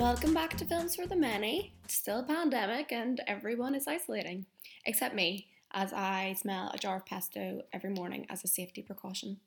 Welcome 0.00 0.32
back 0.32 0.56
to 0.56 0.64
Films 0.64 0.96
for 0.96 1.06
the 1.06 1.14
Many. 1.14 1.74
It's 1.84 1.94
still 1.94 2.20
a 2.20 2.22
pandemic 2.22 2.90
and 2.90 3.20
everyone 3.26 3.74
is 3.74 3.86
isolating, 3.86 4.46
except 4.86 5.14
me, 5.14 5.48
as 5.72 5.92
I 5.92 6.36
smell 6.40 6.70
a 6.72 6.78
jar 6.78 6.96
of 6.96 7.04
pesto 7.04 7.64
every 7.70 7.90
morning 7.90 8.24
as 8.30 8.42
a 8.42 8.48
safety 8.48 8.80
precaution. 8.80 9.40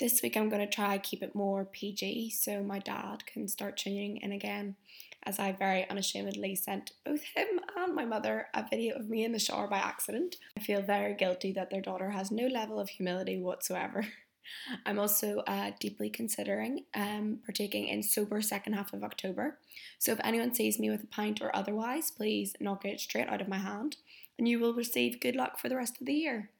This 0.00 0.22
week 0.22 0.38
I'm 0.38 0.48
going 0.48 0.66
to 0.66 0.74
try 0.74 0.96
keep 0.96 1.22
it 1.22 1.34
more 1.34 1.66
PG 1.66 2.30
so 2.30 2.62
my 2.62 2.78
dad 2.78 3.26
can 3.26 3.46
start 3.46 3.76
tuning 3.76 4.16
in 4.16 4.32
again, 4.32 4.74
as 5.24 5.38
I 5.38 5.52
very 5.52 5.86
unashamedly 5.90 6.56
sent 6.56 6.92
both 7.04 7.24
him 7.36 7.60
and 7.76 7.94
my 7.94 8.06
mother 8.06 8.46
a 8.54 8.64
video 8.66 8.96
of 8.96 9.10
me 9.10 9.22
in 9.22 9.32
the 9.32 9.38
shower 9.38 9.68
by 9.68 9.80
accident. 9.80 10.36
I 10.56 10.62
feel 10.62 10.80
very 10.80 11.12
guilty 11.12 11.52
that 11.52 11.68
their 11.68 11.82
daughter 11.82 12.08
has 12.08 12.30
no 12.30 12.46
level 12.46 12.80
of 12.80 12.88
humility 12.88 13.38
whatsoever. 13.38 14.06
I'm 14.86 14.98
also 14.98 15.38
uh, 15.46 15.72
deeply 15.80 16.10
considering 16.10 16.84
um, 16.94 17.38
partaking 17.44 17.88
in 17.88 18.02
sober 18.02 18.40
second 18.42 18.74
half 18.74 18.92
of 18.92 19.02
October. 19.02 19.58
So 19.98 20.12
if 20.12 20.20
anyone 20.22 20.54
sees 20.54 20.78
me 20.78 20.90
with 20.90 21.02
a 21.02 21.06
pint 21.08 21.40
or 21.40 21.54
otherwise, 21.54 22.10
please 22.10 22.54
knock 22.60 22.84
it 22.84 23.00
straight 23.00 23.28
out 23.28 23.40
of 23.40 23.48
my 23.48 23.58
hand, 23.58 23.96
and 24.38 24.48
you 24.48 24.58
will 24.58 24.74
receive 24.74 25.20
good 25.20 25.36
luck 25.36 25.58
for 25.58 25.68
the 25.68 25.76
rest 25.76 26.00
of 26.00 26.06
the 26.06 26.14
year. 26.14 26.50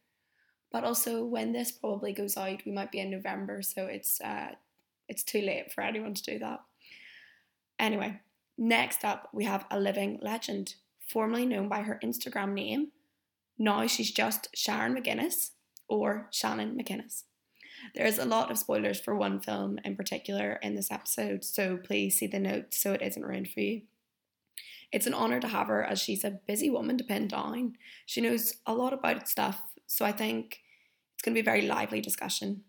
But 0.72 0.84
also, 0.84 1.24
when 1.24 1.52
this 1.52 1.70
probably 1.70 2.12
goes 2.12 2.36
out, 2.36 2.64
we 2.66 2.72
might 2.72 2.90
be 2.90 2.98
in 2.98 3.10
November, 3.10 3.62
so 3.62 3.86
it's 3.86 4.20
uh, 4.20 4.52
it's 5.08 5.22
too 5.22 5.40
late 5.40 5.72
for 5.72 5.82
anyone 5.82 6.14
to 6.14 6.22
do 6.22 6.38
that. 6.38 6.60
Anyway, 7.78 8.20
next 8.56 9.04
up 9.04 9.28
we 9.32 9.44
have 9.44 9.66
a 9.70 9.78
living 9.78 10.18
legend, 10.22 10.74
formerly 11.06 11.46
known 11.46 11.68
by 11.68 11.82
her 11.82 12.00
Instagram 12.02 12.54
name. 12.54 12.88
Now 13.58 13.86
she's 13.86 14.10
just 14.10 14.48
Sharon 14.54 14.96
McGuinness 14.96 15.50
or 15.88 16.28
Shannon 16.32 16.76
McInnes. 16.76 17.24
There's 17.94 18.18
a 18.18 18.24
lot 18.24 18.50
of 18.50 18.58
spoilers 18.58 19.00
for 19.00 19.14
one 19.14 19.40
film 19.40 19.78
in 19.84 19.96
particular 19.96 20.58
in 20.62 20.74
this 20.74 20.90
episode, 20.90 21.44
so 21.44 21.76
please 21.76 22.18
see 22.18 22.26
the 22.26 22.38
notes 22.38 22.76
so 22.76 22.92
it 22.92 23.02
isn't 23.02 23.24
ruined 23.24 23.48
for 23.48 23.60
you. 23.60 23.82
It's 24.92 25.06
an 25.06 25.14
honour 25.14 25.40
to 25.40 25.48
have 25.48 25.66
her 25.66 25.82
as 25.82 26.00
she's 26.00 26.24
a 26.24 26.38
busy 26.46 26.70
woman 26.70 26.98
to 26.98 27.04
pin 27.04 27.28
down. 27.28 27.76
She 28.06 28.20
knows 28.20 28.54
a 28.64 28.74
lot 28.74 28.92
about 28.92 29.28
stuff, 29.28 29.62
so 29.86 30.04
I 30.04 30.12
think 30.12 30.60
it's 31.14 31.22
going 31.22 31.34
to 31.34 31.42
be 31.42 31.48
a 31.48 31.52
very 31.52 31.62
lively 31.62 32.00
discussion. 32.00 32.62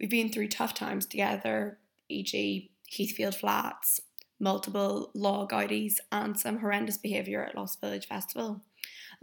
We've 0.00 0.10
been 0.10 0.30
through 0.30 0.48
tough 0.48 0.74
times 0.74 1.06
together, 1.06 1.78
e.g., 2.08 2.70
Heathfield 2.90 3.36
Flats, 3.36 4.00
multiple 4.40 5.10
law 5.14 5.46
outies, 5.46 5.94
and 6.10 6.38
some 6.38 6.58
horrendous 6.58 6.98
behaviour 6.98 7.44
at 7.44 7.56
Lost 7.56 7.80
Village 7.80 8.08
Festival. 8.08 8.62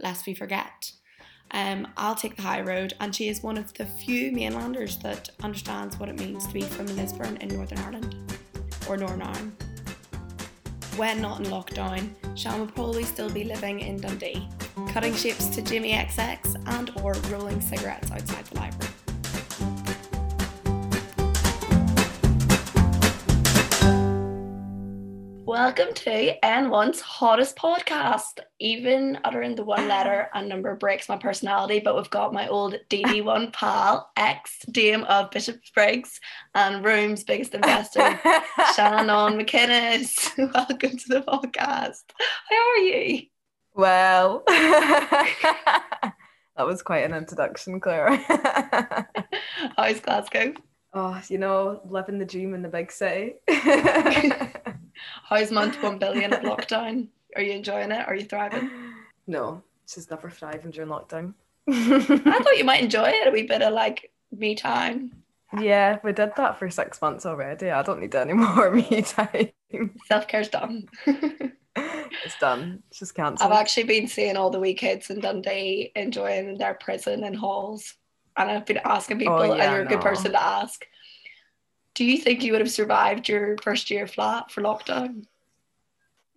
Lest 0.00 0.26
we 0.26 0.34
forget. 0.34 0.92
Um, 1.52 1.86
I'll 1.96 2.14
take 2.14 2.36
the 2.36 2.42
high 2.42 2.62
road, 2.62 2.94
and 3.00 3.14
she 3.14 3.28
is 3.28 3.42
one 3.42 3.58
of 3.58 3.72
the 3.74 3.84
few 3.84 4.32
mainlanders 4.32 4.96
that 4.98 5.30
understands 5.42 5.98
what 5.98 6.08
it 6.08 6.18
means 6.18 6.46
to 6.46 6.52
be 6.52 6.62
from 6.62 6.86
Lisburn 6.96 7.36
in 7.38 7.48
Northern 7.48 7.78
Ireland 7.78 8.16
or 8.88 8.96
Northern 8.96 9.22
Ireland. 9.22 9.52
When 10.96 11.20
not 11.20 11.40
in 11.40 11.46
lockdown, 11.46 12.10
Shan 12.36 12.60
will 12.60 12.66
probably 12.66 13.04
still 13.04 13.30
be 13.30 13.44
living 13.44 13.80
in 13.80 13.98
Dundee, 13.98 14.48
cutting 14.88 15.14
shapes 15.14 15.46
to 15.48 15.62
Jamie 15.62 15.92
xx 15.92 16.54
and 16.66 16.90
or 17.02 17.14
rolling 17.30 17.60
cigarettes 17.60 18.10
outside 18.10 18.44
the 18.46 18.58
library. 18.58 18.91
Welcome 25.52 25.92
to 25.92 26.38
N1's 26.42 27.02
hottest 27.02 27.56
podcast. 27.56 28.40
Even 28.58 29.18
uttering 29.22 29.54
the 29.54 29.62
one 29.62 29.86
letter 29.86 30.30
and 30.34 30.48
number 30.48 30.74
breaks 30.76 31.10
my 31.10 31.18
personality, 31.18 31.78
but 31.78 31.94
we've 31.94 32.08
got 32.08 32.32
my 32.32 32.48
old 32.48 32.76
DD1 32.88 33.52
pal, 33.52 34.10
ex 34.16 34.60
Dame 34.70 35.04
of 35.04 35.30
Bishop 35.30 35.60
Briggs 35.74 36.18
and 36.54 36.82
Room's 36.82 37.22
biggest 37.22 37.54
investor, 37.54 38.18
Shannon 38.74 39.08
McInnes. 39.38 40.30
Welcome 40.54 40.96
to 40.96 41.08
the 41.08 41.20
podcast. 41.20 42.04
How 42.48 42.70
are 42.70 42.78
you? 42.78 43.24
Well, 43.74 44.44
that 44.46 46.14
was 46.60 46.80
quite 46.80 47.04
an 47.04 47.12
introduction, 47.12 47.78
Claire. 47.78 48.16
How's 49.76 50.00
Glasgow? 50.00 50.54
Oh, 50.94 51.20
you 51.28 51.36
know, 51.36 51.82
living 51.84 52.18
the 52.18 52.24
dream 52.24 52.54
in 52.54 52.62
the 52.62 52.70
big 52.70 52.90
city. 52.90 53.34
How's 55.24 55.50
month 55.50 55.82
one 55.82 55.98
billion 55.98 56.32
of 56.32 56.40
lockdown? 56.42 57.08
Are 57.36 57.42
you 57.42 57.52
enjoying 57.52 57.90
it? 57.90 58.06
Are 58.06 58.14
you 58.14 58.24
thriving? 58.24 58.70
No, 59.26 59.62
she's 59.86 60.10
never 60.10 60.30
thriving 60.30 60.70
during 60.70 60.90
lockdown. 60.90 61.34
I 61.68 62.40
thought 62.42 62.58
you 62.58 62.64
might 62.72 62.82
enjoy 62.82 63.08
it 63.08 63.28
a 63.28 63.30
wee 63.30 63.46
bit 63.46 63.62
of 63.62 63.72
like 63.72 64.10
me 64.30 64.54
time. 64.54 65.22
Yeah, 65.58 65.98
we 66.02 66.12
did 66.12 66.32
that 66.36 66.58
for 66.58 66.70
six 66.70 67.00
months 67.00 67.26
already. 67.26 67.70
I 67.70 67.82
don't 67.82 68.00
need 68.00 68.14
any 68.14 68.32
more 68.32 68.70
me 68.70 69.02
time. 69.02 69.50
Self 70.06 70.26
care's 70.28 70.48
done. 70.48 70.88
it's 71.06 72.38
done. 72.40 72.82
It's 72.88 72.98
just 73.00 73.14
cancelled. 73.14 73.50
I've 73.50 73.58
actually 73.58 73.84
been 73.84 74.08
seeing 74.08 74.36
all 74.36 74.50
the 74.50 74.60
wee 74.60 74.74
kids 74.74 75.10
in 75.10 75.20
Dundee 75.20 75.92
enjoying 75.94 76.58
their 76.58 76.74
prison 76.74 77.24
and 77.24 77.36
halls. 77.36 77.94
And 78.36 78.50
I've 78.50 78.66
been 78.66 78.80
asking 78.84 79.16
oh, 79.16 79.20
people, 79.20 79.34
Oh, 79.34 79.54
yeah, 79.54 79.64
and 79.64 79.72
you're 79.72 79.82
a 79.82 79.88
good 79.88 80.00
person 80.00 80.32
to 80.32 80.42
ask. 80.42 80.86
Do 81.94 82.04
you 82.04 82.18
think 82.18 82.42
you 82.42 82.52
would 82.52 82.60
have 82.60 82.70
survived 82.70 83.28
your 83.28 83.56
first 83.62 83.90
year 83.90 84.06
flat 84.06 84.50
for 84.50 84.62
lockdown? 84.62 85.26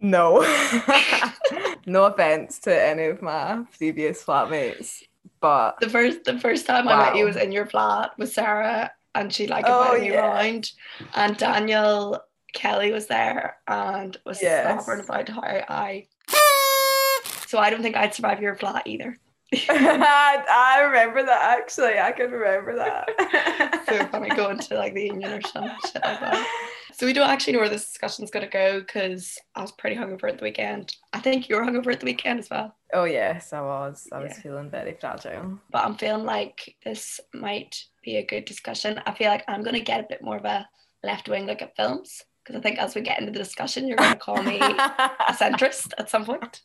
No. 0.02 0.42
no 1.86 2.06
offense 2.06 2.60
to 2.60 2.84
any 2.84 3.06
of 3.06 3.22
my 3.22 3.64
previous 3.78 4.24
flatmates, 4.24 5.04
but 5.40 5.80
The 5.80 5.90
first 5.90 6.26
the 6.26 6.40
first 6.40 6.66
time 6.66 6.88
I 6.88 6.98
met 6.98 7.16
you 7.16 7.26
was 7.26 7.38
in 7.38 7.52
your 7.52 7.66
flat 7.66 8.12
with 8.18 8.32
Sarah 8.34 8.92
and 9.16 9.32
she 9.34 9.48
like 9.48 9.66
Oh, 9.68 9.82
invited 9.94 10.02
me 10.02 10.14
yeah. 10.14 10.26
around 10.28 10.72
and 11.16 11.38
Daniel 11.38 12.22
Kelly 12.54 12.92
was 12.92 13.08
there 13.08 13.58
and 13.68 14.18
was 14.26 14.42
Yes. 14.42 14.84
stubborn 14.84 15.06
about 15.06 15.30
how 15.30 15.42
I 15.42 16.08
so 17.48 17.60
I 17.60 17.70
don't 17.70 17.82
think 17.82 17.96
I'd 17.96 18.14
survive 18.14 18.42
your 18.42 18.56
flat 18.56 18.86
either. 18.86 19.18
I 19.70 20.82
remember 20.86 21.24
that 21.24 21.60
actually. 21.60 22.00
I 22.00 22.12
can 22.12 22.32
remember 22.32 22.76
that. 22.76 23.84
so 23.88 24.06
funny 24.08 24.30
going 24.30 24.60
to 24.60 24.76
like 24.76 24.94
the 24.94 25.04
union 25.06 25.32
or 25.34 25.42
some 25.42 25.70
shit 25.86 25.96
like 26.04 26.20
that. 26.20 26.48
So 26.94 27.06
we 27.06 27.14
don't 27.14 27.30
actually 27.30 27.54
know 27.54 27.60
where 27.60 27.70
this 27.70 27.86
discussion's 27.86 28.32
gonna 28.32 28.48
go 28.50 28.80
because 28.80 29.38
I 29.56 29.62
was 29.62 29.72
pretty 29.74 29.96
hungover 29.98 30.30
at 30.30 30.38
the 30.38 30.44
weekend. 30.44 30.96
I 31.14 31.20
think 31.20 31.50
you 31.50 31.56
were 31.58 31.64
hungover 31.64 31.92
at 31.94 32.00
the 32.00 32.06
weekend 32.06 32.40
as 32.40 32.50
well. 32.50 32.76
Oh 32.94 33.04
yes, 33.04 33.52
I 33.54 33.62
was. 33.62 34.08
I 34.12 34.20
was 34.20 34.32
Yeah. 34.36 34.42
feeling 34.42 34.70
very 34.72 34.94
fragile. 35.00 35.60
But 35.72 35.84
I'm 35.86 35.96
feeling 35.96 36.26
like 36.26 36.76
this 36.86 37.20
might 37.34 37.76
be 38.04 38.18
a 38.18 38.26
good 38.26 38.46
discussion. 38.46 39.00
I 39.06 39.14
feel 39.14 39.30
like 39.30 39.44
I'm 39.48 39.64
gonna 39.64 39.80
get 39.82 40.00
a 40.00 40.08
bit 40.08 40.22
more 40.24 40.38
of 40.38 40.46
a 40.46 40.68
left 41.04 41.28
wing 41.30 41.46
look 41.46 41.62
at 41.62 41.76
films. 41.76 42.22
Because 42.46 42.60
I 42.60 42.62
think 42.62 42.78
as 42.78 42.94
we 42.94 43.02
get 43.02 43.20
into 43.20 43.32
the 43.32 43.40
discussion, 43.40 43.88
you're 43.88 43.98
gonna 43.98 44.16
call 44.16 44.44
me 44.44 44.60
a 44.60 45.34
centrist 45.34 45.94
at 45.98 46.12
some 46.12 46.26
point. 46.26 46.62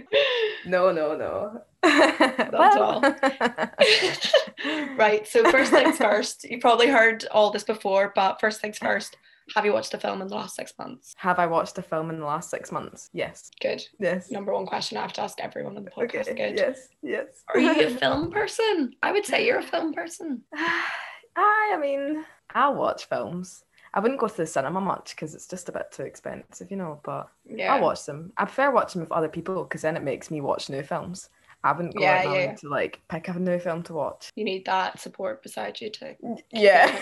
no, 0.66 0.90
no, 0.90 1.14
no. 1.14 1.62
all. 1.84 3.02
right. 4.96 5.28
So 5.28 5.50
first 5.50 5.70
things 5.70 5.98
first, 5.98 6.44
you 6.44 6.58
probably 6.58 6.86
heard 6.86 7.26
all 7.30 7.50
this 7.50 7.64
before, 7.64 8.10
but 8.14 8.40
first 8.40 8.62
things 8.62 8.78
first, 8.78 9.18
have 9.54 9.66
you 9.66 9.72
watched 9.74 9.92
a 9.92 9.98
film 9.98 10.22
in 10.22 10.28
the 10.28 10.34
last 10.34 10.56
six 10.56 10.72
months? 10.78 11.14
Have 11.18 11.38
I 11.38 11.46
watched 11.46 11.76
a 11.76 11.82
film 11.82 12.08
in 12.08 12.20
the 12.20 12.26
last 12.26 12.48
six 12.50 12.72
months? 12.72 13.10
Yes. 13.12 13.50
Good. 13.60 13.82
Yes. 13.98 14.30
Number 14.30 14.54
one 14.54 14.66
question 14.66 14.96
I 14.96 15.02
have 15.02 15.12
to 15.14 15.22
ask 15.22 15.38
everyone 15.40 15.76
on 15.76 15.84
the 15.84 15.90
podcast. 15.90 16.28
Okay. 16.28 16.52
Good. 16.52 16.58
Yes. 16.58 16.88
Yes. 17.02 17.26
Are 17.52 17.60
you 17.60 17.70
a 17.70 17.90
film 17.98 18.30
person? 18.30 18.92
I 19.02 19.12
would 19.12 19.26
say 19.26 19.46
you're 19.46 19.58
a 19.58 19.62
film 19.62 19.92
person. 19.92 20.42
I, 20.54 21.72
I 21.74 21.76
mean, 21.78 22.24
I 22.54 22.70
watch 22.70 23.08
films. 23.08 23.62
I 23.98 24.00
wouldn't 24.00 24.20
go 24.20 24.28
to 24.28 24.36
the 24.36 24.46
cinema 24.46 24.80
much 24.80 25.10
because 25.16 25.34
it's 25.34 25.48
just 25.48 25.68
a 25.68 25.72
bit 25.72 25.90
too 25.90 26.04
expensive, 26.04 26.70
you 26.70 26.76
know. 26.76 27.00
But 27.02 27.30
Yeah. 27.44 27.74
I 27.74 27.80
watch 27.80 28.04
them. 28.06 28.32
I 28.36 28.44
prefer 28.44 28.70
watching 28.70 29.00
with 29.00 29.10
other 29.10 29.28
people 29.28 29.64
because 29.64 29.82
then 29.82 29.96
it 29.96 30.04
makes 30.04 30.30
me 30.30 30.40
watch 30.40 30.70
new 30.70 30.84
films. 30.84 31.30
I 31.64 31.72
wouldn't 31.72 31.96
go 31.96 32.04
Yeah, 32.04 32.22
yeah. 32.32 32.54
to 32.54 32.68
like 32.68 33.00
pick 33.08 33.28
up 33.28 33.34
a 33.34 33.40
new 33.40 33.58
film 33.58 33.82
to 33.82 33.94
watch. 33.94 34.30
You 34.36 34.44
need 34.44 34.64
that 34.66 35.00
support 35.00 35.42
beside 35.42 35.80
you 35.80 35.90
to 35.90 36.14
Yeah. 36.52 36.96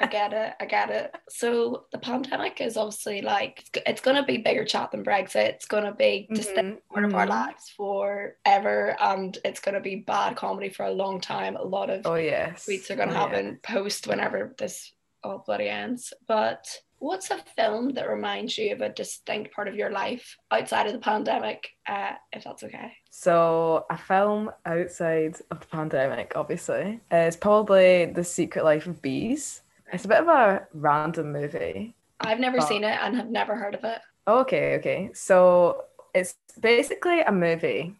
I 0.00 0.06
get 0.10 0.32
it. 0.32 0.54
I 0.58 0.64
get 0.64 0.88
it. 0.88 1.14
So 1.28 1.84
the 1.92 1.98
pandemic 1.98 2.62
is 2.62 2.78
obviously 2.78 3.20
like 3.20 3.60
it's, 3.74 3.82
it's 3.86 4.00
going 4.00 4.16
to 4.16 4.22
be 4.22 4.38
bigger 4.38 4.64
chat 4.64 4.90
than 4.92 5.04
Brexit. 5.04 5.48
It's 5.50 5.66
going 5.66 5.84
to 5.84 5.92
be 5.92 6.28
distinct 6.32 6.82
Mhm, 6.88 6.94
part 6.94 7.04
of 7.04 7.14
our 7.14 7.26
mhm. 7.26 7.28
lives 7.28 7.68
forever, 7.76 8.96
and 9.00 9.36
it's 9.44 9.60
going 9.60 9.74
to 9.74 9.80
be 9.82 9.96
bad 9.96 10.34
comedy 10.36 10.70
for 10.70 10.86
a 10.86 10.92
long 10.92 11.20
time. 11.20 11.56
A 11.56 11.62
lot 11.62 11.90
of 11.90 12.06
Oh 12.06 12.14
yes. 12.14 12.64
tweets 12.66 12.90
are 12.90 12.96
going 12.96 13.10
to 13.10 13.14
Oh, 13.14 13.18
happen 13.18 13.60
post 13.62 14.06
whenever 14.06 14.54
this 14.56 14.92
all 15.24 15.42
bloody 15.46 15.68
ends. 15.68 16.12
But 16.26 16.66
what's 16.98 17.30
a 17.30 17.38
film 17.56 17.90
that 17.94 18.08
reminds 18.08 18.58
you 18.58 18.72
of 18.72 18.80
a 18.80 18.88
distinct 18.88 19.52
part 19.52 19.68
of 19.68 19.74
your 19.74 19.90
life 19.90 20.36
outside 20.50 20.86
of 20.86 20.92
the 20.92 20.98
pandemic? 20.98 21.68
Uh, 21.86 22.12
if 22.32 22.44
that's 22.44 22.62
okay. 22.64 22.92
So 23.10 23.86
a 23.90 23.96
film 23.96 24.50
outside 24.66 25.36
of 25.50 25.60
the 25.60 25.66
pandemic, 25.66 26.32
obviously, 26.36 27.00
is 27.10 27.36
probably 27.36 28.06
The 28.06 28.24
Secret 28.24 28.64
Life 28.64 28.86
of 28.86 29.00
Bees. 29.02 29.62
It's 29.92 30.04
a 30.04 30.08
bit 30.08 30.20
of 30.20 30.28
a 30.28 30.66
random 30.74 31.32
movie. 31.32 31.94
I've 32.20 32.40
never 32.40 32.58
But- 32.58 32.68
seen 32.68 32.84
it 32.84 32.98
and 33.00 33.16
have 33.16 33.30
never 33.30 33.54
heard 33.56 33.74
of 33.74 33.84
it. 33.84 34.00
Okay, 34.26 34.74
okay. 34.76 35.10
So 35.14 35.84
it's 36.14 36.34
basically 36.60 37.20
a 37.20 37.32
movie 37.32 37.96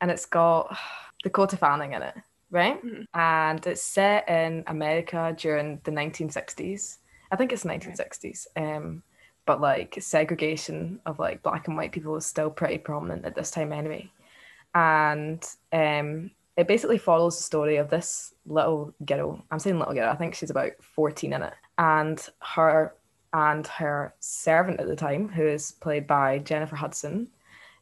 and 0.00 0.10
it's 0.10 0.26
got 0.26 0.76
Dakota 1.24 1.56
Fanning 1.56 1.92
in 1.94 2.02
it, 2.02 2.14
right? 2.50 2.82
Mhm. 2.82 3.06
And 3.14 3.66
it's 3.66 3.82
set 3.82 4.28
in 4.28 4.64
America 4.66 5.34
during 5.36 5.80
the 5.84 5.90
1960s. 5.90 6.98
I 7.30 7.36
think 7.36 7.52
it's 7.52 7.64
1960s. 7.64 8.46
Um, 8.56 9.02
but 9.46 9.60
like 9.60 9.96
segregation 10.00 11.00
of 11.06 11.18
like 11.18 11.42
black 11.42 11.68
and 11.68 11.76
white 11.76 11.92
people 11.92 12.12
was 12.12 12.26
still 12.26 12.50
pretty 12.50 12.78
prominent 12.78 13.24
at 13.24 13.34
this 13.34 13.50
time 13.50 13.72
anyway. 13.72 14.10
And 14.74 15.44
um, 15.72 16.30
it 16.56 16.66
basically 16.68 16.98
follows 16.98 17.36
the 17.36 17.44
story 17.44 17.76
of 17.76 17.88
this 17.88 18.34
little 18.44 18.92
girl. 19.04 19.44
I'm 19.50 19.58
saying 19.58 19.78
little 19.78 19.94
girl, 19.94 20.10
I 20.10 20.16
think 20.16 20.34
she's 20.34 20.50
about 20.50 20.72
14 20.82 21.32
in 21.32 21.42
it. 21.42 21.54
And 21.78 22.26
her 22.40 22.94
and 23.32 23.66
her 23.66 24.14
servant 24.20 24.80
at 24.80 24.86
the 24.86 24.96
time, 24.96 25.28
who 25.28 25.46
is 25.46 25.72
played 25.72 26.06
by 26.06 26.38
Jennifer 26.38 26.76
Hudson, 26.76 27.28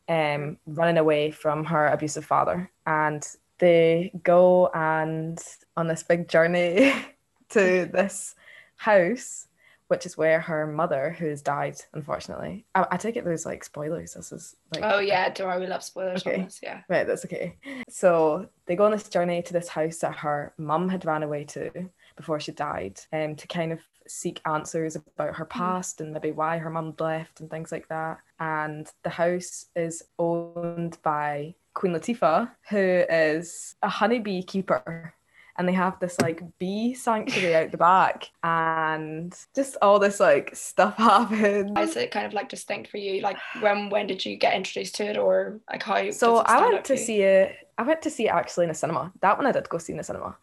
um, 0.08 0.58
running 0.66 0.98
away 0.98 1.30
from 1.30 1.64
her 1.64 1.88
abusive 1.88 2.24
father. 2.24 2.70
And 2.86 3.26
they 3.58 4.12
go 4.22 4.68
and 4.74 5.38
on 5.76 5.86
this 5.86 6.02
big 6.02 6.28
journey 6.28 6.92
to 7.50 7.88
this 7.92 8.34
house, 8.76 9.46
which 9.88 10.06
is 10.06 10.16
where 10.16 10.40
her 10.40 10.66
mother, 10.66 11.14
who 11.18 11.26
has 11.26 11.42
died, 11.42 11.76
unfortunately. 11.92 12.64
I, 12.74 12.86
I 12.92 12.96
take 12.96 13.16
it 13.16 13.24
there's 13.24 13.46
like 13.46 13.64
spoilers. 13.64 14.14
This 14.14 14.32
is 14.32 14.56
like 14.72 14.82
Oh 14.84 14.98
yeah, 14.98 15.32
worry, 15.40 15.60
we 15.60 15.66
love 15.66 15.82
spoilers 15.82 16.26
Okay. 16.26 16.38
on 16.38 16.44
this, 16.44 16.60
yeah. 16.62 16.80
Right, 16.88 17.06
that's 17.06 17.24
okay. 17.24 17.58
So 17.88 18.48
they 18.66 18.76
go 18.76 18.84
on 18.84 18.92
this 18.92 19.08
journey 19.08 19.42
to 19.42 19.52
this 19.52 19.68
house 19.68 19.98
that 19.98 20.16
her 20.16 20.52
mum 20.58 20.88
had 20.88 21.04
ran 21.04 21.22
away 21.22 21.44
to 21.44 21.70
before 22.16 22.40
she 22.40 22.52
died, 22.52 23.00
um, 23.12 23.36
to 23.36 23.46
kind 23.46 23.72
of 23.72 23.80
seek 24.06 24.40
answers 24.46 24.96
about 24.96 25.34
her 25.36 25.44
past 25.46 26.00
and 26.00 26.12
maybe 26.12 26.30
why 26.30 26.58
her 26.58 26.70
mum 26.70 26.94
left 26.98 27.40
and 27.40 27.50
things 27.50 27.72
like 27.72 27.88
that. 27.88 28.18
And 28.38 28.90
the 29.02 29.10
house 29.10 29.66
is 29.74 30.02
owned 30.18 30.98
by 31.02 31.54
Queen 31.74 31.92
Latifah, 31.92 32.50
who 32.70 32.78
is 32.78 33.74
a 33.82 33.88
honeybee 33.88 34.42
keeper. 34.42 35.14
And 35.56 35.68
they 35.68 35.72
have 35.72 36.00
this 36.00 36.20
like 36.20 36.42
bee 36.58 36.94
sanctuary 36.94 37.54
out 37.54 37.70
the 37.70 37.76
back, 37.76 38.28
and 38.42 39.32
just 39.54 39.76
all 39.80 40.00
this 40.00 40.18
like 40.18 40.50
stuff 40.56 40.96
happens. 40.98 41.70
Why 41.70 41.82
Is 41.82 41.94
it 41.96 42.10
kind 42.10 42.26
of 42.26 42.32
like 42.32 42.48
distinct 42.48 42.90
for 42.90 42.96
you? 42.96 43.20
Like 43.20 43.36
when 43.60 43.88
when 43.88 44.08
did 44.08 44.24
you 44.26 44.34
get 44.36 44.54
introduced 44.54 44.96
to 44.96 45.04
it 45.04 45.16
or 45.16 45.60
like 45.70 45.84
how 45.84 46.10
So 46.10 46.38
I 46.38 46.58
went 46.72 46.84
to 46.86 46.96
see 46.96 47.22
it. 47.22 47.54
I 47.78 47.84
went 47.84 48.02
to 48.02 48.10
see 48.10 48.26
it 48.26 48.30
actually 48.30 48.64
in 48.64 48.70
a 48.70 48.74
cinema. 48.74 49.12
That 49.20 49.36
one 49.38 49.46
I 49.46 49.52
did 49.52 49.68
go 49.68 49.78
see 49.78 49.92
in 49.92 49.98
the 49.98 50.02
cinema, 50.02 50.36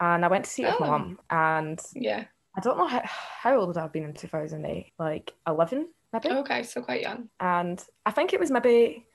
and 0.00 0.22
I 0.22 0.28
went 0.28 0.44
to 0.44 0.50
see 0.50 0.64
it 0.64 0.70
with 0.72 0.80
my 0.80 0.86
Oh. 0.88 0.90
mum. 0.90 1.18
And 1.30 1.80
Yeah. 1.94 2.24
I 2.54 2.60
don't 2.60 2.76
know 2.76 2.86
how, 2.88 3.00
how 3.04 3.56
old 3.58 3.68
would 3.68 3.78
I 3.78 3.82
have 3.82 3.92
been 3.92 4.04
in 4.04 4.12
two 4.12 4.28
thousand 4.28 4.66
eight, 4.66 4.92
like 4.98 5.32
eleven 5.46 5.88
maybe. 6.12 6.28
Okay, 6.30 6.62
so 6.62 6.82
quite 6.82 7.00
young. 7.00 7.30
And 7.40 7.82
I 8.04 8.10
think 8.10 8.34
it 8.34 8.40
was 8.40 8.50
maybe, 8.50 9.06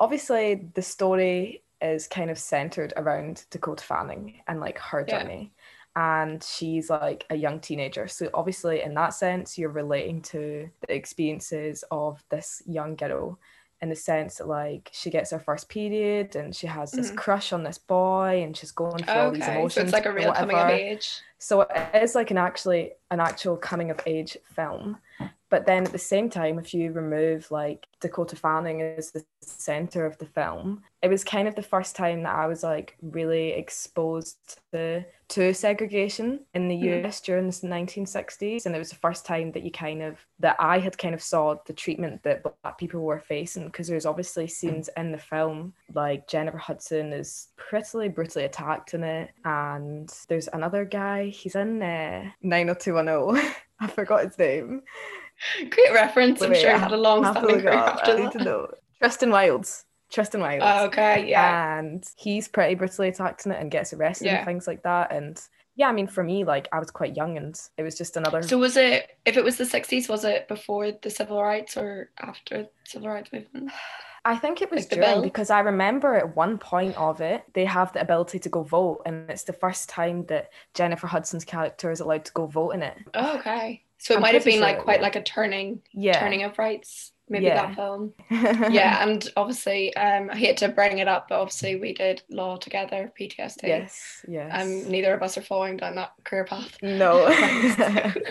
obviously 0.00 0.68
the 0.74 0.82
story 0.82 1.62
is 1.80 2.08
kind 2.08 2.30
of 2.30 2.38
centered 2.38 2.92
around 2.96 3.44
Dakota 3.50 3.84
Fanning 3.84 4.40
and 4.48 4.58
like 4.60 4.78
her 4.78 5.04
Yeah. 5.06 5.22
journey. 5.22 5.52
And 5.96 6.42
she's 6.42 6.88
like 6.90 7.26
a 7.30 7.34
young 7.36 7.60
teenager. 7.60 8.06
So 8.08 8.30
obviously 8.34 8.82
in 8.82 8.94
that 8.94 9.10
sense, 9.14 9.58
you're 9.58 9.70
relating 9.70 10.22
to 10.22 10.68
the 10.86 10.94
experiences 10.94 11.84
of 11.90 12.22
this 12.30 12.62
young 12.66 12.96
girl 12.96 13.38
in 13.82 13.88
the 13.88 13.96
sense 13.96 14.36
that 14.36 14.46
like 14.46 14.90
she 14.92 15.10
gets 15.10 15.30
her 15.30 15.38
first 15.38 15.68
period 15.68 16.36
and 16.36 16.54
she 16.54 16.66
has 16.66 16.92
this 16.92 17.10
Mhm. 17.10 17.16
crush 17.16 17.52
on 17.52 17.62
this 17.64 17.78
boy 17.78 18.42
and 18.42 18.56
she's 18.56 18.72
going 18.72 19.02
through 19.02 19.20
all 19.20 19.30
these 19.30 19.48
emotions. 19.48 19.74
so 19.74 19.80
it's 19.82 19.92
like 19.92 20.06
a 20.06 20.12
real 20.12 20.32
coming 20.32 20.56
of 20.56 20.68
age. 20.68 21.20
So 21.38 21.62
it 21.62 21.94
is 21.94 22.14
like 22.14 22.30
an 22.30 22.38
actually 22.38 22.92
an 23.10 23.20
actual 23.20 23.56
coming 23.56 23.90
of 23.90 23.98
age 24.06 24.36
film. 24.44 24.98
But 25.50 25.66
then 25.66 25.84
at 25.84 25.92
the 25.92 25.98
same 25.98 26.30
time, 26.30 26.58
if 26.58 26.72
you 26.72 26.92
remove 26.92 27.50
like 27.50 27.86
Dakota 28.00 28.36
Fanning 28.36 28.80
as 28.82 29.10
the 29.10 29.24
center 29.42 30.06
of 30.06 30.16
the 30.18 30.26
film, 30.26 30.82
it 31.02 31.08
was 31.08 31.24
kind 31.24 31.48
of 31.48 31.54
the 31.56 31.62
first 31.62 31.96
time 31.96 32.22
that 32.22 32.34
I 32.34 32.46
was 32.46 32.62
like 32.62 32.96
really 33.02 33.50
exposed 33.50 34.60
to 34.72 35.04
to 35.28 35.54
segregation 35.54 36.40
in 36.54 36.66
the 36.66 36.74
Mhm. 36.74 37.04
US 37.04 37.20
during 37.20 37.46
the 37.48 37.66
1960s. 37.68 38.66
And 38.66 38.74
it 38.74 38.80
was 38.80 38.90
the 38.90 38.96
first 38.96 39.24
time 39.24 39.52
that 39.52 39.62
you 39.62 39.70
kind 39.70 40.02
of 40.02 40.18
that 40.40 40.56
I 40.58 40.80
had 40.80 40.98
kind 40.98 41.14
of 41.14 41.22
saw 41.22 41.54
the 41.66 41.72
treatment 41.72 42.22
that 42.24 42.42
black 42.42 42.78
people 42.78 43.00
were 43.02 43.20
facing 43.20 43.66
because 43.66 43.86
there's 43.86 44.06
obviously 44.06 44.48
scenes 44.48 44.88
in 44.96 45.12
the 45.12 45.18
film 45.18 45.72
like 45.94 46.26
Jennifer 46.26 46.58
Hudson 46.58 47.12
is 47.12 47.48
pretty 47.56 48.08
brutally 48.08 48.44
attacked 48.44 48.94
in 48.94 49.04
it, 49.04 49.30
and 49.44 50.12
there's 50.28 50.48
another 50.52 50.84
guy. 50.84 51.26
He's 51.28 51.54
in 51.54 51.80
uh, 51.82 52.30
90210. 52.42 53.52
I 53.82 53.86
forgot 53.86 54.24
his 54.24 54.38
name. 54.38 54.82
Great 55.70 55.92
reference. 55.92 56.42
I'm 56.42 56.50
Wait, 56.50 56.60
sure 56.60 56.74
I 56.74 56.78
had 56.78 56.92
a 56.92 56.96
long 56.96 57.24
standing 57.24 57.42
look 57.44 57.58
it 57.58 57.62
career 57.62 57.74
up. 57.78 57.94
after 57.96 58.12
I 58.12 58.16
need 58.20 58.32
to 58.32 58.38
that. 58.38 58.44
know. 58.44 58.68
Tristan 58.98 59.30
Wilds. 59.30 59.84
Tristan 60.10 60.40
Wilds. 60.40 60.64
Oh, 60.66 60.86
okay, 60.86 61.28
yeah. 61.28 61.78
And 61.78 62.04
he's 62.16 62.48
pretty 62.48 62.74
brutally 62.74 63.08
attacked 63.08 63.46
in 63.46 63.52
it 63.52 63.60
and 63.60 63.70
gets 63.70 63.92
arrested 63.92 64.26
Yeah. 64.26 64.36
and 64.38 64.46
things 64.46 64.66
like 64.66 64.82
that. 64.82 65.12
And 65.12 65.40
yeah, 65.76 65.88
I 65.88 65.92
mean, 65.92 66.08
for 66.08 66.22
me, 66.24 66.44
like 66.44 66.68
I 66.72 66.78
was 66.78 66.90
quite 66.90 67.16
young, 67.16 67.36
and 67.38 67.58
it 67.78 67.82
was 67.82 67.96
just 67.96 68.16
another. 68.16 68.42
So 68.42 68.58
was 68.58 68.76
it 68.76 69.16
if 69.24 69.36
it 69.36 69.44
was 69.44 69.56
the 69.56 69.64
sixties, 69.64 70.08
was 70.08 70.24
it 70.24 70.48
before 70.48 70.92
the 70.92 71.10
civil 71.10 71.42
rights 71.42 71.76
or 71.76 72.10
after 72.20 72.64
the 72.64 72.68
civil 72.84 73.08
rights 73.08 73.32
movement? 73.32 73.70
I 74.26 74.36
think 74.36 74.60
it 74.60 74.70
was 74.70 74.82
Like 74.82 74.90
the 74.90 74.96
during 74.96 75.10
bill? 75.12 75.22
because 75.22 75.48
I 75.48 75.60
remember 75.60 76.14
at 76.14 76.36
one 76.36 76.58
point 76.58 76.94
of 76.98 77.22
it, 77.22 77.42
they 77.54 77.64
have 77.64 77.90
the 77.94 78.02
ability 78.02 78.38
to 78.40 78.48
go 78.50 78.62
vote, 78.62 79.00
and 79.06 79.30
it's 79.30 79.44
the 79.44 79.54
first 79.54 79.88
time 79.88 80.26
that 80.26 80.50
Jennifer 80.74 81.06
Hudson's 81.06 81.44
character 81.46 81.90
is 81.90 82.00
allowed 82.00 82.26
to 82.26 82.32
go 82.32 82.44
vote 82.46 82.72
in 82.72 82.82
it. 82.82 82.98
Oh, 83.14 83.38
okay. 83.38 83.82
So 84.02 84.14
it 84.14 84.16
I'm 84.16 84.22
might 84.22 84.34
have 84.34 84.44
been 84.44 84.60
like 84.60 84.80
quite 84.80 84.98
yeah. 85.00 85.02
like 85.02 85.16
a 85.16 85.22
turning 85.22 85.82
Yeah. 85.92 86.18
turning 86.18 86.42
of 86.42 86.58
rights, 86.58 87.12
maybe 87.28 87.44
Yeah. 87.46 87.66
that 87.66 87.74
film. 87.76 88.14
yeah, 88.30 89.02
and 89.06 89.28
obviously, 89.36 89.94
um, 89.94 90.30
I 90.32 90.36
hate 90.36 90.56
to 90.58 90.68
bring 90.68 90.98
it 90.98 91.06
up, 91.08 91.28
but 91.28 91.38
obviously 91.38 91.76
we 91.76 91.92
did 91.92 92.22
law 92.30 92.56
together, 92.56 93.12
PTSD. 93.18 93.62
yes. 93.68 94.24
Yes. 94.26 94.50
Um, 94.58 94.90
neither 94.90 95.12
of 95.14 95.22
us 95.22 95.36
are 95.36 95.42
following 95.42 95.76
down 95.76 95.96
that 95.96 96.12
career 96.24 96.44
path. 96.44 96.76
no. 96.82 97.26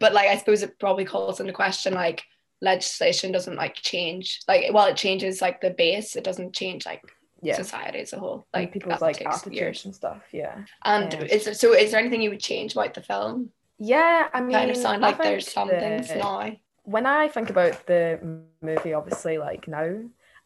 but 0.00 0.12
like, 0.12 0.28
I 0.28 0.36
suppose 0.36 0.62
it 0.62 0.78
probably 0.78 1.04
calls 1.04 1.40
into 1.40 1.52
question 1.52 1.94
like 1.94 2.24
legislation 2.60 3.32
doesn't 3.32 3.56
like 3.56 3.74
change. 3.76 4.40
Like, 4.48 4.72
well, 4.72 4.86
it 4.86 4.96
changes 4.96 5.40
like 5.40 5.60
the 5.60 5.70
base. 5.70 6.16
It 6.16 6.24
doesn't 6.24 6.52
change 6.54 6.84
like 6.86 7.02
yeah. 7.42 7.54
society 7.56 8.00
as 8.00 8.12
a 8.12 8.18
whole. 8.18 8.46
Like 8.52 8.64
Like 8.64 8.72
people's 8.72 9.00
like 9.00 9.24
attitudes 9.24 9.54
years. 9.56 9.84
and 9.84 9.94
stuff. 9.94 10.22
Yeah. 10.32 10.64
And 10.84 11.12
Yeah. 11.12 11.20
is 11.22 11.44
there, 11.44 11.54
so? 11.54 11.74
Is 11.74 11.90
there 11.92 12.00
anything 12.00 12.22
you 12.22 12.30
would 12.30 12.40
change 12.40 12.72
about 12.72 12.94
the 12.94 13.02
film? 13.02 13.50
Yeah. 13.80 14.28
I 14.32 14.40
mean, 14.40 14.52
kind 14.52 14.70
of 14.70 14.76
sound 14.76 15.02
like 15.02 15.18
there's 15.18 15.50
some 15.50 15.68
things 15.68 16.14
now. 16.14 16.52
when 16.84 17.06
I 17.06 17.28
think 17.28 17.50
about 17.50 17.86
the 17.86 18.20
movie, 18.62 18.92
obviously, 18.94 19.38
like 19.38 19.66
now, 19.66 20.02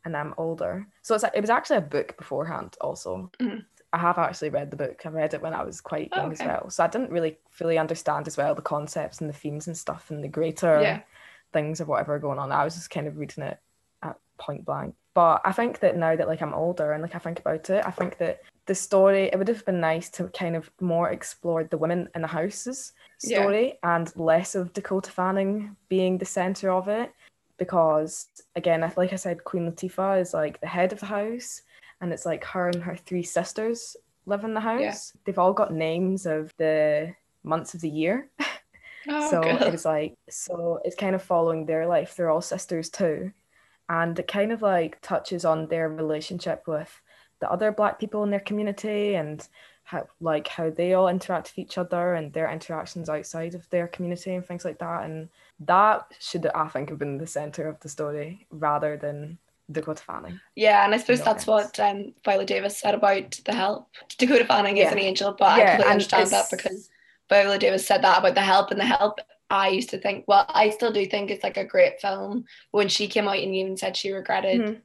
and 0.06 0.16
I'm 0.16 0.34
older, 0.38 0.86
so 1.02 1.14
it's 1.14 1.24
it 1.34 1.40
was 1.40 1.50
actually 1.50 1.78
a 1.78 1.82
book 1.82 2.16
beforehand. 2.16 2.76
Also, 2.80 3.30
Mhm. 3.40 3.64
I 3.92 3.98
have 3.98 4.18
actually 4.18 4.50
read 4.50 4.70
the 4.70 4.76
book. 4.76 5.04
I 5.04 5.08
read 5.08 5.34
it 5.34 5.42
when 5.42 5.54
I 5.54 5.62
was 5.64 5.80
quite 5.80 6.08
Oh, 6.12 6.16
young 6.22 6.32
as 6.32 6.40
well, 6.40 6.70
so 6.70 6.84
I 6.84 6.88
didn't 6.88 7.10
really 7.10 7.38
fully 7.50 7.76
understand 7.78 8.26
as 8.28 8.36
well 8.36 8.54
the 8.54 8.62
concepts 8.62 9.20
and 9.20 9.28
the 9.28 9.34
themes 9.34 9.66
and 9.66 9.76
stuff 9.76 10.10
and 10.10 10.22
the 10.22 10.28
greater 10.28 10.80
Yeah. 10.80 11.00
things 11.52 11.80
of 11.80 11.88
whatever 11.88 12.18
going 12.18 12.38
on. 12.38 12.52
I 12.52 12.64
was 12.64 12.74
just 12.74 12.90
kind 12.90 13.06
of 13.06 13.16
reading 13.18 13.44
it 13.44 13.58
at 14.02 14.16
point 14.38 14.64
blank. 14.64 14.94
But 15.14 15.40
I 15.44 15.52
think 15.52 15.78
that 15.80 15.96
now 15.96 16.14
that 16.16 16.26
like 16.28 16.42
I'm 16.42 16.54
older 16.54 16.92
and 16.92 17.02
like 17.02 17.14
I 17.14 17.18
think 17.18 17.38
about 17.38 17.70
it, 17.70 17.86
I 17.86 17.90
think 17.92 18.18
that 18.18 18.40
the 18.66 18.74
story 18.74 19.24
it 19.32 19.38
would 19.38 19.48
have 19.48 19.64
been 19.66 19.80
nice 19.80 20.08
to 20.10 20.28
kind 20.28 20.56
of 20.56 20.70
more 20.80 21.10
explore 21.10 21.64
the 21.64 21.76
women 21.78 22.08
in 22.14 22.22
the 22.22 22.28
houses 22.28 22.92
Yeah. 23.22 23.40
story 23.42 23.78
and 23.82 24.10
less 24.16 24.54
of 24.54 24.72
Dakota 24.72 25.10
Fanning 25.10 25.76
being 25.88 26.18
the 26.18 26.24
center 26.24 26.70
of 26.70 26.88
it. 26.88 27.12
Because 27.56 28.26
again 28.56 28.80
like 28.96 29.12
I 29.12 29.16
said 29.16 29.44
Queen 29.44 29.70
Latifah 29.70 30.20
is 30.20 30.34
like 30.34 30.60
the 30.60 30.66
head 30.66 30.92
of 30.92 31.00
the 31.00 31.06
house 31.06 31.62
and 32.00 32.12
it's 32.12 32.26
like 32.26 32.44
her 32.44 32.68
and 32.68 32.82
her 32.82 32.96
three 32.96 33.22
sisters 33.22 33.96
live 34.26 34.44
in 34.44 34.54
the 34.54 34.60
house. 34.60 35.12
They've 35.24 35.38
all 35.38 35.52
got 35.52 35.72
names 35.72 36.26
of 36.26 36.52
the 36.56 37.14
months 37.42 37.74
of 37.74 37.80
the 37.80 37.90
year. 37.90 38.28
Oh, 39.06 39.30
so 39.30 39.42
good. 39.42 39.60
it 39.60 39.70
was 39.70 39.84
like 39.84 40.14
so 40.30 40.80
it's 40.82 40.96
kind 40.96 41.14
of 41.14 41.22
following 41.22 41.66
their 41.66 41.86
life. 41.86 42.16
They're 42.16 42.30
all 42.30 42.40
sisters 42.40 42.88
too. 42.88 43.32
And 43.90 44.18
it 44.18 44.26
kind 44.26 44.50
of 44.50 44.62
like 44.62 44.98
touches 45.02 45.44
on 45.44 45.68
their 45.68 45.90
relationship 45.90 46.62
with 46.66 46.88
the 47.44 47.50
other 47.52 47.70
black 47.70 47.98
people 48.00 48.22
in 48.24 48.30
their 48.30 48.40
community 48.40 49.16
and 49.16 49.46
how 49.82 50.06
like 50.18 50.48
how 50.48 50.70
they 50.70 50.94
all 50.94 51.08
interact 51.08 51.52
with 51.52 51.58
each 51.58 51.76
other 51.76 52.14
and 52.14 52.32
their 52.32 52.50
interactions 52.50 53.10
outside 53.10 53.54
of 53.54 53.68
their 53.68 53.86
community 53.86 54.34
and 54.34 54.46
things 54.46 54.64
like 54.64 54.78
that 54.78 55.04
and 55.04 55.28
that 55.60 56.06
should 56.18 56.46
i 56.54 56.66
think 56.68 56.88
have 56.88 56.98
been 56.98 57.18
the 57.18 57.26
center 57.26 57.68
of 57.68 57.78
the 57.80 57.88
story 57.90 58.46
rather 58.50 58.96
than 58.96 59.36
dakota 59.70 60.02
fanning 60.02 60.40
Yeah, 60.54 60.84
and 60.86 60.94
I 60.94 60.98
suppose 60.98 61.22
that's 61.22 61.46
what 61.46 61.78
um, 61.80 62.14
Viola 62.24 62.46
Davis 62.46 62.78
said 62.78 62.94
about 62.94 63.30
The 63.44 63.54
Help. 63.54 63.88
Dakota 64.18 64.44
Fanning 64.44 64.76
is 64.76 64.92
an 64.92 64.98
angel, 64.98 65.34
but 65.38 65.56
Yeah, 65.56 65.64
I 65.64 65.66
completely 65.70 65.92
understand 65.92 66.30
that 66.30 66.50
because 66.50 66.90
Viola 67.30 67.58
Davis 67.58 67.86
said 67.86 68.02
that 68.02 68.18
about 68.18 68.34
The 68.34 68.42
Help, 68.42 68.70
and 68.70 68.80
The 68.80 68.84
Help, 68.84 69.20
I 69.48 69.68
used 69.68 69.88
to 69.90 69.98
think, 69.98 70.26
well, 70.28 70.44
I 70.48 70.68
still 70.68 70.92
do 70.92 71.06
think 71.06 71.30
it's 71.30 71.44
like 71.44 71.56
a 71.56 71.64
great 71.64 71.98
film. 72.00 72.44
When 72.72 72.88
she 72.88 73.08
came 73.08 73.26
out 73.26 73.38
and 73.38 73.54
even 73.54 73.76
said 73.78 73.96
she 73.96 74.12
regretted 74.12 74.60
Mhm. 74.60 74.80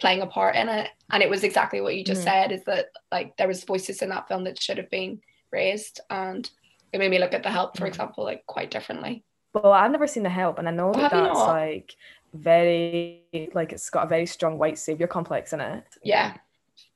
Playing 0.00 0.22
a 0.22 0.26
part 0.26 0.56
in 0.56 0.68
it, 0.68 0.90
and 1.10 1.22
it 1.22 1.30
was 1.30 1.44
exactly 1.44 1.80
what 1.80 1.96
you 1.96 2.04
just 2.04 2.22
Mhm. 2.22 2.24
said, 2.24 2.52
is 2.52 2.64
that 2.64 2.86
like 3.10 3.36
there 3.36 3.48
was 3.48 3.64
voices 3.64 4.02
in 4.02 4.10
that 4.10 4.28
film 4.28 4.44
that 4.44 4.60
should 4.62 4.78
have 4.78 4.90
been 4.90 5.20
raised, 5.50 6.00
and 6.10 6.48
it 6.92 6.98
made 6.98 7.10
me 7.10 7.18
look 7.18 7.34
at 7.34 7.42
The 7.42 7.50
Help, 7.50 7.76
for 7.76 7.84
Mhm. 7.84 7.88
example, 7.88 8.24
like 8.24 8.44
quite 8.46 8.70
differently. 8.70 9.24
well 9.54 9.72
i've 9.72 9.90
never 9.90 10.06
seen 10.06 10.22
the 10.22 10.30
help 10.30 10.58
and 10.58 10.66
i 10.66 10.70
know 10.70 10.92
Oh, 10.94 11.00
that 11.10 11.10
that's 11.10 11.46
like 11.46 11.94
very 12.32 13.50
like 13.54 13.72
it's 13.72 13.90
got 13.90 14.04
a 14.06 14.08
very 14.08 14.24
strong 14.26 14.56
white 14.58 14.78
savior 14.78 15.06
complex 15.06 15.52
in 15.52 15.60
it 15.60 15.84
Yeah, 16.02 16.34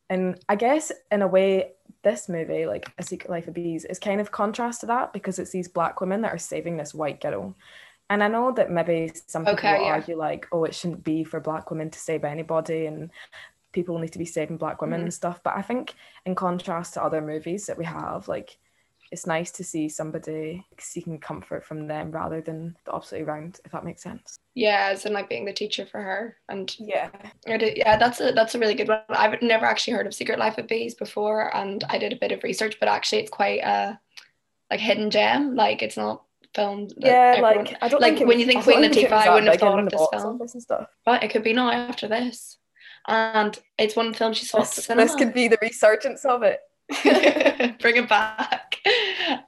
And 0.08 0.38
I 0.48 0.56
guess 0.56 0.92
in 1.10 1.22
a 1.22 1.26
way, 1.26 1.72
this 2.02 2.28
movie, 2.28 2.66
like 2.66 2.88
A 2.98 3.02
Secret 3.02 3.28
Life 3.30 3.48
of 3.48 3.54
Bees, 3.54 3.84
is 3.84 3.98
kind 3.98 4.20
of 4.20 4.30
contrast 4.30 4.80
to 4.82 4.86
that 4.86 5.12
because 5.12 5.38
it's 5.38 5.50
these 5.50 5.68
black 5.68 6.00
women 6.00 6.22
that 6.22 6.32
are 6.32 6.38
saving 6.38 6.76
this 6.76 6.94
white 6.94 7.20
girl. 7.20 7.56
And 8.08 8.22
I 8.22 8.28
know 8.28 8.52
that 8.52 8.70
maybe 8.70 9.10
some 9.26 9.44
people 9.44 9.58
Okay, 9.58 9.84
yeah. 9.84 9.92
argue 9.94 10.16
like, 10.16 10.46
oh, 10.52 10.64
it 10.64 10.74
shouldn't 10.74 11.02
be 11.04 11.24
for 11.24 11.40
black 11.40 11.70
women 11.70 11.90
to 11.90 11.98
save 11.98 12.24
anybody 12.24 12.86
and 12.86 13.10
people 13.72 13.98
need 13.98 14.12
to 14.12 14.18
be 14.18 14.24
saving 14.24 14.56
black 14.58 14.80
women 14.80 15.00
Mhm. 15.00 15.04
and 15.04 15.14
stuff. 15.14 15.40
But 15.42 15.56
I 15.56 15.62
think 15.62 15.94
in 16.24 16.34
contrast 16.34 16.94
to 16.94 17.02
other 17.02 17.20
movies 17.20 17.66
that 17.66 17.76
we 17.78 17.84
have, 17.84 18.28
like 18.28 18.58
it's 19.12 19.26
nice 19.26 19.52
to 19.52 19.62
see 19.62 19.88
somebody 19.88 20.66
seeking 20.78 21.18
comfort 21.20 21.64
from 21.64 21.86
them 21.86 22.10
rather 22.10 22.40
than 22.40 22.76
the 22.84 22.90
opposite 22.92 23.22
around, 23.22 23.60
if 23.64 23.70
that 23.72 23.84
makes 23.84 24.02
sense. 24.02 24.36
Yeah, 24.54 24.88
as 24.90 25.06
in 25.06 25.12
like 25.12 25.28
being 25.28 25.44
the 25.44 25.52
teacher 25.52 25.86
for 25.86 26.00
her. 26.02 26.36
And 26.48 26.74
Yeah. 26.78 27.10
Yeah, 27.46 27.96
that's 27.98 28.20
a 28.20 28.32
that's 28.32 28.54
a 28.54 28.58
really 28.58 28.74
good 28.74 28.88
one. 28.88 29.00
I've 29.10 29.40
never 29.42 29.64
actually 29.66 29.94
heard 29.94 30.06
of 30.08 30.14
Secret 30.14 30.38
Life 30.40 30.58
of 30.58 30.66
Bees 30.66 30.94
before, 30.94 31.54
and 31.56 31.84
I 31.88 31.98
did 31.98 32.12
a 32.12 32.16
bit 32.16 32.32
of 32.32 32.42
research, 32.42 32.78
but 32.80 32.88
actually 32.88 33.22
it's 33.22 33.30
quite 33.30 33.60
a 33.62 34.00
like 34.70 34.80
hidden 34.80 35.10
gem. 35.10 35.54
Like 35.54 35.82
it's 35.82 35.96
not 35.96 36.24
filmed. 36.56 36.92
Yeah, 36.96 37.34
everyone- 37.36 37.56
like 37.66 37.76
I 37.82 37.88
don't 37.88 38.00
like, 38.00 38.16
think 38.16 38.26
when 38.28 38.38
was- 38.38 38.46
you 38.46 38.46
think 38.50 38.64
Queen 38.64 38.80
Latifah, 38.82 39.12
I 39.12 39.32
wouldn't 39.34 39.52
have 39.52 39.60
thought 39.60 39.78
of 39.78 39.88
this 39.90 40.08
film. 40.12 40.40
and 40.40 40.62
stuff. 40.62 40.88
But 41.04 41.22
it 41.22 41.28
could 41.30 41.44
be 41.44 41.52
now 41.52 41.70
after 41.70 42.08
this, 42.08 42.58
and 43.06 43.56
it's 43.78 43.94
one 43.94 44.12
film 44.14 44.32
she 44.32 44.44
saw 44.46 44.58
This, 44.60 44.86
this 44.86 45.14
could 45.14 45.32
be 45.34 45.46
the 45.48 45.58
resurgence 45.62 46.24
of 46.24 46.42
it. 46.42 46.60
Bring 47.80 47.96
it 47.96 48.08
back. 48.08 48.76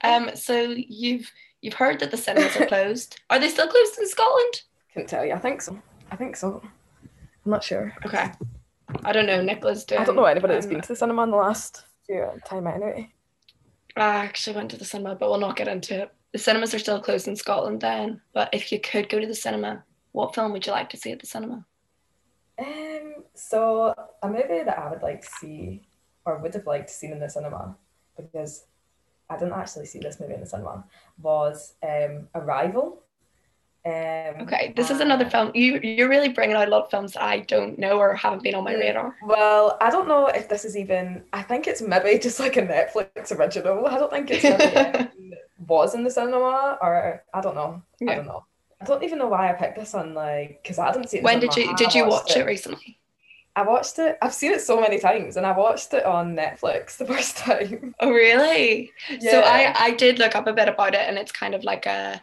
Um, 0.04 0.30
so 0.34 0.54
you've 0.76 1.30
you've 1.62 1.74
heard 1.74 1.98
that 2.00 2.10
the 2.10 2.16
cinemas 2.16 2.56
are 2.56 2.66
closed. 2.74 3.20
Are 3.30 3.38
they 3.38 3.48
still 3.48 3.66
closed 3.68 3.98
in 3.98 4.06
Scotland? 4.08 4.62
Couldn't 4.92 5.08
tell 5.08 5.24
you. 5.24 5.32
I 5.34 5.38
think 5.38 5.62
so. 5.62 5.78
I 6.10 6.16
think 6.16 6.36
so. 6.36 6.60
I'm 7.44 7.50
not 7.50 7.64
sure. 7.64 7.92
Okay. 8.06 8.30
I 9.04 9.12
don't 9.12 9.26
know. 9.26 9.42
Nicola's 9.42 9.84
doing. 9.84 10.00
I 10.00 10.04
don't 10.04 10.16
know 10.16 10.24
anybody 10.24 10.54
that's 10.54 10.66
been 10.66 10.80
to 10.80 10.88
the 10.88 10.96
cinema 10.96 11.22
in 11.24 11.30
the 11.30 11.36
last 11.36 11.84
year 12.08 12.32
time 12.46 12.66
anyway. 12.66 13.12
I 13.96 14.24
actually 14.26 14.56
went 14.56 14.70
to 14.70 14.76
the 14.76 14.84
cinema, 14.84 15.14
but 15.14 15.28
we'll 15.30 15.40
not 15.40 15.56
get 15.56 15.68
into 15.68 16.02
it. 16.02 16.10
The 16.32 16.38
cinemas 16.38 16.74
are 16.74 16.78
still 16.78 17.00
closed 17.00 17.28
in 17.28 17.36
Scotland 17.36 17.80
then. 17.80 18.20
But 18.32 18.50
if 18.52 18.70
you 18.70 18.80
could 18.80 19.08
go 19.08 19.18
to 19.18 19.26
the 19.26 19.34
cinema, 19.34 19.84
what 20.12 20.34
film 20.34 20.52
would 20.52 20.66
you 20.66 20.72
like 20.72 20.90
to 20.90 20.96
see 20.96 21.12
at 21.12 21.20
the 21.20 21.26
cinema? 21.26 21.64
Um, 22.58 23.14
so 23.34 23.94
a 24.22 24.28
movie 24.28 24.64
that 24.64 24.78
I 24.78 24.90
would 24.90 25.02
like 25.02 25.22
to 25.22 25.28
see, 25.28 25.82
or 26.24 26.38
would 26.38 26.54
have 26.54 26.66
liked 26.66 26.88
to 26.88 26.94
see 26.94 27.06
in 27.06 27.20
the 27.20 27.28
cinema, 27.28 27.76
because 28.16 28.66
I 29.30 29.36
didn't 29.36 29.54
actually 29.54 29.86
see 29.86 30.00
this 30.00 30.20
movie 30.20 30.34
in 30.34 30.40
the 30.40 30.46
cinema, 30.46 30.84
was 31.20 31.74
um 31.82 32.28
Arrival. 32.34 33.02
Um, 33.86 34.42
Okay, 34.42 34.72
this 34.76 34.90
is 34.90 35.00
another 35.00 35.30
film. 35.30 35.52
You 35.54 35.78
you're 35.80 36.08
really 36.08 36.30
bringing 36.30 36.56
out 36.56 36.66
a 36.66 36.70
lot 36.70 36.84
of 36.84 36.90
films 36.90 37.12
that 37.12 37.22
I 37.22 37.40
don't 37.40 37.78
know 37.78 37.98
or 37.98 38.14
haven't 38.14 38.42
been 38.42 38.54
on 38.54 38.64
my 38.64 38.74
radar. 38.74 39.14
Well, 39.22 39.78
I 39.80 39.88
don't 39.90 40.08
know 40.08 40.26
if 40.26 40.48
this 40.48 40.64
is 40.64 40.76
even. 40.76 41.22
I 41.32 41.42
think 41.42 41.66
it's 41.68 41.80
maybe 41.80 42.18
just 42.18 42.40
like 42.40 42.56
a 42.56 42.62
Netflix 42.62 43.30
original. 43.36 43.86
I 43.86 43.98
don't 43.98 44.10
think 44.10 44.30
it's 44.30 44.42
maybe 44.42 45.08
was 45.68 45.94
in 45.94 46.02
the 46.02 46.10
cinema, 46.10 46.78
or 46.80 47.22
I 47.32 47.40
don't 47.40 47.54
know. 47.54 47.82
I 48.08 48.14
don't 48.16 48.26
know. 48.26 48.44
I 48.80 48.84
don't 48.84 49.02
even 49.02 49.18
know 49.18 49.28
why 49.28 49.50
I 49.50 49.52
picked 49.52 49.76
this 49.78 49.92
one, 49.92 50.14
like, 50.14 50.60
because 50.62 50.78
I 50.78 50.92
didn't 50.92 51.10
see 51.10 51.18
it. 51.18 51.24
When 51.24 51.40
did 51.40 51.54
you 51.56 51.76
did 51.76 51.94
you 51.94 52.06
watch 52.06 52.36
it 52.36 52.46
recently? 52.46 52.98
I 53.56 53.62
watched 53.62 53.98
it. 53.98 54.16
I've 54.22 54.34
seen 54.34 54.52
it 54.52 54.60
so 54.60 54.80
many 54.80 55.00
times, 55.00 55.36
and 55.36 55.44
I 55.44 55.50
watched 55.56 55.92
it 55.92 56.04
on 56.04 56.36
Netflix 56.36 56.96
the 57.00 57.06
first 57.06 57.36
time. 57.36 57.94
Oh 58.00 58.10
really? 58.10 58.90
So 59.20 59.40
I 59.40 59.74
I 59.76 59.90
did 59.92 60.18
look 60.18 60.34
up 60.36 60.46
a 60.46 60.52
bit 60.52 60.68
about 60.68 60.94
it, 60.94 61.00
and 61.08 61.18
it's 61.18 61.32
kind 61.32 61.54
of 61.54 61.64
like 61.64 61.86
a 61.86 62.22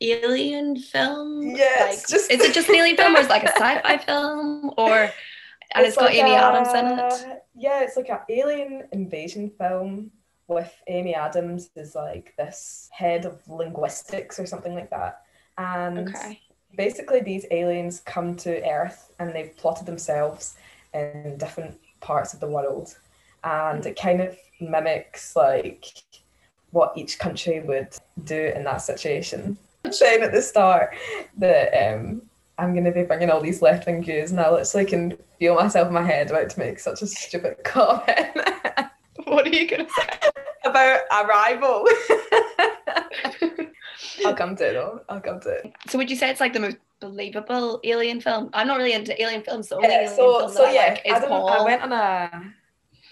alien 0.00 0.76
film. 0.76 1.42
Yeah, 1.56 1.86
like, 1.88 2.06
just- 2.06 2.30
is 2.30 2.40
it 2.40 2.52
just 2.54 2.68
an 2.68 2.76
alien 2.76 2.96
film, 2.96 3.16
or 3.16 3.20
is 3.20 3.26
it 3.26 3.30
like 3.30 3.44
a 3.44 3.48
sci-fi 3.52 3.98
film, 4.06 4.72
or 4.76 5.10
and 5.72 5.86
it's 5.86 5.96
got 5.96 6.06
like 6.06 6.14
Amy 6.16 6.32
a- 6.32 6.36
Adams 6.36 6.68
in 6.74 6.86
it? 7.30 7.42
Yeah, 7.56 7.80
it's 7.82 7.96
like 7.96 8.08
an 8.10 8.20
alien 8.28 8.84
invasion 8.92 9.50
film 9.58 10.10
with 10.50 10.74
Amy 10.88 11.14
Adams 11.14 11.70
as 11.76 11.94
like 11.94 12.34
this 12.36 12.90
head 12.92 13.24
of 13.24 13.40
linguistics 13.48 14.38
or 14.38 14.46
something 14.46 14.74
like 14.74 14.90
that. 14.90 15.22
And 15.56 16.08
Okay. 16.08 16.40
basically 16.76 17.20
these 17.20 17.46
aliens 17.50 18.00
come 18.00 18.34
to 18.38 18.68
Earth 18.68 19.12
and 19.18 19.32
they've 19.32 19.56
plotted 19.56 19.86
themselves 19.86 20.56
in 20.92 21.36
different 21.38 21.78
parts 22.00 22.34
of 22.34 22.40
the 22.40 22.48
world. 22.48 22.98
And 23.44 23.86
it 23.86 23.98
kind 23.98 24.20
of 24.20 24.36
mimics 24.60 25.36
like 25.36 26.02
what 26.72 26.92
each 26.96 27.18
country 27.18 27.60
would 27.60 27.96
do 28.24 28.52
in 28.54 28.64
that 28.64 28.78
situation. 28.78 29.56
I'm 29.84 29.92
saying 29.92 30.22
at 30.22 30.32
the 30.32 30.42
start 30.42 30.94
that 31.38 31.94
um, 31.94 32.22
I'm 32.58 32.72
going 32.74 32.84
to 32.84 32.92
be 32.92 33.04
bringing 33.04 33.30
all 33.30 33.40
these 33.40 33.62
left 33.62 33.86
wing 33.86 34.02
views, 34.02 34.30
and 34.30 34.38
I 34.38 34.50
literally 34.50 34.84
can 34.84 35.16
feel 35.38 35.54
myself 35.54 35.88
in 35.88 35.94
my 35.94 36.02
head 36.02 36.30
about 36.30 36.50
to 36.50 36.58
make 36.58 36.78
such 36.78 37.00
a 37.00 37.06
stupid 37.06 37.56
comment 37.64 38.36
What 39.24 39.46
are 39.46 39.50
you 39.50 39.66
gonna 39.68 39.86
say? 39.88 40.30
About 40.64 41.00
Arrival. 41.12 41.86
I'll 44.24 44.34
come 44.34 44.56
to 44.56 44.68
it 44.68 44.72
though. 44.74 45.00
I'll 45.08 45.20
come 45.20 45.40
to 45.40 45.48
it. 45.50 45.72
So 45.88 45.98
would 45.98 46.10
you 46.10 46.16
say 46.16 46.30
it's 46.30 46.40
like 46.40 46.52
the 46.52 46.60
most 46.60 46.76
believable 47.00 47.80
alien 47.84 48.20
film? 48.20 48.50
I'm 48.52 48.66
not 48.66 48.78
really 48.78 48.92
into 48.92 49.20
alien 49.20 49.42
films. 49.42 49.68
The 49.68 49.76
only 49.76 49.88
Yeah, 49.88 49.94
alien 49.96 50.16
so 50.16 50.38
film 50.38 50.52
so 50.52 50.62
that 50.62 50.68
I 50.70 50.74
yeah, 50.74 50.86
like 50.92 51.02
is 51.06 51.24
I, 51.24 51.26
Paul. 51.26 51.48
I 51.48 51.64
went 51.64 51.82
on 51.82 51.92
a 51.92 52.54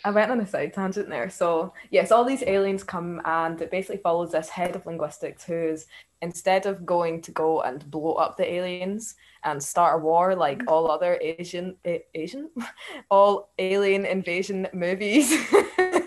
I 0.05 0.11
went 0.11 0.31
on 0.31 0.40
a 0.40 0.47
side 0.47 0.73
tangent 0.75 1.09
there. 1.09 1.28
So 1.31 1.73
yes, 1.90 2.12
all 2.12 2.25
these 2.25 2.43
aliens 2.43 2.85
come 2.85 3.21
and 3.25 3.61
it 3.61 3.71
basically 3.71 3.99
follows 3.99 4.33
this 4.33 4.49
head 4.49 4.76
of 4.76 4.87
linguistics 4.87 5.45
who's 5.45 5.87
instead 6.23 6.67
of 6.67 6.85
going 6.85 7.23
to 7.23 7.31
go 7.33 7.62
and 7.62 7.88
blow 7.90 8.12
up 8.14 8.37
the 8.37 8.50
aliens 8.52 9.14
and 9.45 9.62
start 9.62 10.00
a 10.00 10.05
war 10.05 10.35
like 10.37 10.59
Mm-hmm. 10.59 10.69
all 10.69 10.90
other 10.90 11.19
Asian 11.23 11.76
A- 11.87 12.05
Asian 12.14 12.50
all 13.11 13.50
alien 13.59 14.05
invasion 14.05 14.69
movies. 14.73 15.33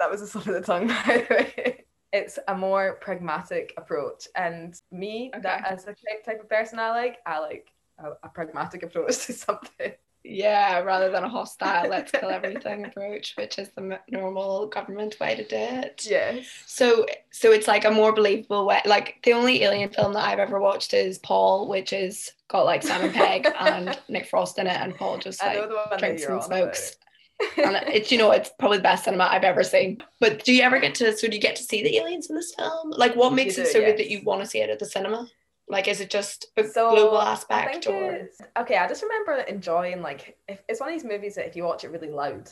That 0.00 0.10
was 0.10 0.22
a 0.22 0.26
slip 0.26 0.46
of 0.46 0.54
the 0.54 0.60
tongue, 0.62 0.88
by 0.88 1.24
the 1.28 1.34
way. 1.34 1.84
It's 2.12 2.40
a 2.48 2.56
more 2.56 2.98
pragmatic 3.00 3.72
approach, 3.76 4.26
and 4.34 4.74
me, 4.90 5.30
that 5.42 5.64
as 5.70 5.84
the 5.84 5.94
type- 6.26 6.40
of 6.40 6.48
person 6.48 6.80
I 6.80 6.90
like, 6.90 7.18
I 7.24 7.38
like 7.38 7.68
a, 7.98 8.10
a 8.24 8.28
pragmatic 8.28 8.82
approach 8.88 9.26
to 9.26 9.32
something. 9.32 9.92
Yeah, 10.22 10.80
rather 10.80 11.10
than 11.10 11.24
a 11.24 11.28
hostile 11.28 11.88
let's 11.88 12.12
kill 12.12 12.28
everything 12.28 12.84
approach, 12.86 13.34
which 13.36 13.58
is 13.58 13.70
the 13.70 13.98
normal 14.10 14.66
government 14.66 15.16
way 15.18 15.34
to 15.34 15.46
do 15.46 15.56
it. 15.56 16.04
Yes. 16.06 16.46
So, 16.66 17.06
so 17.30 17.52
it's 17.52 17.66
like 17.66 17.86
a 17.86 17.90
more 17.90 18.12
believable 18.12 18.66
way. 18.66 18.82
Like 18.84 19.18
the 19.22 19.32
only 19.32 19.62
alien 19.62 19.88
film 19.88 20.12
that 20.12 20.24
I've 20.24 20.38
ever 20.38 20.60
watched 20.60 20.92
is 20.92 21.18
Paul, 21.18 21.68
which 21.68 21.92
is 21.94 22.32
got 22.48 22.66
like 22.66 22.82
Simon 22.82 23.12
Pegg 23.12 23.48
and 23.58 23.98
Nick 24.08 24.26
Frost 24.26 24.58
in 24.58 24.66
it, 24.66 24.76
and 24.76 24.94
Paul 24.94 25.18
just 25.18 25.42
like 25.42 25.70
drinks 25.98 26.24
and 26.24 26.42
smokes. 26.42 26.96
about. 26.96 27.09
It's 27.56 28.12
you 28.12 28.18
know 28.18 28.30
it's 28.30 28.50
probably 28.58 28.78
the 28.78 28.82
best 28.82 29.04
cinema 29.04 29.24
I've 29.30 29.44
ever 29.44 29.62
seen. 29.64 30.02
But 30.20 30.44
do 30.44 30.52
you 30.52 30.62
ever 30.62 30.78
get 30.78 30.94
to 30.96 31.16
so 31.16 31.28
do 31.28 31.34
you 31.34 31.40
get 31.42 31.56
to 31.56 31.62
see 31.62 31.82
the 31.82 31.96
aliens 31.98 32.28
in 32.30 32.36
this 32.36 32.54
film? 32.54 32.90
Like 32.90 33.16
what 33.16 33.32
makes 33.32 33.58
it 33.58 33.66
so 33.68 33.80
good 33.80 33.96
that 33.98 34.10
you 34.10 34.22
want 34.22 34.40
to 34.42 34.46
see 34.46 34.60
it 34.60 34.70
at 34.70 34.78
the 34.78 34.86
cinema? 34.86 35.28
Like 35.68 35.88
is 35.88 36.00
it 36.00 36.10
just 36.10 36.46
a 36.56 36.64
So 36.66 36.90
global 36.90 37.20
aspect 37.20 37.86
or 37.86 38.28
okay, 38.58 38.76
I 38.76 38.88
just 38.88 39.02
remember 39.02 39.32
enjoying 39.48 40.02
like 40.02 40.36
if 40.48 40.60
it's 40.68 40.80
one 40.80 40.88
of 40.88 40.94
these 40.94 41.04
movies 41.04 41.36
that 41.36 41.46
if 41.46 41.56
you 41.56 41.64
watch 41.64 41.84
it 41.84 41.90
really 41.90 42.10
loud, 42.10 42.50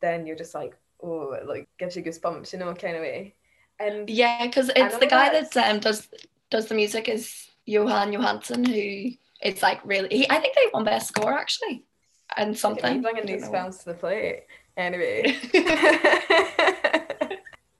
then 0.00 0.26
you're 0.26 0.36
just 0.36 0.54
like, 0.54 0.76
oh, 1.02 1.32
it 1.32 1.46
like 1.46 1.68
gives 1.78 1.96
you 1.96 2.02
goosebumps, 2.02 2.52
you 2.52 2.58
know, 2.58 2.72
kind 2.74 2.96
of 2.96 3.02
way. 3.02 3.34
And 3.78 4.10
yeah, 4.10 4.46
because 4.46 4.70
it's 4.76 4.98
the 4.98 5.06
guy 5.06 5.30
that- 5.30 5.52
that 5.52 5.70
um 5.70 5.80
does 5.80 6.08
does 6.50 6.66
the 6.66 6.74
music 6.74 7.08
is 7.08 7.48
Jóhann 7.66 8.12
Jóhannsson 8.14 8.66
who 8.66 9.16
it's 9.40 9.62
like 9.62 9.80
really 9.84 10.08
he, 10.10 10.28
I 10.30 10.38
think 10.40 10.54
they 10.54 10.68
won 10.74 10.84
best 10.84 11.08
score 11.08 11.32
actually 11.32 11.84
and 12.36 12.50
look 12.50 12.54
at 12.54 12.54
me 12.54 12.56
something 12.56 13.02
bringing 13.02 13.22
I 13.24 13.26
don't 13.26 13.40
these 13.40 13.48
films 13.48 13.78
to 13.78 13.84
the 13.86 13.94
plate. 13.94 14.44
Anyway. 14.76 15.36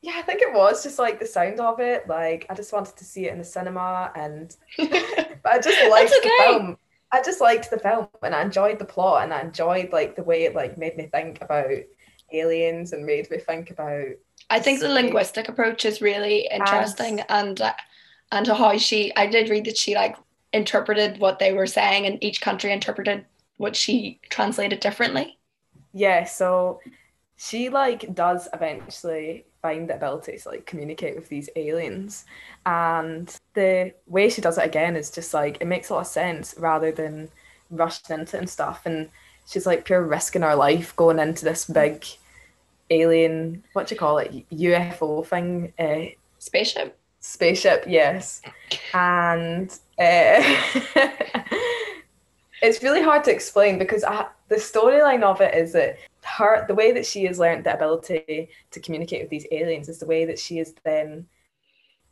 yeah, 0.02 0.12
I 0.16 0.22
think 0.22 0.42
it 0.42 0.52
was 0.52 0.82
just 0.82 0.98
like 0.98 1.18
the 1.20 1.26
sound 1.26 1.60
of 1.60 1.80
it. 1.80 2.08
Like 2.08 2.46
I 2.50 2.54
just 2.54 2.72
wanted 2.72 2.96
to 2.96 3.04
see 3.04 3.26
it 3.26 3.32
in 3.32 3.38
the 3.38 3.44
cinema, 3.44 4.12
and 4.14 4.54
but 4.76 4.88
I 5.44 5.60
just 5.60 5.90
liked 5.90 6.10
That's 6.10 6.22
the 6.22 6.32
film. 6.40 6.78
I 7.12 7.22
just 7.22 7.40
liked 7.40 7.70
the 7.70 7.78
film, 7.78 8.08
and 8.22 8.34
I 8.34 8.42
enjoyed 8.42 8.78
the 8.78 8.84
plot, 8.84 9.24
and 9.24 9.34
I 9.34 9.40
enjoyed 9.40 9.92
like 9.92 10.16
the 10.16 10.22
way 10.22 10.44
it 10.44 10.54
like 10.54 10.78
made 10.78 10.96
me 10.96 11.06
think 11.06 11.40
about 11.42 11.70
aliens 12.32 12.92
and 12.92 13.04
made 13.04 13.30
me 13.30 13.38
think 13.38 13.70
about 13.70 14.06
I 14.50 14.58
think 14.58 14.80
the 14.80 14.88
linguistic 14.88 15.48
approach 15.48 15.84
is 15.84 16.00
really 16.00 16.48
interesting, 16.50 17.20
and 17.28 17.60
uh, 17.60 17.74
and 18.32 18.46
how 18.46 18.76
she. 18.78 19.14
I 19.16 19.26
did 19.26 19.48
read 19.48 19.64
that 19.66 19.76
she 19.76 19.94
like 19.94 20.16
interpreted 20.52 21.18
what 21.18 21.38
they 21.38 21.52
were 21.52 21.66
saying, 21.66 22.06
and 22.06 22.22
each 22.22 22.40
country 22.40 22.72
interpreted 22.72 23.24
what 23.60 23.76
she 23.76 24.20
translated 24.30 24.80
differently. 24.80 25.38
yeah. 25.92 26.24
So 26.24 26.80
she 27.36 27.68
like 27.70 28.14
does 28.14 28.48
eventually 28.52 29.46
find 29.62 29.88
the 29.88 29.96
ability 29.96 30.38
to 30.38 30.48
like 30.48 30.66
communicate 30.66 31.16
with 31.16 31.28
these 31.28 31.48
aliens, 31.56 32.24
and 32.66 33.34
the 33.54 33.92
way 34.06 34.28
she 34.30 34.40
does 34.42 34.58
it 34.58 34.64
again 34.66 34.96
is 34.96 35.10
just 35.10 35.34
like 35.34 35.58
it 35.60 35.66
makes 35.66 35.90
a 35.90 35.94
lot 35.94 36.00
of 36.02 36.06
sense 36.08 36.54
rather 36.58 36.92
than 36.92 37.30
rushing 37.70 38.18
into 38.20 38.36
it 38.36 38.40
and 38.40 38.50
stuff. 38.50 38.82
And 38.86 39.10
she's 39.46 39.66
like 39.66 39.84
pure 39.84 40.02
risking 40.02 40.42
her 40.42 40.54
life 40.56 40.94
going 40.96 41.18
into 41.18 41.44
this 41.44 41.64
big 41.66 42.04
alien 42.90 43.62
what 43.72 43.86
do 43.86 43.94
you 43.94 43.98
call 43.98 44.18
it 44.18 44.32
UFO 44.50 45.24
thing 45.26 45.72
uh, 45.78 46.10
Spaceship. 46.38 46.98
spaceship 47.20 47.84
yes 47.86 48.42
and 48.94 49.70
uh, 49.98 50.42
it's 52.62 52.82
really 52.82 53.02
hard 53.02 53.24
to 53.24 53.32
explain 53.32 53.78
because 53.78 54.04
I, 54.04 54.26
the 54.48 54.56
storyline 54.56 55.22
of 55.22 55.40
it 55.40 55.54
is 55.54 55.72
that 55.72 55.98
her 56.24 56.66
the 56.68 56.74
way 56.74 56.92
that 56.92 57.06
she 57.06 57.24
has 57.24 57.38
learned 57.38 57.64
the 57.64 57.74
ability 57.74 58.50
to 58.70 58.80
communicate 58.80 59.22
with 59.22 59.30
these 59.30 59.46
aliens 59.50 59.88
is 59.88 59.98
the 59.98 60.06
way 60.06 60.24
that 60.26 60.38
she 60.38 60.58
has 60.58 60.74
then 60.84 61.26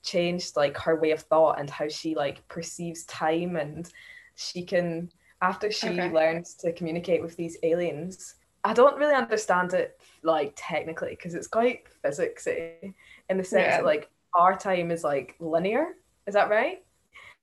changed 0.03 0.57
like 0.57 0.77
her 0.79 0.97
way 0.99 1.11
of 1.11 1.21
thought 1.23 1.59
and 1.61 1.69
how 1.69 1.89
she 1.89 2.15
like 2.15 2.47
perceives 2.49 3.05
time 3.05 3.57
and 3.57 3.91
she 4.37 4.63
can 4.65 5.11
after 5.43 5.71
she 5.71 5.89
Okay. 5.89 6.11
learns 6.11 6.55
to 6.55 6.73
communicate 6.73 7.21
with 7.23 7.37
these 7.37 7.57
aliens 7.63 8.37
i 8.65 8.73
don't 8.73 8.97
really 8.97 9.15
understand 9.15 9.75
it 9.75 10.01
like 10.23 10.53
technically 10.57 11.11
because 11.11 11.35
it's 11.35 11.49
quite 11.49 11.83
physicsy 12.05 12.95
in 13.29 13.37
the 13.37 13.45
sense 13.45 13.65
Yeah. 13.65 13.77
that 13.79 13.85
like 13.85 14.09
our 14.35 14.57
time 14.57 14.91
is 14.91 15.05
like 15.05 15.35
linear 15.41 15.89
is 16.27 16.35
that 16.35 16.49
right 16.51 16.85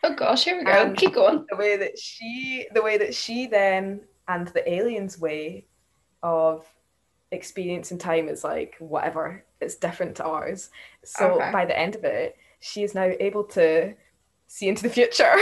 Oh 0.06 0.14
gosh, 0.14 0.44
here 0.44 0.58
we 0.58 0.64
go. 0.64 0.72
Um, 0.84 0.96
Keep 0.96 1.14
going. 1.16 1.46
the 1.50 1.56
way 1.58 1.78
that 1.78 1.98
she 1.98 2.68
the 2.74 2.82
way 2.82 2.98
that 2.98 3.14
she 3.16 3.48
then 3.48 4.02
and 4.28 4.48
the 4.50 4.72
aliens 4.72 5.20
way 5.20 5.66
of 6.22 6.66
experiencing 7.32 7.98
time 7.98 8.30
is 8.30 8.44
like 8.44 8.76
whatever 8.80 9.44
it's 9.60 9.76
different 9.76 10.16
to 10.16 10.24
ours 10.24 10.70
so 11.04 11.34
Okay. 11.34 11.52
by 11.52 11.66
the 11.66 11.78
end 11.78 11.96
of 11.96 12.04
it 12.04 12.38
she 12.60 12.84
is 12.84 12.94
now 12.96 13.12
able 13.20 13.44
to 13.44 13.94
see 14.48 14.68
into 14.68 14.84
the 14.84 14.90
future 14.90 15.34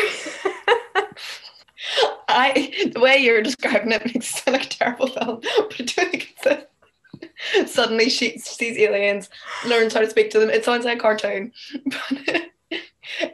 I 2.30 2.90
the 2.94 3.00
way 3.02 3.18
you're 3.18 3.44
describing 3.44 3.92
it 3.92 4.06
makes 4.06 4.16
it 4.16 4.44
sound 4.44 4.58
like 4.58 4.66
a 4.66 4.70
terrible 4.70 5.08
film, 5.08 5.42
but 5.58 5.74
I 5.80 5.84
do 5.84 5.86
think 5.86 6.36
it's 6.38 6.46
a, 6.46 7.68
suddenly 7.68 8.10
she 8.10 8.38
sees 8.40 8.78
aliens, 8.78 9.30
learns 9.68 9.94
how 9.94 10.00
to 10.00 10.10
speak 10.10 10.32
to 10.32 10.40
them. 10.40 10.50
It 10.50 10.64
sounds 10.66 10.86
like 10.86 10.98
a 10.98 11.02
cartoon, 11.02 11.52
but 11.86 12.44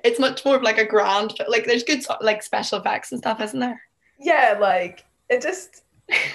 it's 0.03 0.19
much 0.19 0.43
more 0.45 0.55
of 0.55 0.61
like 0.63 0.77
a 0.77 0.85
grand 0.85 1.33
like 1.47 1.65
there's 1.65 1.83
good 1.83 2.03
like 2.21 2.43
special 2.43 2.79
effects 2.79 3.11
and 3.11 3.19
stuff, 3.19 3.41
isn't 3.41 3.59
there? 3.59 3.81
yeah 4.19 4.57
like 4.59 5.05
it 5.29 5.41
just 5.41 5.83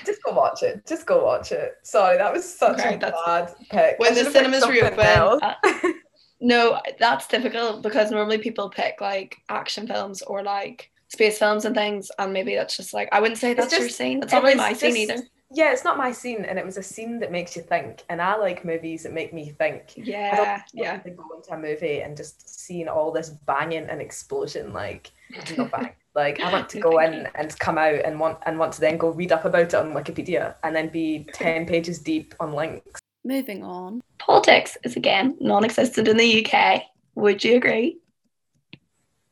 just 0.07 0.23
go 0.23 0.33
watch 0.33 0.63
it 0.63 0.87
just 0.87 1.05
go 1.05 1.25
watch 1.25 1.51
it 1.53 1.75
sorry 1.83 2.17
that 2.17 2.33
was 2.33 2.45
such 2.59 2.79
Okay, 2.79 2.95
a 2.95 2.99
that's- 2.99 3.23
bad 3.27 3.55
pick 3.71 3.99
When 3.99 4.15
the 4.15 4.25
cinemas 4.31 4.67
reopen, 4.69 4.99
uh, 5.01 5.55
no, 6.41 6.81
that's 6.99 7.27
difficult 7.27 7.83
because 7.83 8.11
normally 8.11 8.39
people 8.39 8.71
pick 8.71 9.01
like 9.01 9.37
action 9.49 9.87
films 9.87 10.23
or 10.23 10.43
like 10.43 10.91
space 11.09 11.39
films 11.39 11.65
and 11.65 11.75
things, 11.75 12.11
and 12.19 12.33
maybe 12.33 12.55
that's 12.55 12.77
just 12.77 12.95
like 12.95 13.09
I 13.13 13.21
wouldn't 13.21 13.39
say 13.39 13.55
that's 13.55 13.77
your 13.77 13.89
scene. 13.89 14.21
that's 14.21 14.33
not 14.33 14.43
really 14.43 14.55
my 14.57 14.73
scene 14.73 14.95
just- 14.95 14.99
either. 15.11 15.23
Yeah 15.55 15.73
it's 15.73 15.85
not 15.85 15.97
my 15.97 16.11
scene 16.13 16.45
and 16.45 16.59
it 16.59 16.65
was 16.65 16.77
a 16.77 16.83
scene 16.83 17.19
that 17.21 17.31
makes 17.33 17.55
you 17.57 17.63
think 17.63 18.03
and 18.09 18.21
i 18.21 18.35
like 18.37 18.65
movies 18.65 19.03
that 19.05 19.13
make 19.13 19.33
me 19.33 19.49
think 19.51 19.93
Yeah, 19.97 20.63
yeah. 20.73 20.99
to 20.99 21.11
go 21.11 21.25
into 21.37 21.53
a 21.53 21.59
movie 21.59 22.01
and 22.03 22.17
just 22.17 22.49
seeing 22.61 22.89
all 22.89 23.13
this 23.13 23.31
banging 23.31 23.85
and 23.89 24.01
explosion 24.01 24.73
like 24.73 25.13
no 25.59 25.65
bang. 25.67 25.93
like 26.15 26.41
I 26.41 26.53
want 26.53 26.69
to 26.71 26.81
go 26.81 26.99
in 27.01 27.29
and 27.35 27.59
come 27.59 27.79
out 27.79 28.01
and 28.05 28.21
want 28.21 28.39
and 28.47 28.59
want 28.59 28.73
to 28.75 28.81
then 28.81 28.99
go 28.99 29.11
read 29.11 29.33
up 29.33 29.45
about 29.45 29.63
it 29.69 29.75
on 29.75 29.93
Wikipedia 29.93 30.55
and 30.63 30.75
then 30.77 30.89
be 30.89 31.27
ten 31.33 31.67
pages 31.67 31.99
deep 31.99 32.35
on 32.41 32.53
links. 32.53 33.01
Moving 33.25 33.65
on. 33.65 34.01
Politics 34.19 34.77
is 34.85 34.97
again 34.97 35.37
non-existent 35.41 36.07
in 36.09 36.17
the 36.19 36.47
UK. 36.47 36.83
Would 37.17 37.43
you 37.43 37.57
agree? 37.57 37.99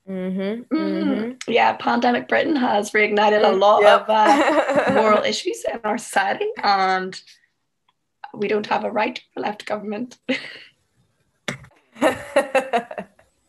Mm-hmm. 0.09 0.75
Mhm. 0.75 1.42
Yeah, 1.47 1.75
pandemic 1.75 2.26
Britain 2.28 2.56
has 2.56 2.90
reignited 2.90 3.44
a 3.49 3.52
lot 3.52 3.85
of 3.85 4.04
uh, 4.09 4.92
moral 4.94 5.23
issues 5.23 5.64
in 5.73 5.78
our 5.85 5.97
society, 5.99 6.49
and 6.62 7.21
we 8.35 8.49
don't 8.49 8.66
have 8.66 8.85
a 8.85 8.90
right 8.90 9.21
or 9.37 9.42
left 9.42 9.64
government. 9.66 10.18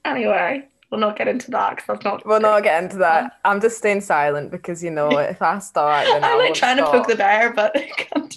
Anyway, 0.05 0.67
we'll 0.91 0.99
not 0.99 1.17
get 1.17 1.27
into 1.29 1.49
that 1.51 1.71
because 1.71 1.87
that's 1.87 2.03
not. 2.03 2.25
we'll 2.25 2.41
not 2.41 2.61
get 2.61 2.83
into 2.83 2.97
that. 2.97 3.39
I'm 3.45 3.61
just 3.61 3.77
staying 3.77 4.01
silent 4.01 4.51
because 4.51 4.83
you 4.83 4.91
know 4.91 5.17
if 5.17 5.41
I 5.41 5.59
start, 5.59 6.05
then 6.05 6.23
I'm 6.25 6.37
like 6.37 6.53
trying 6.53 6.77
to 6.77 6.85
poke 6.85 7.07
the 7.07 7.15
bear, 7.15 7.53
but. 7.53 7.71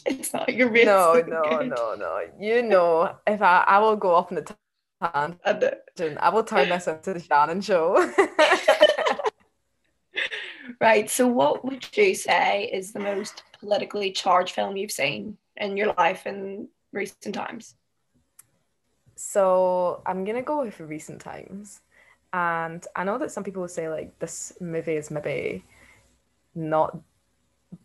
It's 0.06 0.32
not 0.32 0.54
your 0.54 0.70
race. 0.70 0.87
No, 0.87 1.20
no, 1.26 1.58
no, 1.61 1.94
no. 1.96 2.20
You 2.38 2.62
know, 2.62 3.16
if 3.26 3.43
I, 3.43 3.64
I 3.67 3.78
will 3.80 3.97
go 3.97 4.14
off 4.14 4.30
in 4.30 4.36
the 4.36 4.43
tangent. 4.43 4.58
And, 5.00 5.37
I 5.45 6.30
will 6.30 6.45
turn 6.45 6.69
this 6.69 6.87
into 6.87 7.15
the 7.15 7.21
Shannon 7.21 7.61
show. 7.61 7.97
right. 10.80 11.11
So, 11.11 11.26
what 11.26 11.65
would 11.65 11.87
you 11.97 12.15
say 12.15 12.71
is 12.73 12.93
the 12.93 13.00
most 13.00 13.43
politically 13.61 14.11
charged 14.13 14.54
film 14.54 14.76
you've 14.76 14.91
seen 14.91 15.37
in 15.56 15.76
your 15.76 15.93
life 15.95 16.26
in 16.26 16.69
recent 16.93 17.35
times? 17.35 17.75
So 19.17 20.02
I'm 20.06 20.25
gonna 20.25 20.43
go 20.43 20.63
with 20.63 20.78
recent 20.78 21.21
times, 21.21 21.80
and 22.32 22.87
I 22.95 23.04
know 23.04 23.17
that 23.19 23.32
some 23.32 23.45
people 23.45 23.63
will 23.63 23.69
say 23.69 23.89
like 23.89 24.19
this 24.19 24.52
movie 24.61 24.97
is 24.97 25.11
maybe 25.11 25.65
not 26.54 26.99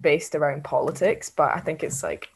based 0.02 0.36
around 0.36 0.65
politics, 0.65 1.30
but 1.30 1.52
I 1.52 1.62
think 1.62 1.84
it's 1.84 2.04
like 2.04 2.30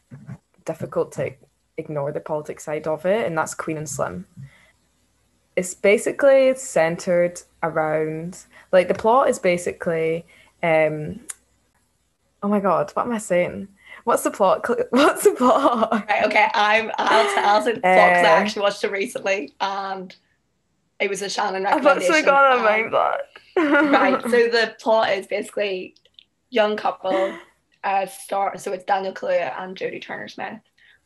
difficult 0.64 1.12
to 1.12 1.34
ignore 1.76 2.10
the 2.10 2.20
politics 2.20 2.64
side 2.64 2.86
of 2.86 3.04
it, 3.04 3.26
and 3.26 3.36
that's 3.36 3.54
Queen 3.54 3.76
and 3.76 3.88
Slim. 3.88 4.26
It's 5.56 5.74
basically 5.74 6.54
centered 6.56 7.40
around 7.62 8.38
like 8.72 8.88
the 8.88 8.94
plot 8.94 9.28
is 9.30 9.38
basically, 9.38 10.26
um, 10.62 11.20
oh 12.42 12.48
my 12.48 12.60
god, 12.60 12.90
what 12.94 13.06
am 13.06 13.12
I 13.12 13.18
saying? 13.18 13.68
What's 14.04 14.22
the 14.22 14.30
plot? 14.30 14.64
What's 14.90 15.24
the 15.24 15.32
plot? 15.32 16.06
Right. 16.08 16.24
Okay. 16.26 16.46
I'm. 16.54 16.90
I'll 16.98 17.34
tell 17.34 17.62
say 17.62 17.72
the 17.72 17.86
I 17.88 18.20
Uh, 18.20 18.26
actually 18.26 18.62
watched 18.62 18.84
it 18.84 18.92
recently, 18.92 19.54
and 19.60 20.14
it 21.00 21.10
was 21.10 21.22
a 21.22 21.28
Shannon 21.30 21.66
I've 21.66 21.76
recommendation. 21.84 22.12
actually 22.14 22.26
got 22.26 22.58
a 22.58 22.62
mind 22.62 22.90
block. 22.90 23.20
right. 23.56 24.22
So 24.22 24.28
the 24.48 24.74
plot 24.78 25.10
is 25.12 25.26
basically 25.26 25.94
young 26.50 26.76
couple 26.76 27.34
uh 27.84 28.06
start 28.06 28.60
so 28.60 28.72
it's 28.72 28.84
Daniel 28.84 29.12
Kaluuya 29.12 29.52
and 29.60 29.76
Jodie 29.76 30.00
Turner 30.00 30.28
Smith 30.28 30.60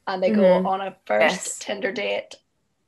and 0.06 0.22
they 0.22 0.30
go 0.30 0.42
Mhm. 0.42 0.66
on 0.66 0.80
a 0.82 0.96
first 1.06 1.22
Yes. 1.34 1.58
Tinder 1.58 1.92
date 1.92 2.34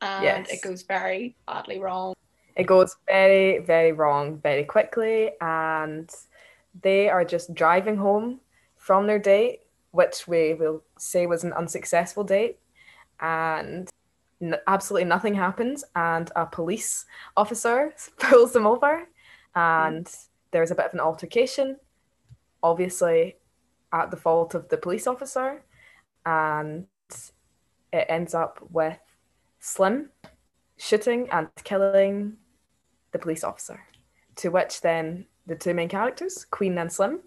and 0.02 0.24
Yes. 0.24 0.52
it 0.52 0.60
goes 0.62 0.82
very 0.82 1.36
badly 1.46 1.78
wrong. 1.80 2.14
it 2.54 2.66
goes 2.66 2.96
very, 3.06 3.60
very 3.60 3.92
wrong 3.92 4.36
very 4.38 4.64
quickly, 4.64 5.30
and 5.40 6.10
they 6.82 7.08
are 7.08 7.24
just 7.24 7.54
driving 7.54 7.96
home 7.96 8.40
from 8.76 9.06
their 9.06 9.18
date, 9.18 9.60
which 9.92 10.28
we 10.28 10.52
will 10.52 10.82
say 10.98 11.26
was 11.26 11.44
an 11.44 11.52
unsuccessful 11.54 12.24
date, 12.24 12.58
and 13.20 13.88
n- 14.42 14.56
absolutely 14.66 15.08
nothing 15.08 15.34
happens, 15.34 15.82
and 15.96 16.30
a 16.36 16.44
police 16.44 17.06
officer 17.38 17.94
pulls 18.18 18.52
them 18.52 18.66
over, 18.66 19.08
and 19.54 20.06
there's 20.50 20.70
a 20.70 20.74
bit 20.74 20.86
of 20.86 20.92
an 20.94 21.00
altercation, 21.00 21.78
obviously 22.62 23.36
at 23.94 24.10
the 24.10 24.16
fault 24.16 24.54
of 24.54 24.68
the 24.68 24.76
police 24.76 25.06
officer, 25.06 25.62
and 26.26 26.86
it 27.92 28.06
ends 28.08 28.34
up 28.34 28.58
with 28.70 28.98
Slim 29.62 30.10
shooting 30.76 31.28
and 31.30 31.48
killing 31.62 32.36
the 33.12 33.18
police 33.18 33.44
officer. 33.44 33.80
To 34.36 34.48
which 34.48 34.80
then 34.80 35.26
the 35.46 35.54
two 35.54 35.72
main 35.72 35.88
characters, 35.88 36.44
Queen 36.50 36.76
and 36.78 36.92
Slim, 36.92 37.20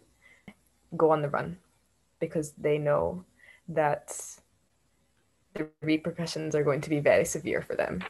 go 0.97 1.11
on 1.11 1.21
the 1.21 1.29
run 1.29 1.57
because 2.19 2.51
they 2.51 2.77
know 2.77 3.23
that 3.69 4.19
the 5.53 5.69
repercussions 5.81 6.55
are 6.55 6.63
going 6.63 6.81
to 6.81 6.89
be 6.89 6.99
very 6.99 7.23
severe 7.23 7.61
for 7.61 7.75
them. 7.75 8.03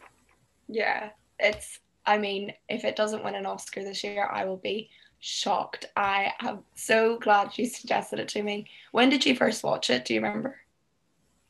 Yeah. 0.67 1.11
It's 1.39 1.79
I 2.07 2.17
mean, 2.17 2.53
if 2.67 2.83
it 2.83 2.95
doesn't 2.95 3.23
win 3.23 3.35
an 3.35 3.45
Oscar 3.45 3.83
this 3.83 4.03
year, 4.03 4.27
I 4.31 4.45
will 4.45 4.57
be 4.57 4.89
shocked. 5.19 5.85
I 5.95 6.33
am 6.41 6.63
so 6.73 7.19
glad 7.19 7.57
you 7.57 7.67
suggested 7.67 8.19
it 8.19 8.27
to 8.29 8.41
me. 8.41 8.67
When 8.91 9.09
did 9.09 9.25
you 9.25 9.35
first 9.35 9.63
watch 9.63 9.91
it? 9.91 10.05
Do 10.05 10.15
you 10.15 10.21
remember? 10.21 10.57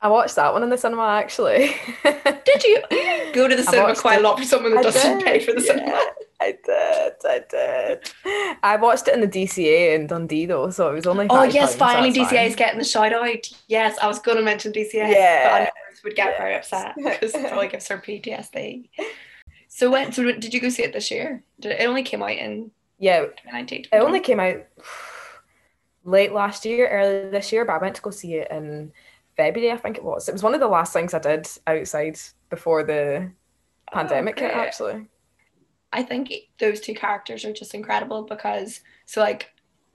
I 0.06 0.08
watched 0.08 0.36
that 0.36 0.54
one 0.54 0.62
in 0.62 0.70
the 0.70 0.78
cinema 0.78 1.08
actually. 1.08 1.76
Did 2.04 2.64
you 2.64 2.80
go 3.34 3.48
to 3.48 3.56
the 3.56 3.64
I 3.64 3.72
cinema 3.72 3.96
quite 3.96 4.18
it. 4.18 4.20
a 4.20 4.24
lot 4.28 4.38
for 4.38 4.46
someone 4.46 4.76
that 4.76 4.82
I 4.82 4.84
doesn't 4.84 5.18
did, 5.18 5.26
pay 5.26 5.40
for 5.40 5.52
the 5.52 5.62
yeah. 5.62 5.74
cinema? 5.74 6.02
I 6.40 6.58
did, 6.64 7.14
I 7.26 7.42
did. 7.50 8.60
I 8.62 8.76
watched 8.76 9.08
it 9.08 9.16
in 9.16 9.22
the 9.22 9.28
DCA 9.28 9.96
in 9.96 10.06
Dundee 10.06 10.46
though, 10.46 10.70
so 10.70 10.92
it 10.92 10.94
was 10.94 11.08
only. 11.08 11.26
Oh 11.32 11.42
yes, 11.42 11.76
finally 11.76 12.14
DCA 12.14 12.28
fine. 12.28 12.46
is 12.46 12.56
getting 12.56 12.78
the 12.78 12.86
shout 12.86 13.14
out. 13.14 13.50
Yes, 13.68 13.98
I 14.00 14.06
was 14.06 14.20
going 14.20 14.38
to 14.38 14.44
mention 14.44 14.72
DCA, 14.72 14.94
yeah. 14.94 15.50
but 15.50 15.54
I 15.54 15.60
know 15.64 15.72
Ruth 15.90 16.02
would 16.04 16.16
get 16.16 16.38
very 16.38 16.54
upset 16.54 16.94
because 17.04 17.34
it 17.34 17.48
probably 17.48 17.70
gives 17.70 17.88
her 17.88 17.98
PTSD. 17.98 18.90
So 19.70 19.90
when? 19.90 20.12
So 20.12 20.24
did 20.24 20.54
you 20.54 20.62
go 20.62 20.70
see 20.70 20.84
it 20.84 20.94
this 20.94 21.10
year? 21.10 21.42
Did 21.60 21.72
it, 21.72 21.82
it 21.82 21.88
only 21.88 22.04
came 22.04 22.22
out 22.22 22.30
in 22.30 22.70
Yeah, 23.00 23.22
2019? 23.22 23.86
It 23.92 23.98
only 23.98 24.20
came 24.20 24.40
out 24.40 24.68
late 26.04 26.32
last 26.32 26.64
year, 26.64 26.90
early 26.90 27.32
this 27.32 27.52
year, 27.52 27.66
but 27.66 27.74
I 27.74 27.80
went 27.80 27.96
to 27.96 28.04
go 28.04 28.12
see 28.12 28.36
it 28.36 28.52
in 28.52 28.92
February, 29.38 29.72
I 29.72 29.78
think 29.78 29.98
it 29.98 30.04
was. 30.04 30.28
It 30.30 30.34
was 30.34 30.44
one 30.44 30.54
of 30.54 30.60
the 30.60 30.68
last 30.68 30.94
things 30.94 31.14
I 31.14 31.20
did 31.20 31.48
outside 31.68 32.18
before 32.50 32.84
the 32.84 33.32
pandemic 33.92 34.40
hit, 34.40 34.54
actually. 34.54 35.08
I 35.94 36.04
think 36.04 36.32
those 36.60 36.80
two 36.82 36.94
characters 36.94 37.46
are 37.46 37.54
just 37.54 37.74
incredible 37.74 38.24
because 38.24 38.82
so 39.06 39.22
like 39.22 39.52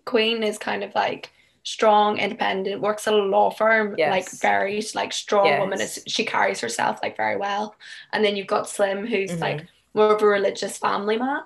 Queen 0.07 0.42
is 0.42 0.57
kind 0.59 0.83
of 0.83 0.94
like 0.94 1.31
strong, 1.62 2.16
independent, 2.18 2.81
works 2.81 3.07
at 3.07 3.12
a 3.14 3.16
law 3.16 3.50
firm, 3.50 3.94
Yes. 3.98 4.11
like 4.11 4.31
very 4.40 4.83
like 4.94 5.12
strong 5.12 5.59
woman. 5.59 5.81
Is 5.81 6.03
she 6.07 6.24
carries 6.24 6.61
herself 6.61 6.98
like 7.03 7.16
very 7.16 7.37
well, 7.37 7.74
and 8.12 8.24
then 8.24 8.35
you've 8.37 8.46
got 8.46 8.68
Slim, 8.68 9.07
who's 9.07 9.33
Mhm. 9.33 9.40
like 9.40 9.66
more 9.94 10.14
of 10.14 10.22
a 10.22 10.26
religious 10.26 10.79
family 10.79 11.18
man. 11.18 11.40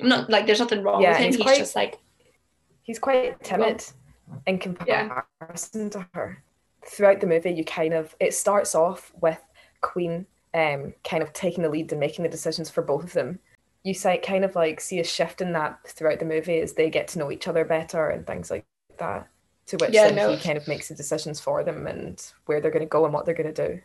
I'm 0.00 0.08
not 0.08 0.30
like 0.30 0.46
there's 0.46 0.60
nothing 0.60 0.82
wrong 0.82 1.02
Yeah, 1.02 1.10
with 1.10 1.18
him. 1.18 1.26
he's 1.26 1.36
He's, 1.36 1.44
quite- 1.44 1.58
just 1.58 1.76
like 1.76 1.98
He's 2.82 2.98
quite 2.98 3.42
timid 3.44 3.84
in 4.46 4.58
comparison 4.58 5.90
to 5.90 6.06
her. 6.14 6.42
Throughout 6.88 7.20
the 7.20 7.26
movie, 7.26 7.50
you 7.50 7.64
kind 7.64 7.94
of, 7.94 8.14
it 8.20 8.34
starts 8.34 8.74
off 8.74 9.12
with 9.20 9.40
Queen 9.80 10.26
um, 10.54 10.94
kind 11.04 11.22
of 11.22 11.32
taking 11.32 11.62
the 11.62 11.68
lead 11.68 11.90
and 11.92 12.00
making 12.00 12.22
the 12.22 12.28
decisions 12.28 12.70
for 12.70 12.82
both 12.82 13.04
of 13.04 13.12
them. 13.12 13.38
You 13.84 13.94
say 13.94 14.18
kind 14.18 14.44
of 14.44 14.54
like 14.54 14.80
see 14.80 15.00
a 15.00 15.04
shift 15.04 15.40
in 15.40 15.52
that 15.52 15.78
throughout 15.86 16.18
the 16.18 16.24
movie 16.24 16.60
as 16.60 16.72
they 16.72 16.90
get 16.90 17.08
to 17.08 17.18
know 17.18 17.30
each 17.30 17.46
other 17.48 17.64
better 17.64 18.08
and 18.08 18.26
things 18.26 18.50
like 18.50 18.64
that. 18.98 19.28
To 19.66 19.76
which 19.76 19.90
Yeah, 19.92 20.08
then 20.08 20.16
no. 20.16 20.30
he 20.30 20.38
kind 20.38 20.56
of 20.58 20.66
makes 20.66 20.88
the 20.88 20.94
decisions 20.94 21.40
for 21.40 21.62
them 21.62 21.86
and 21.86 22.20
where 22.46 22.60
they're 22.60 22.70
going 22.70 22.84
to 22.84 22.86
go 22.86 23.04
and 23.04 23.12
what 23.14 23.24
they're 23.26 23.34
going 23.34 23.52
to 23.52 23.68
do. 23.68 23.80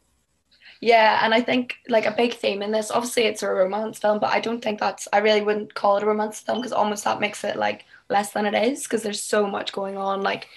Yeah, 0.82 1.20
and 1.24 1.34
I 1.34 1.42
think 1.42 1.76
like 1.88 2.06
a 2.06 2.12
big 2.12 2.34
theme 2.34 2.62
in 2.62 2.72
this, 2.72 2.92
obviously 2.92 3.24
it's 3.24 3.44
a 3.44 3.50
romance 3.50 4.00
film, 4.00 4.20
but 4.20 4.32
I 4.34 4.40
don't 4.40 4.62
think 4.62 4.80
that's 4.80 5.08
I 5.14 5.20
really 5.20 5.42
wouldn't 5.42 5.74
call 5.76 5.98
it 5.98 6.04
a 6.04 6.06
romance 6.06 6.40
film 6.42 6.60
because 6.60 6.74
almost 6.74 7.06
that 7.06 7.22
makes 7.22 7.44
it 7.44 7.56
like 7.56 7.86
less 8.10 8.34
than 8.34 8.46
it 8.46 8.54
is 8.54 8.84
because 8.84 9.02
there's 9.04 9.22
so 9.22 9.48
much 9.48 9.72
going 9.72 9.98
on. 9.98 10.22
Like 10.22 10.48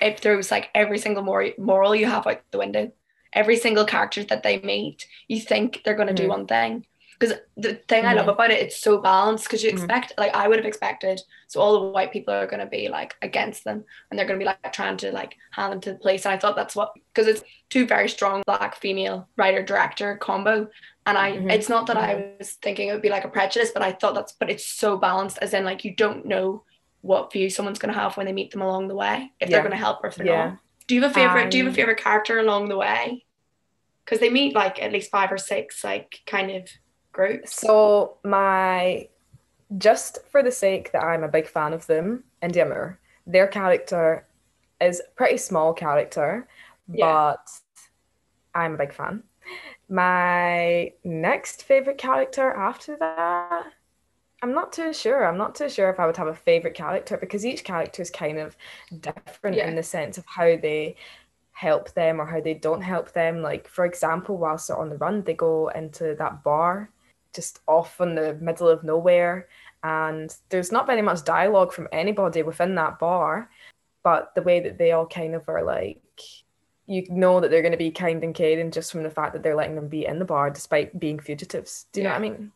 it 0.00 0.20
throws 0.20 0.50
like 0.50 0.70
every 0.74 0.98
single 0.98 1.22
mor- 1.22 1.54
moral 1.58 1.94
you 1.94 2.06
have 2.06 2.26
out 2.26 2.40
the 2.50 2.58
window. 2.58 2.92
Every 3.32 3.56
single 3.56 3.84
character 3.84 4.24
that 4.24 4.42
they 4.42 4.58
meet, 4.58 5.06
you 5.28 5.40
think 5.40 5.82
they're 5.84 5.94
gonna 5.94 6.12
do 6.14 6.24
Mhm. 6.26 6.28
one 6.28 6.46
thing. 6.46 6.86
Because 7.18 7.36
the 7.56 7.74
thing 7.74 8.06
I 8.06 8.14
love 8.14 8.26
Mhm. 8.26 8.32
about 8.32 8.50
it, 8.50 8.60
it's 8.60 8.78
so 8.78 8.98
balanced. 8.98 9.44
Because 9.44 9.62
you 9.62 9.70
Mhm. 9.70 9.74
expect, 9.74 10.14
like, 10.16 10.34
I 10.34 10.48
would 10.48 10.58
have 10.58 10.64
expected, 10.66 11.20
so 11.48 11.60
all 11.60 11.72
the 11.78 11.86
white 11.90 12.12
people 12.12 12.32
are 12.32 12.46
gonna 12.46 12.66
be 12.66 12.88
like 12.88 13.14
against 13.20 13.62
them, 13.64 13.84
and 14.08 14.18
they're 14.18 14.26
gonna 14.26 14.38
be 14.38 14.46
like 14.46 14.72
trying 14.72 14.96
to 14.98 15.12
like 15.12 15.36
hand 15.52 15.72
them 15.72 15.80
to 15.82 15.92
the 15.92 15.98
police. 15.98 16.24
And 16.24 16.32
I 16.34 16.38
thought 16.38 16.56
that's 16.56 16.74
what 16.74 16.92
because 17.12 17.28
it's 17.28 17.44
two 17.68 17.86
very 17.86 18.08
strong 18.08 18.42
black 18.46 18.74
female 18.76 19.28
writer 19.36 19.62
director 19.62 20.16
combo 20.16 20.68
and 21.06 21.16
i 21.16 21.32
Mhm. 21.32 21.52
it's 21.52 21.68
not 21.68 21.86
that 21.86 21.96
i 21.96 22.34
was 22.38 22.52
thinking 22.54 22.88
it 22.88 22.92
would 22.92 23.00
be 23.02 23.08
like 23.08 23.24
a 23.24 23.28
prejudice 23.28 23.70
but 23.72 23.82
i 23.82 23.92
thought 23.92 24.14
that's 24.14 24.32
but 24.32 24.50
it's 24.50 24.66
so 24.66 24.96
balanced 24.96 25.38
as 25.40 25.54
in 25.54 25.64
like 25.64 25.84
you 25.84 25.94
don't 25.94 26.24
know 26.26 26.64
what 27.02 27.32
view 27.32 27.48
someone's 27.50 27.78
going 27.78 27.92
to 27.92 27.98
have 27.98 28.16
when 28.16 28.26
they 28.26 28.32
meet 28.32 28.50
them 28.50 28.60
along 28.62 28.88
the 28.88 28.94
way 28.94 29.30
if 29.40 29.48
they're 29.50 29.60
going 29.60 29.70
to 29.72 29.76
help 29.76 30.02
or 30.04 30.08
if 30.08 30.16
they're 30.16 30.26
Yeah. 30.26 30.46
not 30.50 30.58
do 30.86 30.94
you 30.94 31.02
have 31.02 31.10
a 31.12 31.14
favorite 31.14 31.50
do 31.50 31.58
you 31.58 31.64
have 31.64 31.72
a 31.72 31.74
Um, 31.74 31.76
favorite 31.76 31.98
character 31.98 32.38
along 32.38 32.68
the 32.68 32.76
way 32.76 33.24
because 34.04 34.20
they 34.20 34.30
meet 34.30 34.54
like 34.54 34.82
at 34.82 34.92
least 34.92 35.10
five 35.10 35.30
or 35.32 35.38
six 35.38 35.84
like 35.84 36.20
kind 36.26 36.50
of 36.50 36.68
groups 37.12 37.54
So 37.54 38.18
my 38.24 39.08
just 39.78 40.18
for 40.30 40.42
the 40.42 40.50
sake 40.50 40.92
that 40.92 41.02
I'm 41.04 41.22
a 41.22 41.28
big 41.28 41.46
fan 41.46 41.72
of 41.72 41.86
them, 41.86 42.24
Indya 42.42 42.68
Moore, 42.68 42.98
their 43.26 43.46
character 43.46 44.26
is 44.80 45.00
a 45.00 45.10
pretty 45.14 45.36
small 45.36 45.72
character, 45.72 46.48
Yeah. 46.88 47.34
but 47.36 47.48
I'm 48.54 48.74
a 48.74 48.78
big 48.78 48.92
fan. 48.92 49.22
My 49.88 50.92
next 51.04 51.64
favorite 51.64 51.98
character 51.98 52.50
after 52.50 52.96
that, 52.96 53.66
I'm 54.42 54.54
not 54.54 54.72
too 54.72 54.92
sure. 54.92 55.26
I'm 55.26 55.36
not 55.36 55.54
too 55.54 55.68
sure 55.68 55.90
if 55.90 56.00
I 56.00 56.06
would 56.06 56.16
have 56.16 56.28
a 56.28 56.34
favorite 56.34 56.74
character 56.74 57.16
because 57.16 57.44
each 57.44 57.62
character 57.64 58.00
is 58.00 58.10
kind 58.10 58.38
of 58.38 58.56
different 59.00 59.56
Yeah. 59.56 59.68
in 59.68 59.76
the 59.76 59.82
sense 59.82 60.16
of 60.16 60.24
how 60.26 60.56
they 60.56 60.96
help 61.52 61.92
them 61.92 62.20
or 62.20 62.24
how 62.24 62.40
they 62.40 62.54
don't 62.54 62.80
help 62.80 63.12
them. 63.12 63.42
Like, 63.42 63.68
for 63.68 63.84
example, 63.84 64.38
whilst 64.38 64.68
they're 64.68 64.78
on 64.78 64.88
the 64.88 64.96
run, 64.96 65.22
they 65.22 65.34
go 65.34 65.68
into 65.68 66.14
that 66.14 66.42
bar 66.42 66.90
just 67.34 67.60
off 67.68 68.00
in 68.00 68.14
the 68.14 68.34
middle 68.34 68.68
of 68.68 68.82
nowhere, 68.82 69.46
and 69.84 70.34
there's 70.48 70.72
not 70.72 70.86
very 70.86 71.02
much 71.02 71.24
dialogue 71.24 71.72
from 71.72 71.86
anybody 71.92 72.42
within 72.42 72.74
that 72.74 72.98
bar, 72.98 73.48
but 74.02 74.34
the 74.34 74.42
way 74.42 74.58
that 74.60 74.78
they 74.78 74.90
all 74.92 75.06
kind 75.06 75.34
of 75.34 75.48
are 75.48 75.62
like, 75.62 76.00
you 76.86 77.06
know 77.08 77.38
that 77.38 77.50
they're 77.52 77.62
going 77.62 77.70
to 77.70 77.78
be 77.78 77.92
kind 77.92 78.24
and 78.24 78.34
caring 78.34 78.72
just 78.72 78.90
from 78.90 79.04
the 79.04 79.10
fact 79.10 79.32
that 79.32 79.44
they're 79.44 79.54
letting 79.54 79.76
them 79.76 79.86
be 79.86 80.06
in 80.06 80.18
the 80.18 80.24
bar 80.24 80.50
despite 80.50 80.98
being 80.98 81.20
fugitives. 81.20 81.86
Do 81.92 82.00
you 82.00 82.04
know 82.04 82.10
what 82.10 82.16
I 82.16 82.20
mean? 82.20 82.52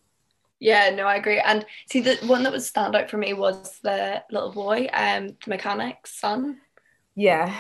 Yeah 0.60 0.90
no 0.90 1.04
i 1.06 1.16
agree 1.16 1.38
and 1.40 1.66
see 1.90 2.00
the 2.00 2.16
one 2.26 2.42
that 2.44 2.52
was 2.52 2.66
stand 2.66 2.94
out 2.94 3.10
for 3.10 3.16
me 3.18 3.32
was 3.34 3.78
the 3.82 4.22
little 4.30 4.52
boy 4.52 4.86
um 4.92 5.28
the 5.28 5.48
mechanic's 5.48 6.18
son 6.18 6.58
Yeah. 7.16 7.54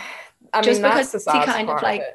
I 0.52 0.60
Just 0.60 0.82
mean, 0.82 0.90
because 0.90 1.12
that's 1.12 1.24
the 1.24 1.32
he 1.32 1.44
kind 1.46 1.70
of 1.70 1.80
like- 1.82 2.00
it. 2.02 2.14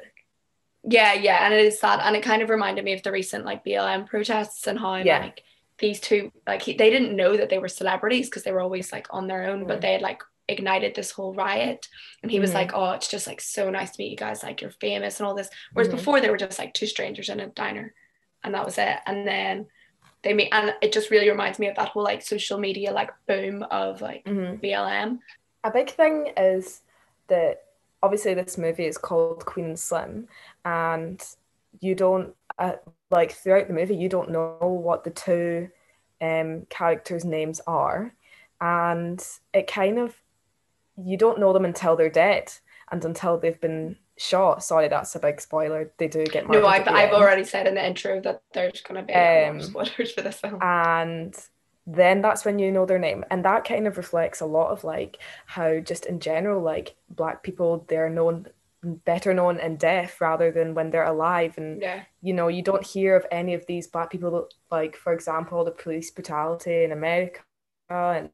Yeah, 0.84 1.12
yeah, 1.14 1.44
and 1.44 1.52
it 1.52 1.64
is 1.64 1.78
sad, 1.80 2.00
and 2.02 2.14
it 2.16 2.22
kind 2.22 2.42
of 2.42 2.48
reminded 2.48 2.84
me 2.84 2.92
of 2.94 3.02
the 3.02 3.10
recent 3.12 3.44
like 3.44 3.64
BLM 3.64 4.06
protests 4.06 4.66
and 4.66 4.78
how 4.78 4.94
Yeah. 4.96 5.18
like 5.18 5.42
these 5.78 6.00
two 6.00 6.30
like 6.46 6.62
he, 6.62 6.72
they 6.74 6.90
didn't 6.90 7.16
know 7.16 7.36
that 7.36 7.48
they 7.50 7.58
were 7.58 7.68
celebrities 7.68 8.28
because 8.28 8.44
they 8.44 8.52
were 8.52 8.60
always 8.60 8.92
like 8.92 9.06
on 9.10 9.26
their 9.26 9.44
own, 9.50 9.66
but 9.66 9.78
Mhm. 9.78 9.80
they 9.82 9.92
had 9.94 10.02
like 10.02 10.22
ignited 10.48 10.94
this 10.94 11.10
whole 11.10 11.34
riot, 11.34 11.88
and 12.22 12.30
he 12.30 12.40
was 12.40 12.50
Mhm. 12.50 12.54
like, 12.60 12.70
"Oh, 12.74 12.92
it's 12.92 13.08
just 13.08 13.26
like 13.26 13.40
so 13.40 13.68
nice 13.70 13.90
to 13.92 14.00
meet 14.02 14.10
you 14.10 14.16
guys, 14.16 14.42
like 14.42 14.60
you're 14.62 14.70
famous 14.88 15.18
and 15.18 15.26
all 15.26 15.34
this." 15.34 15.50
Whereas 15.72 15.88
Mhm. 15.92 15.96
before 15.96 16.20
they 16.20 16.30
were 16.30 16.36
just 16.44 16.58
like 16.58 16.72
two 16.72 16.86
strangers 16.86 17.28
in 17.28 17.40
a 17.40 17.46
diner, 17.48 17.94
and 18.44 18.54
that 18.54 18.64
was 18.64 18.78
it. 18.78 18.96
And 19.06 19.26
then 19.26 19.66
they 20.22 20.34
meet, 20.34 20.50
and 20.52 20.74
it 20.82 20.92
just 20.92 21.10
really 21.10 21.30
reminds 21.30 21.58
me 21.58 21.68
of 21.68 21.76
that 21.76 21.88
whole 21.88 22.02
like 22.04 22.22
social 22.22 22.58
media 22.58 22.92
like 22.92 23.10
boom 23.26 23.62
of 23.64 24.00
like 24.02 24.24
Mhm. 24.24 24.60
BLM. 24.60 25.18
A 25.64 25.70
big 25.70 25.90
thing 25.90 26.32
is 26.36 26.82
that 27.28 27.64
obviously 28.02 28.34
this 28.34 28.58
movie 28.58 28.86
is 28.86 28.98
called 28.98 29.44
Queen 29.44 29.76
Slim, 29.76 30.28
and 30.64 31.22
you 31.80 31.94
don't 31.94 32.34
uh, 32.58 32.76
like 33.10 33.32
throughout 33.32 33.68
the 33.68 33.74
movie 33.74 33.96
you 33.96 34.08
don't 34.08 34.30
know 34.30 34.56
what 34.60 35.04
the 35.04 35.10
two 35.10 35.70
um, 36.20 36.66
characters' 36.68 37.24
names 37.24 37.60
are, 37.66 38.12
and 38.60 39.26
it 39.54 39.66
kind 39.66 39.98
of 39.98 40.14
you 41.02 41.16
don't 41.16 41.38
know 41.40 41.52
them 41.54 41.64
until 41.64 41.96
they're 41.96 42.10
dead 42.10 42.52
and 42.92 43.04
until 43.04 43.38
they've 43.38 43.60
been 43.60 43.96
shot. 44.20 44.62
Sorry, 44.62 44.88
that's 44.88 45.14
a 45.14 45.18
big 45.18 45.40
spoiler. 45.40 45.92
They 45.98 46.08
do 46.08 46.24
get 46.24 46.48
No, 46.48 46.66
I've 46.66 46.86
I've 46.86 47.08
end. 47.08 47.12
already 47.12 47.44
said 47.44 47.66
in 47.66 47.74
the 47.74 47.86
intro 47.86 48.20
that 48.20 48.42
there's 48.52 48.80
gonna 48.82 49.02
be 49.02 49.12
a 49.12 49.16
lot 49.16 49.50
Um, 49.50 49.56
of 49.58 49.64
spoilers 49.64 50.12
for 50.12 50.22
this 50.22 50.38
film. 50.40 50.58
and 50.62 51.34
then 51.86 52.20
that's 52.22 52.44
when 52.44 52.58
you 52.58 52.70
know 52.70 52.86
their 52.86 52.98
name 52.98 53.24
and 53.30 53.44
that 53.44 53.64
kind 53.64 53.86
of 53.86 53.96
reflects 53.96 54.40
a 54.40 54.46
lot 54.46 54.70
of 54.70 54.84
like 54.84 55.16
how 55.46 55.80
just 55.80 56.06
in 56.06 56.20
general 56.20 56.62
like 56.62 56.94
black 57.08 57.42
people 57.42 57.84
they're 57.88 58.10
known 58.10 58.46
better 58.82 59.34
known 59.34 59.58
in 59.58 59.76
death 59.76 60.20
rather 60.20 60.52
than 60.52 60.74
when 60.74 60.90
they're 60.90 61.04
alive 61.04 61.54
and 61.56 61.80
yeah. 61.82 62.02
you 62.22 62.32
know 62.34 62.48
you 62.48 62.62
don't 62.62 62.86
hear 62.86 63.16
of 63.16 63.26
any 63.32 63.54
of 63.54 63.64
these 63.66 63.86
black 63.88 64.10
people 64.10 64.48
like 64.70 64.94
for 64.94 65.12
example 65.12 65.64
the 65.64 65.70
police 65.70 66.10
brutality 66.10 66.84
in 66.84 66.92
america 66.92 67.40
and 67.90 68.30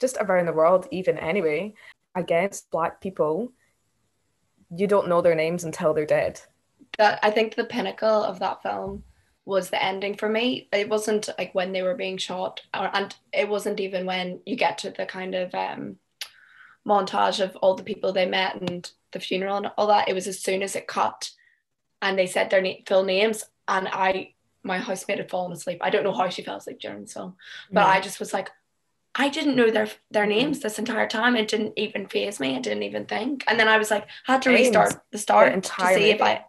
just 0.00 0.16
around 0.18 0.46
the 0.46 0.52
world 0.52 0.88
even 0.90 1.16
anyway 1.18 1.72
against 2.14 2.70
black 2.70 3.00
people 3.00 3.52
you 4.74 4.86
don't 4.86 5.08
know 5.08 5.20
their 5.20 5.34
names 5.34 5.64
until 5.64 5.92
they're 5.92 6.06
dead 6.06 6.40
that 6.98 7.18
I 7.22 7.30
think 7.30 7.54
the 7.54 7.64
pinnacle 7.64 8.24
of 8.24 8.38
that 8.40 8.62
film 8.62 9.04
was 9.44 9.70
the 9.70 9.82
ending 9.82 10.16
for 10.16 10.28
me. 10.28 10.68
It 10.72 10.88
wasn't 10.88 11.28
like 11.38 11.54
when 11.54 11.72
they 11.72 11.82
were 11.82 11.94
being 11.94 12.18
shot, 12.18 12.60
or, 12.74 12.90
and 12.94 13.14
it 13.32 13.48
wasn't 13.48 13.80
even 13.80 14.06
when 14.06 14.40
you 14.44 14.56
get 14.56 14.78
to 14.78 14.90
the 14.90 15.06
kind 15.06 15.34
of 15.34 15.54
um, 15.54 15.96
montage 16.86 17.40
of 17.42 17.56
all 17.56 17.74
the 17.74 17.82
people 17.82 18.12
they 18.12 18.26
met 18.26 18.60
and 18.60 18.90
the 19.12 19.20
funeral 19.20 19.56
and 19.56 19.70
all 19.76 19.86
that. 19.88 20.08
It 20.08 20.14
was 20.14 20.26
as 20.26 20.40
soon 20.40 20.62
as 20.62 20.76
it 20.76 20.86
cut, 20.86 21.30
and 22.02 22.18
they 22.18 22.26
said 22.26 22.50
their 22.50 22.62
na- 22.62 22.84
full 22.86 23.04
names, 23.04 23.44
and 23.66 23.88
I, 23.88 24.34
my 24.62 24.78
housemate 24.78 25.18
had 25.18 25.30
fallen 25.30 25.52
asleep. 25.52 25.78
I 25.80 25.90
don't 25.90 26.04
know 26.04 26.12
how 26.12 26.28
she 26.28 26.42
fell 26.42 26.56
asleep 26.56 26.80
during 26.80 27.04
the 27.04 27.10
film, 27.10 27.36
but 27.72 27.86
I 27.86 28.00
just 28.00 28.20
was 28.20 28.32
like. 28.32 28.50
I 29.14 29.28
didn't 29.28 29.56
know 29.56 29.70
their 29.70 29.88
their 30.10 30.24
Mhm. 30.24 30.28
names 30.28 30.60
this 30.60 30.78
entire 30.78 31.08
time. 31.08 31.36
It 31.36 31.48
didn't 31.48 31.72
even 31.76 32.06
phase 32.06 32.38
me. 32.38 32.56
I 32.56 32.60
didn't 32.60 32.84
even 32.84 33.06
think. 33.06 33.44
And 33.48 33.58
then 33.58 33.68
I 33.68 33.76
was 33.78 33.90
like, 33.90 34.04
I 34.28 34.32
had 34.32 34.42
to 34.42 34.50
Names, 34.50 34.68
restart 34.68 35.02
the 35.10 35.18
start 35.18 35.62
to 35.62 35.86
see 35.88 36.10
if. 36.10 36.22
I 36.22 36.44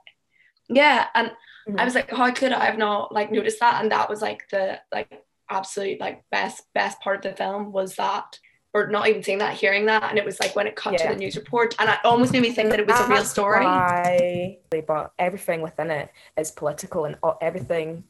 yeah, 0.69 1.08
and 1.15 1.32
I 1.67 1.71
Mhm. 1.71 1.86
was 1.86 1.95
like, 1.95 2.10
how 2.12 2.32
could 2.32 2.54
I 2.54 2.65
have 2.65 2.78
not 2.78 3.12
like 3.12 3.32
noticed 3.32 3.60
that? 3.60 3.82
And 3.82 3.91
that 3.91 4.10
was 4.10 4.21
like 4.21 4.47
the 4.50 4.80
like 4.91 5.26
absolute 5.50 6.00
like 6.00 6.24
best 6.30 6.71
best 6.74 7.00
part 7.02 7.17
of 7.17 7.32
the 7.32 7.36
film 7.36 7.71
was 7.71 7.95
that, 7.95 8.39
or 8.74 8.88
not 8.88 9.08
even 9.10 9.24
seeing 9.24 9.39
that, 9.39 9.56
hearing 9.56 9.88
that, 9.88 10.04
and 10.04 10.17
it 10.19 10.24
was 10.26 10.39
like 10.39 10.56
when 10.56 10.67
it 10.67 10.76
cut 10.76 10.93
Yeah. 10.93 11.08
to 11.10 11.13
the 11.13 11.19
news 11.19 11.36
report, 11.36 11.76
and 11.80 11.89
it 11.89 12.00
almost 12.06 12.32
made 12.32 12.41
me 12.43 12.52
think 12.52 12.69
that 12.69 12.80
it 12.80 12.88
was 12.88 13.00
a 13.00 13.08
real 13.08 13.17
That's 13.17 13.32
story. 13.32 13.65
why- 13.65 14.58
but 14.88 15.12
everything 15.19 15.62
within 15.62 15.89
it 15.91 16.10
is 16.38 16.52
political, 16.52 17.06
and 17.06 17.17
everything 17.41 18.04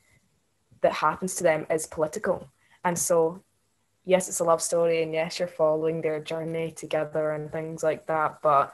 that 0.81 0.93
happens 0.93 1.35
to 1.35 1.43
them 1.43 1.65
is 1.71 1.87
political. 1.87 2.49
And 2.83 2.97
so, 2.99 3.43
yes, 4.05 4.27
it's 4.29 4.39
a 4.39 4.43
love 4.43 4.61
story, 4.61 5.03
and 5.03 5.13
yes, 5.13 5.39
you're 5.39 5.47
following 5.47 6.01
their 6.01 6.19
journey 6.21 6.71
together 6.71 7.31
and 7.31 7.51
things 7.51 7.83
like 7.83 8.07
that. 8.07 8.41
But 8.41 8.73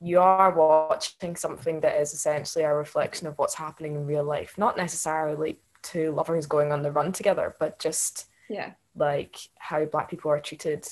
you 0.00 0.18
are 0.20 0.52
watching 0.54 1.36
something 1.36 1.80
that 1.80 2.00
is 2.00 2.14
essentially 2.14 2.64
a 2.64 2.72
reflection 2.74 3.26
of 3.26 3.36
what's 3.36 3.54
happening 3.54 3.94
in 3.94 4.06
real 4.06 4.24
life, 4.24 4.56
not 4.56 4.76
necessarily 4.76 5.58
two 5.82 6.10
lovers 6.12 6.46
going 6.46 6.72
on 6.72 6.82
the 6.82 6.90
run 6.92 7.12
together, 7.12 7.54
but 7.60 7.78
just 7.78 8.26
Yeah, 8.48 8.72
like 8.96 9.36
how 9.58 9.84
black 9.84 10.08
people 10.10 10.30
are 10.30 10.40
treated 10.40 10.88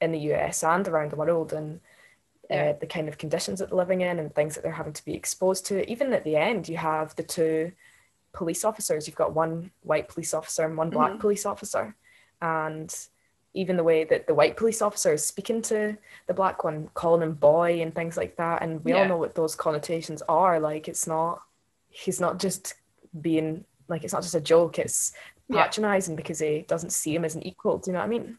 in 0.00 0.12
the 0.12 0.18
US 0.20 0.64
and 0.64 0.86
around 0.88 1.12
the 1.12 1.16
world 1.16 1.52
and 1.52 1.80
uh, 2.50 2.72
the 2.80 2.86
kind 2.86 3.08
of 3.08 3.18
conditions 3.18 3.60
that 3.60 3.68
they're 3.70 3.78
living 3.78 4.00
in 4.00 4.18
and 4.18 4.34
things 4.34 4.54
that 4.54 4.62
they're 4.62 4.72
having 4.72 4.92
to 4.92 5.04
be 5.04 5.14
exposed 5.14 5.64
to. 5.66 5.88
Even 5.90 6.12
at 6.12 6.24
the 6.24 6.36
end, 6.36 6.68
you 6.68 6.76
have 6.76 7.14
the 7.16 7.22
two 7.22 7.72
police 8.32 8.64
officers. 8.64 9.06
You've 9.06 9.16
got 9.16 9.34
one 9.34 9.70
white 9.82 10.08
police 10.08 10.34
officer 10.34 10.64
and 10.64 10.76
one 10.76 10.90
black 10.90 11.12
Mhm. 11.12 11.20
police 11.20 11.46
officer. 11.46 11.96
And 12.42 12.94
even 13.54 13.76
the 13.78 13.84
way 13.84 14.04
that 14.04 14.26
the 14.26 14.34
white 14.34 14.56
police 14.56 14.82
officer 14.82 15.14
is 15.14 15.24
speaking 15.24 15.62
to 15.62 15.96
the 16.26 16.34
black 16.34 16.64
one, 16.64 16.90
calling 16.92 17.22
him 17.22 17.34
boy 17.34 17.80
and 17.80 17.94
things 17.94 18.18
like 18.18 18.36
that. 18.36 18.62
And 18.62 18.84
we 18.84 18.92
all 18.92 19.06
know 19.06 19.16
what 19.16 19.34
those 19.34 19.54
connotations 19.54 20.22
are. 20.28 20.60
Like, 20.60 20.88
it's 20.88 21.06
not, 21.06 21.42
he's 21.88 22.20
not 22.20 22.38
just 22.38 22.74
being, 23.20 23.64
like, 23.88 24.04
it's 24.04 24.12
not 24.12 24.22
just 24.22 24.34
a 24.34 24.40
joke, 24.40 24.78
it's 24.78 25.12
Yeah. 25.48 25.64
patronizing 25.64 26.16
because 26.16 26.38
he 26.38 26.64
doesn't 26.66 26.90
see 26.90 27.14
him 27.14 27.24
as 27.24 27.34
an 27.34 27.46
equal. 27.46 27.78
Do 27.78 27.90
you 27.90 27.92
know 27.92 27.98
what 27.98 28.06
I 28.06 28.08
mean? 28.08 28.38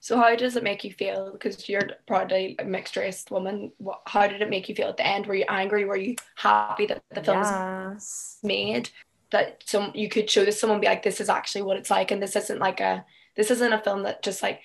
So 0.00 0.16
how 0.16 0.34
does 0.34 0.56
it 0.56 0.64
make 0.64 0.84
you 0.84 0.92
feel? 0.92 1.30
Because 1.32 1.68
you're 1.68 1.88
probably 2.06 2.56
a 2.58 2.64
mixed 2.64 2.96
race 2.96 3.24
woman. 3.30 3.72
What, 3.78 4.02
how 4.06 4.26
did 4.26 4.42
it 4.42 4.50
make 4.50 4.68
you 4.68 4.74
feel 4.74 4.88
at 4.88 4.96
the 4.96 5.06
end? 5.06 5.26
Were 5.26 5.36
you 5.36 5.44
angry? 5.48 5.84
Were 5.84 5.96
you 5.96 6.16
happy 6.34 6.86
that 6.86 7.02
the 7.14 7.22
film 7.22 7.38
yes. 7.38 7.94
was 7.94 8.38
made? 8.42 8.90
That 9.30 9.62
some 9.64 9.92
you 9.94 10.08
could 10.08 10.28
show 10.28 10.44
this 10.44 10.60
someone 10.60 10.80
be 10.80 10.88
like, 10.88 11.04
this 11.04 11.20
is 11.20 11.28
actually 11.30 11.62
what 11.62 11.76
it's 11.78 11.90
like, 11.90 12.10
and 12.10 12.20
this 12.20 12.36
isn't 12.36 12.58
like 12.58 12.80
a 12.80 13.04
this 13.36 13.50
isn't 13.50 13.72
a 13.72 13.78
film 13.78 14.02
that 14.04 14.22
just 14.22 14.42
like 14.42 14.60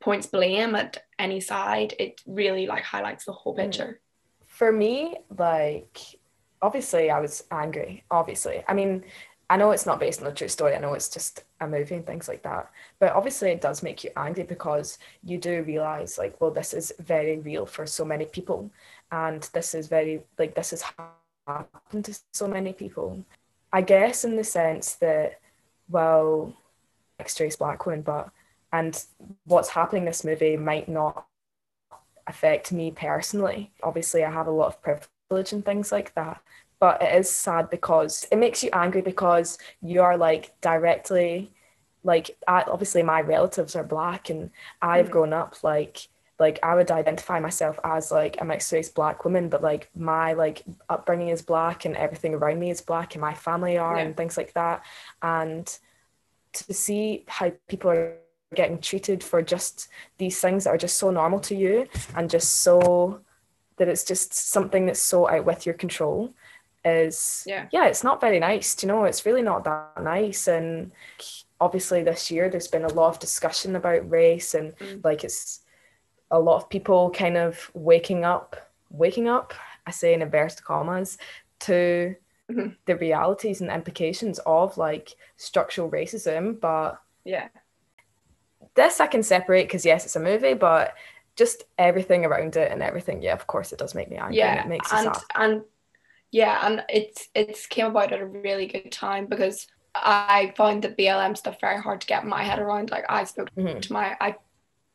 points 0.00 0.26
blame 0.26 0.74
at 0.74 1.04
any 1.18 1.40
side. 1.40 1.94
It 1.98 2.20
really 2.26 2.66
like 2.66 2.84
highlights 2.84 3.24
the 3.24 3.32
whole 3.32 3.54
mm. 3.54 3.58
picture. 3.58 4.00
For 4.46 4.72
me, 4.72 5.16
like 5.36 5.98
obviously 6.62 7.10
I 7.10 7.20
was 7.20 7.44
angry. 7.50 8.04
Obviously, 8.10 8.64
I 8.66 8.74
mean, 8.74 9.04
I 9.50 9.56
know 9.56 9.70
it's 9.70 9.86
not 9.86 10.00
based 10.00 10.20
on 10.20 10.28
a 10.28 10.34
true 10.34 10.48
story. 10.48 10.74
I 10.74 10.78
know 10.78 10.92
it's 10.92 11.08
just 11.08 11.44
a 11.60 11.66
movie 11.66 11.94
and 11.94 12.06
things 12.06 12.28
like 12.28 12.42
that. 12.42 12.70
But 12.98 13.12
obviously, 13.12 13.50
it 13.50 13.62
does 13.62 13.82
make 13.82 14.04
you 14.04 14.10
angry 14.16 14.42
because 14.44 14.98
you 15.24 15.38
do 15.38 15.62
realize, 15.62 16.18
like, 16.18 16.38
well, 16.40 16.50
this 16.50 16.74
is 16.74 16.92
very 16.98 17.38
real 17.38 17.64
for 17.64 17.86
so 17.86 18.04
many 18.04 18.26
people, 18.26 18.70
and 19.10 19.42
this 19.54 19.74
is 19.74 19.88
very 19.88 20.22
like 20.38 20.54
this 20.54 20.70
has 20.70 20.84
happened 21.46 22.04
to 22.04 22.18
so 22.32 22.46
many 22.46 22.72
people. 22.72 23.24
I 23.72 23.80
guess 23.82 24.24
in 24.24 24.36
the 24.36 24.44
sense 24.44 24.94
that, 24.96 25.40
well, 25.88 26.54
mixed 27.18 27.40
race 27.40 27.56
black 27.56 27.86
woman, 27.86 28.02
but 28.02 28.30
and 28.72 29.02
what's 29.44 29.70
happening 29.70 30.02
in 30.02 30.06
this 30.06 30.24
movie 30.24 30.56
might 30.56 30.88
not 30.88 31.26
affect 32.26 32.72
me 32.72 32.90
personally. 32.90 33.72
Obviously, 33.82 34.24
I 34.24 34.30
have 34.30 34.46
a 34.46 34.50
lot 34.52 34.68
of 34.68 34.82
privilege 34.82 35.52
and 35.52 35.64
things 35.64 35.92
like 35.92 36.14
that 36.14 36.42
but 36.80 37.02
it 37.02 37.14
is 37.18 37.30
sad 37.30 37.70
because 37.70 38.26
it 38.30 38.36
makes 38.36 38.62
you 38.62 38.70
angry 38.72 39.02
because 39.02 39.58
you 39.82 40.00
are 40.00 40.16
like 40.16 40.58
directly 40.60 41.50
like 42.04 42.36
I, 42.46 42.62
obviously 42.62 43.02
my 43.02 43.20
relatives 43.20 43.74
are 43.76 43.84
black 43.84 44.30
and 44.30 44.50
I've 44.80 45.08
mm 45.08 45.10
grown 45.10 45.32
up 45.32 45.62
like 45.62 46.08
like 46.38 46.60
I 46.62 46.76
would 46.76 46.90
identify 46.92 47.40
myself 47.40 47.80
as 47.82 48.12
like 48.12 48.40
a 48.40 48.44
mixed 48.44 48.70
race 48.70 48.88
black 48.88 49.24
woman, 49.24 49.48
but 49.48 49.60
like 49.60 49.90
my 49.96 50.34
like 50.34 50.62
upbringing 50.88 51.30
is 51.30 51.42
black 51.42 51.84
and 51.84 51.96
everything 51.96 52.32
around 52.32 52.60
me 52.60 52.70
is 52.70 52.80
black 52.80 53.14
and 53.16 53.20
my 53.20 53.34
family 53.34 53.76
are 53.76 53.96
yeah. 53.96 54.04
and 54.04 54.16
things 54.16 54.36
like 54.36 54.52
that. 54.52 54.84
And 55.20 55.76
to 56.66 56.74
see 56.74 57.24
how 57.26 57.52
people 57.68 57.90
are 57.90 58.16
getting 58.54 58.78
treated 58.80 59.22
for 59.22 59.42
just 59.42 59.88
these 60.16 60.40
things 60.40 60.64
that 60.64 60.70
are 60.70 60.78
just 60.78 60.98
so 60.98 61.10
normal 61.10 61.38
to 61.40 61.54
you 61.54 61.86
and 62.16 62.30
just 62.30 62.62
so 62.62 63.20
that 63.76 63.88
it's 63.88 64.04
just 64.04 64.32
something 64.32 64.86
that's 64.86 65.00
so 65.00 65.28
out 65.28 65.44
with 65.44 65.66
your 65.66 65.74
control 65.74 66.32
is 66.84 67.44
yeah. 67.46 67.66
yeah 67.72 67.86
it's 67.86 68.04
not 68.04 68.20
very 68.20 68.38
nice 68.38 68.82
you 68.82 68.88
know? 68.88 69.04
It's 69.04 69.26
really 69.26 69.42
not 69.42 69.64
that 69.64 70.02
nice. 70.02 70.48
And 70.48 70.92
obviously 71.60 72.02
this 72.02 72.30
year 72.30 72.48
there's 72.48 72.68
been 72.68 72.84
a 72.84 72.92
lot 72.92 73.08
of 73.08 73.18
discussion 73.18 73.76
about 73.76 74.08
race 74.08 74.54
and 74.54 74.76
mm. 74.76 75.04
like 75.04 75.24
it's 75.24 75.60
a 76.30 76.38
lot 76.38 76.56
of 76.56 76.68
people 76.68 77.10
kind 77.10 77.36
of 77.36 77.70
waking 77.74 78.24
up 78.24 78.70
waking 78.90 79.28
up 79.28 79.54
i 79.86 79.90
say 79.90 80.14
in 80.14 80.22
inverted 80.22 80.62
commas 80.62 81.18
to 81.58 82.14
mm-hmm. 82.50 82.68
the 82.86 82.96
realities 82.96 83.60
and 83.60 83.70
implications 83.70 84.38
of 84.46 84.76
like 84.76 85.14
structural 85.36 85.90
racism 85.90 86.58
but 86.60 87.00
yeah 87.24 87.48
this 88.74 89.00
i 89.00 89.06
can 89.06 89.22
separate 89.22 89.64
because 89.64 89.84
yes 89.84 90.04
it's 90.04 90.16
a 90.16 90.20
movie 90.20 90.54
but 90.54 90.94
just 91.36 91.64
everything 91.78 92.24
around 92.24 92.56
it 92.56 92.72
and 92.72 92.82
everything 92.82 93.22
yeah 93.22 93.32
of 93.32 93.46
course 93.46 93.72
it 93.72 93.78
does 93.78 93.94
make 93.94 94.10
me 94.10 94.16
angry 94.16 94.38
yeah 94.38 94.52
and 94.52 94.60
it 94.60 94.68
makes 94.68 94.92
and, 94.92 95.14
sad. 95.14 95.24
and 95.36 95.62
yeah 96.30 96.66
and 96.66 96.84
it's 96.88 97.28
it's 97.34 97.66
came 97.66 97.86
about 97.86 98.12
at 98.12 98.20
a 98.20 98.26
really 98.26 98.66
good 98.66 98.90
time 98.90 99.26
because 99.26 99.66
i 99.94 100.52
found 100.56 100.82
the 100.82 100.88
blm 100.88 101.36
stuff 101.36 101.60
very 101.60 101.80
hard 101.80 102.00
to 102.00 102.06
get 102.06 102.26
my 102.26 102.42
head 102.42 102.58
around 102.58 102.90
like 102.90 103.04
i 103.08 103.24
spoke 103.24 103.48
mm-hmm. 103.54 103.80
to 103.80 103.92
my 103.92 104.16
i 104.20 104.34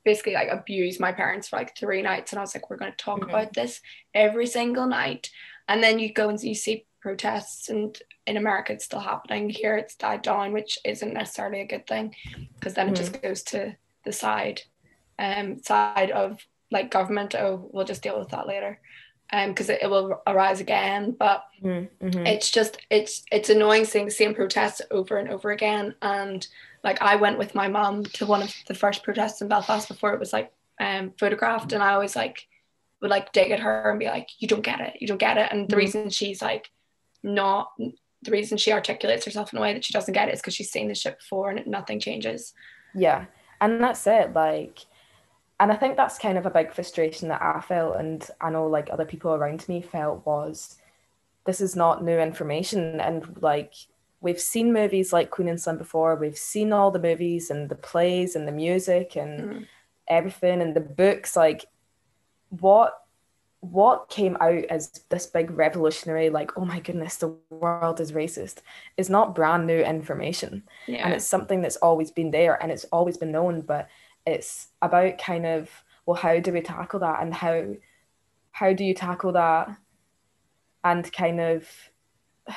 basically 0.03 0.33
like 0.33 0.49
abused 0.51 0.99
my 0.99 1.11
parents 1.11 1.47
for 1.47 1.55
like 1.55 1.77
three 1.77 2.01
nights 2.01 2.31
and 2.31 2.39
i 2.39 2.41
was 2.41 2.53
like 2.53 2.69
we're 2.69 2.77
going 2.77 2.91
to 2.91 2.97
talk 2.97 3.21
mm-hmm. 3.21 3.29
about 3.29 3.53
this 3.53 3.81
every 4.13 4.45
single 4.45 4.85
night 4.85 5.29
and 5.67 5.81
then 5.81 5.97
you 5.97 6.11
go 6.11 6.29
and 6.29 6.41
you 6.43 6.55
see 6.55 6.85
protests 7.03 7.67
and 7.67 7.99
in 8.25 8.37
america 8.37 8.71
it's 8.71 8.85
still 8.85 9.01
happening 9.01 9.49
here 9.49 9.75
it's 9.75 9.95
died 9.95 10.21
down 10.21 10.53
which 10.53 10.79
isn't 10.85 11.13
necessarily 11.13 11.59
a 11.59 11.67
good 11.67 11.85
thing 11.85 12.15
because 12.55 12.73
then 12.73 12.85
mm-hmm. 12.85 12.95
it 12.95 12.97
just 12.97 13.11
mm-hmm. 13.11 13.27
goes 13.27 13.43
to 13.43 13.75
the 14.05 14.13
side 14.13 14.61
um 15.19 15.61
side 15.61 16.11
of 16.11 16.39
like 16.71 16.89
government 16.89 17.35
oh 17.35 17.69
we'll 17.73 17.85
just 17.85 18.01
deal 18.01 18.17
with 18.17 18.29
that 18.29 18.47
later 18.47 18.79
because 19.47 19.69
um, 19.69 19.75
it, 19.75 19.83
it, 19.83 19.89
will 19.89 20.21
arise 20.27 20.59
again. 20.59 21.15
But 21.17 21.43
mm-hmm. 21.63 22.25
it's 22.25 22.51
just 22.51 22.77
it's 22.89 23.23
it's 23.31 23.49
annoying 23.49 23.85
seeing 23.85 24.05
the 24.05 24.11
same 24.11 24.35
protests 24.35 24.81
over 24.91 25.17
and 25.17 25.29
over 25.29 25.51
again. 25.51 25.95
And 26.01 26.45
like 26.83 27.01
I 27.01 27.15
went 27.15 27.37
with 27.37 27.55
my 27.55 27.67
mom 27.67 28.03
to 28.03 28.25
one 28.25 28.43
of 28.43 28.53
the 28.67 28.75
first 28.75 29.03
protests 29.03 29.41
in 29.41 29.47
Belfast 29.47 29.87
before 29.87 30.13
it 30.13 30.19
was 30.19 30.33
like 30.33 30.51
um, 30.79 31.13
photographed, 31.17 31.73
and 31.73 31.81
I 31.81 31.93
always 31.93 32.15
like 32.15 32.47
would 33.01 33.11
like 33.11 33.33
dig 33.33 33.51
at 33.51 33.59
her 33.59 33.89
and 33.89 33.99
be 33.99 34.05
like, 34.05 34.29
"You 34.39 34.47
don't 34.47 34.61
get 34.61 34.81
it, 34.81 34.97
you 34.99 35.07
don't 35.07 35.17
get 35.17 35.37
it." 35.37 35.51
And 35.51 35.67
the 35.67 35.73
mm-hmm. 35.73 35.77
reason 35.77 36.09
she's 36.09 36.41
like 36.41 36.69
not 37.23 37.71
the 37.77 38.31
reason 38.31 38.57
she 38.57 38.71
articulates 38.71 39.25
herself 39.25 39.51
in 39.51 39.59
a 39.59 39.61
way 39.61 39.73
that 39.73 39.83
she 39.83 39.93
doesn't 39.93 40.13
get 40.13 40.29
it 40.29 40.33
is 40.33 40.39
because 40.39 40.53
she's 40.53 40.71
seen 40.71 40.87
this 40.87 41.01
shit 41.01 41.19
before 41.19 41.49
and 41.49 41.65
nothing 41.67 41.99
changes. 41.99 42.53
Yeah, 42.93 43.25
and 43.59 43.81
that's 43.81 44.05
it. 44.07 44.33
Like 44.33 44.85
and 45.59 45.71
I 45.71 45.75
think 45.75 45.95
that's 45.95 46.17
kind 46.17 46.37
of 46.37 46.45
a 46.45 46.51
big 46.51 46.73
frustration 46.73 47.29
that 47.29 47.41
I 47.41 47.61
felt, 47.61 47.97
and 47.97 48.27
I 48.41 48.49
know 48.49 48.67
like 48.67 48.89
other 48.91 49.05
people 49.05 49.33
around 49.33 49.67
me 49.69 49.81
felt 49.81 50.25
was 50.25 50.77
this 51.45 51.61
is 51.61 51.75
not 51.75 52.03
new 52.03 52.19
information. 52.19 52.99
And 52.99 53.41
like 53.41 53.73
we've 54.19 54.39
seen 54.39 54.73
movies 54.73 55.13
like 55.13 55.29
Queen 55.29 55.47
and 55.47 55.61
Slim 55.61 55.77
before, 55.77 56.15
we've 56.15 56.37
seen 56.37 56.73
all 56.73 56.91
the 56.91 56.99
movies 56.99 57.49
and 57.49 57.69
the 57.69 57.75
plays 57.75 58.35
and 58.35 58.47
the 58.47 58.51
music 58.51 59.15
and 59.15 59.39
mm. 59.39 59.67
everything 60.07 60.61
and 60.61 60.75
the 60.75 60.81
books. 60.81 61.35
Like 61.35 61.65
what 62.49 62.99
what 63.71 64.09
came 64.09 64.35
out 64.41 64.65
as 64.65 64.89
this 65.09 65.25
big 65.25 65.49
revolutionary, 65.51 66.29
like, 66.29 66.57
oh 66.57 66.65
my 66.65 66.81
goodness, 66.81 67.15
the 67.15 67.33
world 67.49 68.01
is 68.01 68.11
racist, 68.11 68.57
is 68.97 69.09
not 69.09 69.35
brand 69.35 69.65
new 69.65 69.79
information. 69.79 70.63
Yeah. 70.85 71.05
And 71.05 71.13
it's 71.13 71.25
something 71.25 71.61
that's 71.61 71.77
always 71.77 72.11
been 72.11 72.31
there 72.31 72.61
and 72.61 72.71
it's 72.71 72.83
always 72.85 73.17
been 73.17 73.31
known, 73.31 73.61
but 73.61 73.87
it's 74.25 74.67
about 74.81 75.17
kind 75.17 75.45
of 75.45 75.69
well 76.05 76.15
how 76.15 76.39
do 76.39 76.51
we 76.51 76.61
tackle 76.61 76.99
that 76.99 77.21
and 77.21 77.33
how 77.33 77.75
how 78.51 78.73
do 78.73 78.83
you 78.83 78.93
tackle 78.93 79.31
that 79.33 79.75
and 80.83 81.11
kind 81.11 81.39
of 81.39 81.67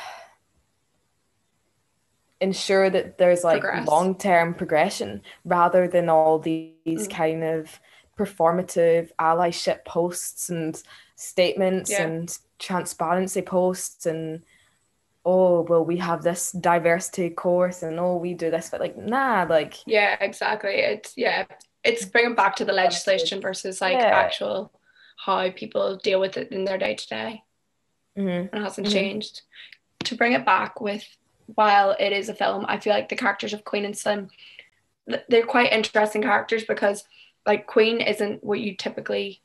ensure 2.40 2.90
that 2.90 3.16
there's 3.16 3.42
like 3.45 3.64
long-term 3.87 4.53
progression 4.55 5.23
rather 5.45 5.88
than 5.88 6.11
all 6.11 6.38
these 6.38 6.75
mm. 6.87 7.11
kind 7.11 7.42
of 7.42 7.81
performative 8.17 9.11
allyship 9.19 9.85
posts 9.85 10.49
and 10.49 10.83
statements 11.17 11.91
yeah. 11.91 12.03
and 12.03 12.39
transparency 12.59 13.43
posts 13.43 14.07
and 14.07 14.43
oh 15.25 15.63
well 15.63 15.85
we 15.85 15.97
have 15.97 16.23
this 16.23 16.53
diversity 16.53 17.29
course 17.29 17.83
and 17.83 17.99
oh 17.99 18.17
we 18.17 18.33
do 18.33 18.51
this 18.51 18.71
but 18.71 18.81
like 18.81 18.97
nah 18.97 19.45
like 19.49 19.75
yeah 19.87 20.17
exactly 20.21 20.75
it's 20.75 21.13
yeah 21.17 21.45
it's 21.85 22.05
bringing 22.05 22.35
back 22.35 22.57
to 22.57 22.65
the 22.65 22.73
legislation 22.73 23.41
versus 23.41 23.81
like 23.81 23.99
yeah. 23.99 24.07
actual 24.07 24.73
how 25.17 25.51
people 25.51 25.97
deal 25.97 26.21
with 26.21 26.37
it 26.37 26.53
in 26.53 26.65
their 26.65 26.79
day 26.79 26.95
to 26.95 27.09
day 27.09 27.43
and 28.15 28.29
it 28.29 28.55
hasn't 28.55 28.87
mm-hmm. 28.87 28.97
changed 28.97 29.43
to 30.05 30.15
bring 30.15 30.33
it 30.33 30.47
back 30.47 30.81
with 30.81 31.05
while 31.47 31.95
it 31.99 32.13
is 32.13 32.29
a 32.29 32.35
film 32.35 32.65
i 32.69 32.79
feel 32.79 32.93
like 32.93 33.09
the 33.09 33.17
characters 33.17 33.53
of 33.53 33.65
queen 33.65 33.85
and 33.85 33.97
slim 33.97 34.29
they're 35.29 35.47
quite 35.47 35.73
interesting 35.73 36.23
characters 36.23 36.65
because 36.65 37.05
like 37.47 37.67
queen 37.67 38.01
isn't 38.01 38.43
what 38.43 38.61
you 38.61 38.75
typically 38.75 39.41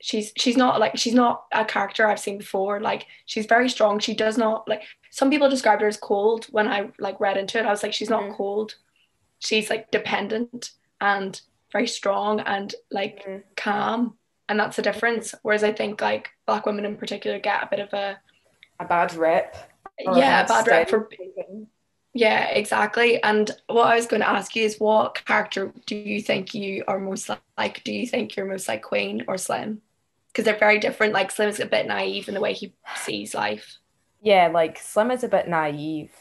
she's 0.00 0.32
she's 0.36 0.56
not 0.56 0.78
like 0.78 0.96
she's 0.96 1.14
not 1.14 1.46
a 1.52 1.64
character 1.64 2.06
I've 2.06 2.20
seen 2.20 2.38
before. 2.38 2.80
Like 2.80 3.06
she's 3.24 3.46
very 3.46 3.68
strong. 3.68 3.98
She 3.98 4.14
does 4.14 4.38
not 4.38 4.68
like 4.68 4.82
some 5.10 5.30
people 5.30 5.48
described 5.48 5.82
her 5.82 5.88
as 5.88 5.96
cold 5.96 6.46
when 6.50 6.68
I 6.68 6.90
like 6.98 7.20
read 7.20 7.36
into 7.36 7.58
it. 7.58 7.66
I 7.66 7.70
was 7.70 7.82
like, 7.82 7.94
she's 7.94 8.10
not 8.10 8.22
mm-hmm. 8.22 8.34
cold. 8.34 8.74
She's 9.38 9.70
like 9.70 9.90
dependent 9.90 10.72
and 11.00 11.40
very 11.72 11.86
strong 11.86 12.40
and 12.40 12.74
like 12.90 13.24
mm-hmm. 13.24 13.38
calm. 13.56 14.16
And 14.48 14.60
that's 14.60 14.76
the 14.76 14.82
difference. 14.82 15.34
Whereas 15.42 15.64
I 15.64 15.72
think 15.72 16.00
like 16.00 16.30
black 16.46 16.66
women 16.66 16.84
in 16.84 16.96
particular 16.96 17.38
get 17.38 17.62
a 17.62 17.68
bit 17.68 17.80
of 17.80 17.92
a 17.92 18.18
a 18.78 18.84
bad 18.84 19.14
rep. 19.14 19.72
Yeah, 19.98 20.44
a 20.44 20.46
bad 20.46 20.66
rep 20.68 20.90
for 20.90 21.08
yeah, 22.16 22.48
exactly. 22.48 23.22
And 23.22 23.50
what 23.66 23.86
I 23.86 23.96
was 23.96 24.06
going 24.06 24.22
to 24.22 24.28
ask 24.28 24.56
you 24.56 24.64
is 24.64 24.78
what 24.78 25.24
character 25.24 25.72
do 25.86 25.96
you 25.96 26.20
think 26.20 26.54
you 26.54 26.84
are 26.88 26.98
most 26.98 27.30
like? 27.56 27.84
Do 27.84 27.92
you 27.92 28.06
think 28.06 28.36
you're 28.36 28.46
most 28.46 28.68
like 28.68 28.82
Queen 28.82 29.24
or 29.28 29.38
Slim? 29.38 29.82
because 30.36 30.44
they're 30.44 30.58
very 30.58 30.78
different. 30.78 31.14
Like 31.14 31.30
Slim 31.30 31.48
is 31.48 31.60
a 31.60 31.66
bit 31.66 31.86
naive 31.86 32.28
in 32.28 32.34
the 32.34 32.40
way 32.42 32.52
he 32.52 32.74
sees 32.94 33.34
life. 33.34 33.78
Yeah, 34.20 34.48
like 34.48 34.78
Slim 34.78 35.10
is 35.10 35.24
a 35.24 35.28
bit 35.28 35.48
naive. 35.48 36.12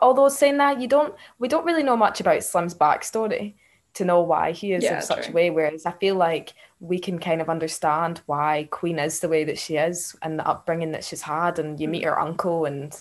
Although 0.00 0.30
saying 0.30 0.56
that, 0.56 0.80
you 0.80 0.88
don't, 0.88 1.14
we 1.38 1.46
don't 1.46 1.66
really 1.66 1.82
know 1.82 1.96
much 1.96 2.20
about 2.20 2.42
Slim's 2.42 2.74
backstory 2.74 3.56
to 3.94 4.06
know 4.06 4.22
why 4.22 4.52
he 4.52 4.72
is 4.72 4.82
yeah, 4.82 4.96
in 4.96 5.02
such 5.02 5.26
true. 5.26 5.32
a 5.32 5.34
way. 5.34 5.50
Whereas 5.50 5.84
I 5.84 5.92
feel 5.92 6.14
like 6.14 6.54
we 6.80 6.98
can 6.98 7.18
kind 7.18 7.42
of 7.42 7.50
understand 7.50 8.22
why 8.24 8.66
Queen 8.70 8.98
is 8.98 9.20
the 9.20 9.28
way 9.28 9.44
that 9.44 9.58
she 9.58 9.76
is 9.76 10.16
and 10.22 10.38
the 10.38 10.46
upbringing 10.46 10.92
that 10.92 11.04
she's 11.04 11.22
had. 11.22 11.58
And 11.58 11.78
you 11.78 11.86
meet 11.86 12.04
her 12.04 12.18
uncle, 12.18 12.64
and 12.64 12.98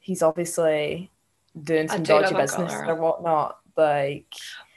he's 0.00 0.22
obviously 0.24 1.12
doing 1.60 1.88
some 1.88 2.02
dodgy 2.02 2.34
business 2.34 2.72
or 2.72 2.94
whatnot. 2.94 3.58
Like, 3.76 4.26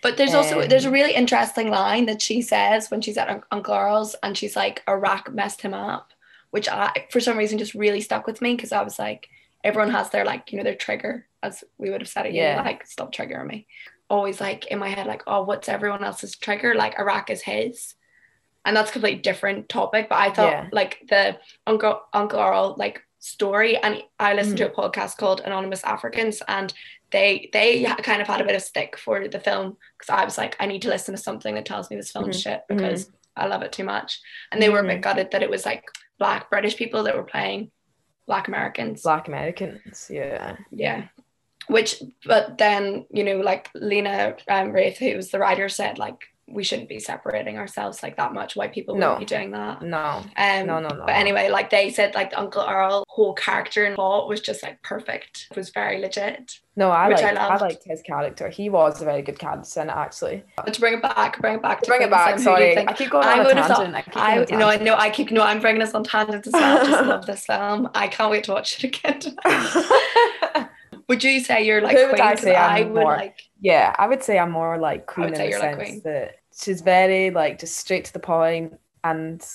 But 0.02 0.18
there's 0.18 0.34
also 0.34 0.66
there's 0.68 0.86
a 0.86 0.88
Um, 0.88 0.94
really 0.94 1.14
interesting 1.14 1.70
line 1.70 2.06
that 2.06 2.22
she 2.22 2.42
says 2.42 2.90
when 2.90 3.02
she's 3.02 3.18
at 3.18 3.30
Un- 3.30 3.44
Uncle 3.52 3.74
Earl's 3.74 4.16
and 4.24 4.38
she's 4.38 4.56
like 4.56 4.82
Iraq 4.88 5.32
messed 5.32 5.62
him 5.62 5.74
up, 5.74 6.14
which 6.52 6.70
I 6.70 6.92
for 7.10 7.20
some 7.20 7.38
reason 7.38 7.58
just 7.58 7.74
really 7.74 8.02
stuck 8.02 8.26
with 8.28 8.42
me 8.42 8.56
because 8.56 8.72
I 8.72 8.82
was 8.82 8.98
like 9.00 9.28
everyone 9.64 9.92
has 9.92 10.10
their 10.10 10.26
like 10.26 10.52
you 10.52 10.58
know 10.58 10.64
their 10.64 10.76
trigger 10.76 11.26
as 11.42 11.64
we 11.78 11.90
would 11.90 12.02
have 12.02 12.10
said 12.10 12.26
it 12.28 12.34
yeah 12.34 12.56
Yeah. 12.56 12.62
like 12.64 12.86
stop 12.86 13.14
triggering 13.14 13.48
me. 13.48 13.68
Always 14.10 14.40
like 14.40 14.68
in 14.68 14.80
my 14.80 14.90
head 14.90 15.08
like 15.08 15.24
oh 15.28 15.42
what's 15.44 15.68
everyone 15.70 16.04
else's 16.04 16.36
trigger 16.36 16.76
like 16.76 16.98
Iraq 17.00 17.30
is 17.30 17.42
his, 17.42 17.96
and 18.64 18.76
that's 18.78 18.90
a 18.90 18.94
completely 18.94 19.22
different 19.22 19.68
topic. 19.70 20.08
But 20.08 20.20
I 20.20 20.30
thought 20.32 20.52
Yeah. 20.52 20.68
like 20.72 21.00
the 21.10 21.38
Uncle 21.68 22.02
Uncle 22.14 22.40
Earl 22.40 22.76
like 22.78 23.02
story 23.24 23.78
and 23.78 24.04
I 24.20 24.34
listened 24.34 24.58
Mm-hmm. 24.60 24.74
to 24.74 24.88
a 24.88 24.90
podcast 24.92 25.16
called 25.18 25.40
Anonymous 25.46 25.84
Africans 25.86 26.42
and 26.48 26.74
they 27.12 27.50
they 27.54 27.84
kind 28.04 28.22
of 28.22 28.28
had 28.28 28.42
a 28.42 28.44
bit 28.44 28.56
of 28.56 28.62
stick 28.62 28.98
for 28.98 29.26
the 29.28 29.40
film 29.40 29.78
because 29.98 30.10
I 30.10 30.26
was 30.26 30.38
like 30.38 30.58
I 30.60 30.66
need 30.66 30.82
to 30.82 30.90
listen 30.90 31.16
to 31.16 31.22
something 31.22 31.56
that 31.56 31.66
tells 31.66 31.90
me 31.90 31.96
this 31.96 32.12
film's 32.12 32.38
Mhm. 32.38 32.44
shit 32.44 32.62
because 32.68 33.10
I 33.38 33.46
love 33.48 33.62
it 33.62 33.72
too 33.72 33.86
much 33.86 34.20
and 34.52 34.62
they 34.62 34.70
were 34.70 34.80
a 34.80 34.84
bit 34.84 34.98
Mhm. 35.00 35.04
gutted 35.04 35.32
that 35.32 35.42
it 35.44 35.50
was 35.50 35.66
like 35.66 35.86
black 36.20 36.50
British 36.50 36.76
people 36.76 37.04
that 37.04 37.16
were 37.16 37.24
playing 37.24 37.72
black 38.28 38.48
Americans 38.50 39.04
Black 39.04 39.28
Americans, 39.30 40.08
yeah. 40.10 40.58
yeah 40.72 41.08
which 41.68 42.04
but 42.26 42.58
then 42.58 43.06
you 43.10 43.24
know 43.24 43.38
like 43.38 43.70
Lena 43.74 44.36
um, 44.50 44.74
Waithe 44.74 44.98
who 44.98 45.16
was 45.16 45.32
the 45.32 45.40
writer 45.40 45.70
said 45.70 45.98
like 45.98 46.20
we 46.54 46.64
shouldn't 46.64 46.88
be 46.90 47.00
separating 47.00 47.58
ourselves 47.58 48.04
like 48.04 48.16
that 48.18 48.34
much 48.34 48.56
white 48.56 48.74
people 48.74 48.96
No. 48.96 49.14
wouldn't 49.14 49.28
be 49.30 49.36
doing 49.36 49.52
that 49.52 49.82
No, 49.82 50.22
um, 50.38 50.66
no, 50.68 50.80
no, 50.80 50.88
no. 50.90 51.04
but 51.06 51.16
anyway, 51.16 51.50
like 51.50 51.70
they 51.70 51.90
said, 51.92 52.14
like 52.16 52.30
the 52.32 52.40
Uncle 52.40 52.62
Earl 52.68 53.04
whole 53.10 53.34
character 53.34 53.86
and 53.86 53.96
plot 53.96 54.28
was 54.28 54.40
just 54.42 54.64
like 54.64 54.82
perfect. 54.84 55.48
It 55.52 55.58
was 55.58 55.70
very 55.72 56.00
legit. 56.00 56.60
no, 56.76 56.90
I 56.92 57.08
which 57.10 57.22
I 57.22 57.32
like 57.32 57.38
I, 57.52 57.58
liked 57.58 57.84
his 57.86 58.02
character. 58.02 58.50
He 58.50 58.70
was 58.70 59.02
a 59.02 59.06
very 59.06 59.22
good 59.22 59.38
character 59.40 59.82
actually. 59.90 60.44
But 60.56 60.74
to 60.74 60.80
bring 60.80 60.94
it 60.96 61.02
back, 61.02 61.40
bring 61.42 61.56
it 61.56 61.62
back, 61.62 61.82
To 61.82 61.88
bring 61.90 62.02
it 62.04 62.10
back, 62.12 62.38
Sim, 62.40 62.54
who 62.54 62.58
do 62.60 62.64
you 62.66 62.74
sorry, 62.76 62.88
I 62.88 62.94
keep 62.94 63.10
going 63.12 63.26
I 63.26 63.40
on 63.40 63.46
a 63.46 63.54
tangent. 63.54 63.68
thought. 63.68 63.96
I 63.96 64.02
keep 64.02 64.18
I 64.18 64.36
going 64.36 64.48
on 64.48 64.54
a 64.54 64.60
no, 64.60 64.68
I 64.70 64.78
know. 64.78 64.96
I 64.96 65.10
keep 65.10 65.32
no. 65.32 65.42
I'm 65.44 65.60
bringing 65.62 65.82
us 65.82 65.94
on 65.94 66.04
tangents 66.04 66.48
as 66.48 66.54
well. 66.54 66.78
I 66.82 66.86
just 66.86 67.06
love 67.06 67.26
this 67.32 67.46
film. 67.46 67.90
I 67.94 68.08
can't 68.08 68.32
wait 68.32 68.44
to 68.46 68.52
watch 68.54 68.84
it 68.84 68.96
again. 68.96 69.22
would 71.08 71.24
you 71.24 71.40
say 71.40 71.66
you're 71.66 71.82
like 71.82 71.96
Who 71.98 72.04
queen? 72.10 72.12
would 72.12 72.20
I 72.22 72.36
say 72.36 72.56
I'm 72.56 72.72
I 72.76 72.82
would 72.90 72.94
more? 72.94 73.18
like. 73.18 73.42
yeah, 73.62 73.96
I 73.98 74.08
would 74.08 74.24
say 74.24 74.38
I'm 74.40 74.52
more 74.52 74.78
like 74.78 75.06
queen 75.06 75.28
in 75.30 75.34
the 75.34 75.58
like 75.60 75.78
sense 75.88 76.02
that 76.04 76.36
she's 76.56 76.82
very 76.82 77.30
like 77.32 77.60
just 77.60 77.78
straight 77.78 78.06
to 78.06 78.14
the 78.14 78.20
point 78.20 78.80
and 79.04 79.46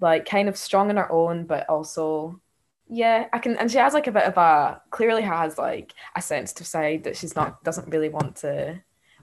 like 0.00 0.26
kind 0.26 0.48
of 0.48 0.56
strong 0.56 0.90
in 0.90 0.96
her 0.96 1.10
own, 1.10 1.44
but 1.44 1.68
also 1.68 2.40
yeah, 2.88 3.26
I 3.32 3.38
can 3.38 3.56
and 3.58 3.70
she 3.70 3.78
has 3.78 3.92
like 3.94 4.06
a 4.06 4.12
bit 4.12 4.24
of 4.24 4.36
a 4.36 4.80
clearly 4.90 5.22
has 5.22 5.58
like 5.58 5.92
a 6.16 6.22
sensitive 6.22 6.66
side 6.66 7.04
that 7.04 7.16
she's 7.16 7.36
not 7.36 7.62
doesn't 7.64 7.88
really 7.88 8.08
want 8.08 8.36
to 8.36 8.80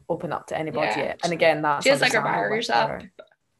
open 0.08 0.32
up 0.32 0.48
to 0.48 0.58
anybody 0.58 0.88
Yeah. 0.88 0.98
yet. 1.00 1.19
And 1.24 1.34
again, 1.34 1.62
that's 1.62 1.84
She 1.84 1.89
has 1.89 2.02
like 2.02 2.13
her 2.13 2.21
barriers 2.21 2.69
up. 2.69 3.02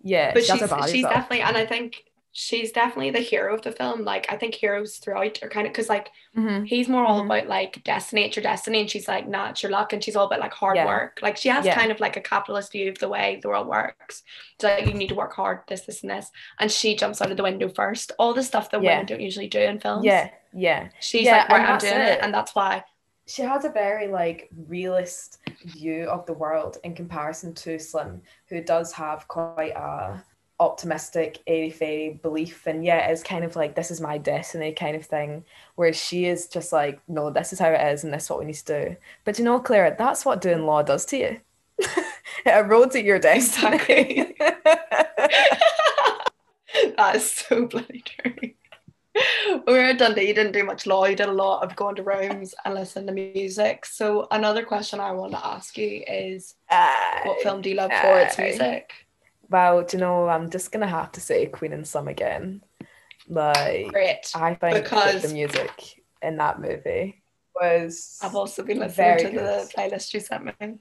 Yeah, 0.04 0.34
but 0.34 0.44
she 0.44 0.52
she's 0.58 0.70
she's 0.92 1.06
up. 1.06 1.12
definitely, 1.12 1.42
and 1.42 1.58
I 1.58 1.66
think 1.66 2.04
she's 2.38 2.74
definitely 2.74 3.12
the 3.12 3.20
hero 3.20 3.54
of 3.56 3.62
the 3.62 3.72
film. 3.72 4.04
Like 4.04 4.26
I 4.30 4.36
think 4.36 4.56
heroes 4.56 4.98
throughout 4.98 5.42
are 5.42 5.48
kind 5.48 5.66
of 5.66 5.72
because 5.72 5.88
like 5.88 6.10
Mhm. 6.36 6.68
he's 6.68 6.90
more 6.90 7.06
all 7.06 7.22
Mhm. 7.22 7.28
about 7.28 7.48
like 7.48 7.82
destiny, 7.86 8.26
it's 8.26 8.36
your 8.36 8.44
destiny, 8.44 8.82
and 8.82 8.90
she's 8.92 9.08
like, 9.08 9.26
nah, 9.26 9.54
your 9.64 9.72
luck, 9.72 9.94
and 9.94 10.04
she's 10.04 10.18
all 10.18 10.26
about 10.26 10.42
like 10.42 10.52
hard 10.54 10.76
Yeah. 10.76 10.86
work. 10.86 11.20
Like 11.22 11.38
she 11.38 11.48
has 11.48 11.66
Yeah. 11.66 11.76
kind 11.80 11.94
of 11.94 12.02
like 12.02 12.18
a 12.18 12.22
capitalist 12.22 12.74
view 12.74 12.90
of 12.90 13.00
the 13.00 13.08
way 13.08 13.40
the 13.42 13.48
world 13.48 13.68
works. 13.68 14.22
So 14.60 14.68
like, 14.68 14.86
you 14.86 14.94
need 14.94 15.08
to 15.10 15.16
work 15.16 15.34
hard, 15.34 15.62
this, 15.70 15.86
this, 15.86 16.02
and 16.02 16.12
this. 16.12 16.30
And 16.60 16.70
she 16.70 16.94
jumps 16.98 17.22
out 17.22 17.32
of 17.32 17.38
the 17.38 17.44
window 17.44 17.70
first. 17.70 18.12
All 18.20 18.34
the 18.34 18.44
stuff 18.44 18.70
that 18.72 18.84
Yeah. 18.84 18.92
women 18.96 19.06
don't 19.06 19.22
usually 19.22 19.48
do 19.48 19.62
in 19.62 19.80
films. 19.80 20.04
Yeah, 20.04 20.30
yeah. 20.54 20.90
She's 21.00 21.28
like, 21.28 21.48
right, 21.48 21.70
I'm 21.70 21.78
doing 21.80 21.94
it. 21.94 22.18
it. 22.18 22.20
and 22.22 22.34
that's 22.34 22.54
why. 22.54 22.84
she 23.28 23.42
has 23.42 23.66
a 23.66 23.70
very 23.70 24.08
like 24.08 24.50
realist 24.68 25.40
view 25.64 26.04
of 26.10 26.28
the 26.28 26.34
world 26.34 26.78
in 26.84 26.94
comparison 26.94 27.54
to 27.56 27.80
Slim, 27.80 28.22
who 28.50 28.62
does 28.62 28.92
have 28.92 29.28
quite 29.28 29.72
a 29.76 30.22
optimistic, 30.60 31.42
airy 31.48 31.70
fairy 31.70 32.20
belief 32.22 32.66
and 32.66 32.86
yeah, 32.86 33.08
it's 33.08 33.24
kind 33.24 33.44
of 33.44 33.56
like 33.56 33.76
this 33.76 33.92
is 33.92 34.00
my 34.00 34.18
destiny 34.18 34.72
kind 34.72 34.96
of 34.96 35.06
thing. 35.06 35.44
Whereas 35.76 35.98
she 36.02 36.26
is 36.26 36.48
just 36.48 36.72
like, 36.72 37.00
no, 37.08 37.30
this 37.30 37.54
is 37.54 37.60
how 37.60 37.70
it 37.70 37.94
is 37.94 38.04
and 38.04 38.14
this 38.14 38.24
is 38.24 38.30
what 38.30 38.40
we 38.40 38.46
need 38.46 38.56
to 38.56 38.90
do. 38.90 38.96
But 39.26 39.38
you 39.38 39.46
know, 39.46 39.60
Clara, 39.60 39.96
that's 39.98 40.26
what 40.26 40.42
doing 40.42 40.66
law 40.66 40.82
does 40.82 41.06
to 41.08 41.18
you. 41.18 41.40
it 41.78 42.06
erodes 42.46 42.96
at 42.96 43.04
your 43.04 43.20
destiny. 43.20 44.34
that 46.98 47.16
is 47.16 47.32
so 47.32 47.68
bloody 47.68 48.04
true. 48.06 48.52
When 49.64 49.64
we 49.68 49.74
were 49.74 49.80
at 49.80 49.98
Dundee, 49.98 50.28
you 50.28 50.34
didn't 50.34 50.52
do 50.52 50.64
much 50.64 50.86
law. 50.86 51.06
You 51.06 51.16
did 51.16 51.30
a 51.30 51.34
lot 51.34 51.64
of 51.64 51.76
going 51.76 51.96
to 51.96 52.04
rooms 52.04 52.54
and 52.64 52.74
listening 52.74 53.08
to 53.08 53.14
music. 53.14 53.86
So 53.86 54.28
another 54.32 54.64
question 54.64 55.00
I 55.00 55.12
want 55.14 55.32
to 55.32 55.46
ask 55.46 55.78
you 55.78 56.04
is, 56.08 56.56
what 57.24 57.42
film 57.42 57.62
do 57.62 57.70
you 57.70 57.76
love 57.76 57.92
for 57.92 58.20
its 58.20 58.38
music? 58.38 59.05
Well, 59.50 59.84
do 59.84 59.98
you 59.98 60.02
know, 60.02 60.28
I'm 60.28 60.50
just 60.50 60.72
gonna 60.72 60.88
have 60.88 61.12
to 61.14 61.22
say 61.22 61.46
Queen 61.48 61.74
and 61.74 61.88
Slim 61.88 62.08
again. 62.08 62.62
Like 63.28 63.88
Great. 63.88 64.32
I 64.36 64.54
think 64.56 64.84
Because- 64.84 65.22
the 65.24 65.34
music 65.34 66.02
in 66.22 66.38
that 66.38 66.60
movie 66.60 67.22
was 67.60 68.20
I've 68.22 68.36
also 68.36 68.64
been 68.64 68.80
listening 68.80 69.18
to 69.20 69.40
the 69.40 69.72
playlist 69.76 70.14
you 70.14 70.20
sent 70.20 70.46
me 70.60 70.76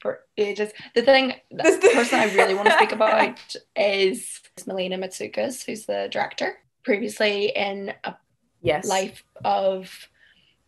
for 0.00 0.20
ages. 0.36 0.72
The 0.94 1.02
thing, 1.02 1.34
the 1.50 1.90
person 1.94 2.18
I 2.20 2.32
really 2.34 2.54
want 2.54 2.68
to 2.68 2.74
speak 2.74 2.92
about 2.92 3.56
is 3.74 4.40
Melina 4.66 4.98
Matsoukas, 4.98 5.64
who's 5.64 5.86
the 5.86 6.08
director. 6.10 6.58
Previously 6.84 7.46
in 7.46 7.92
a 8.04 8.14
yes, 8.62 8.86
life 8.86 9.24
of 9.44 10.08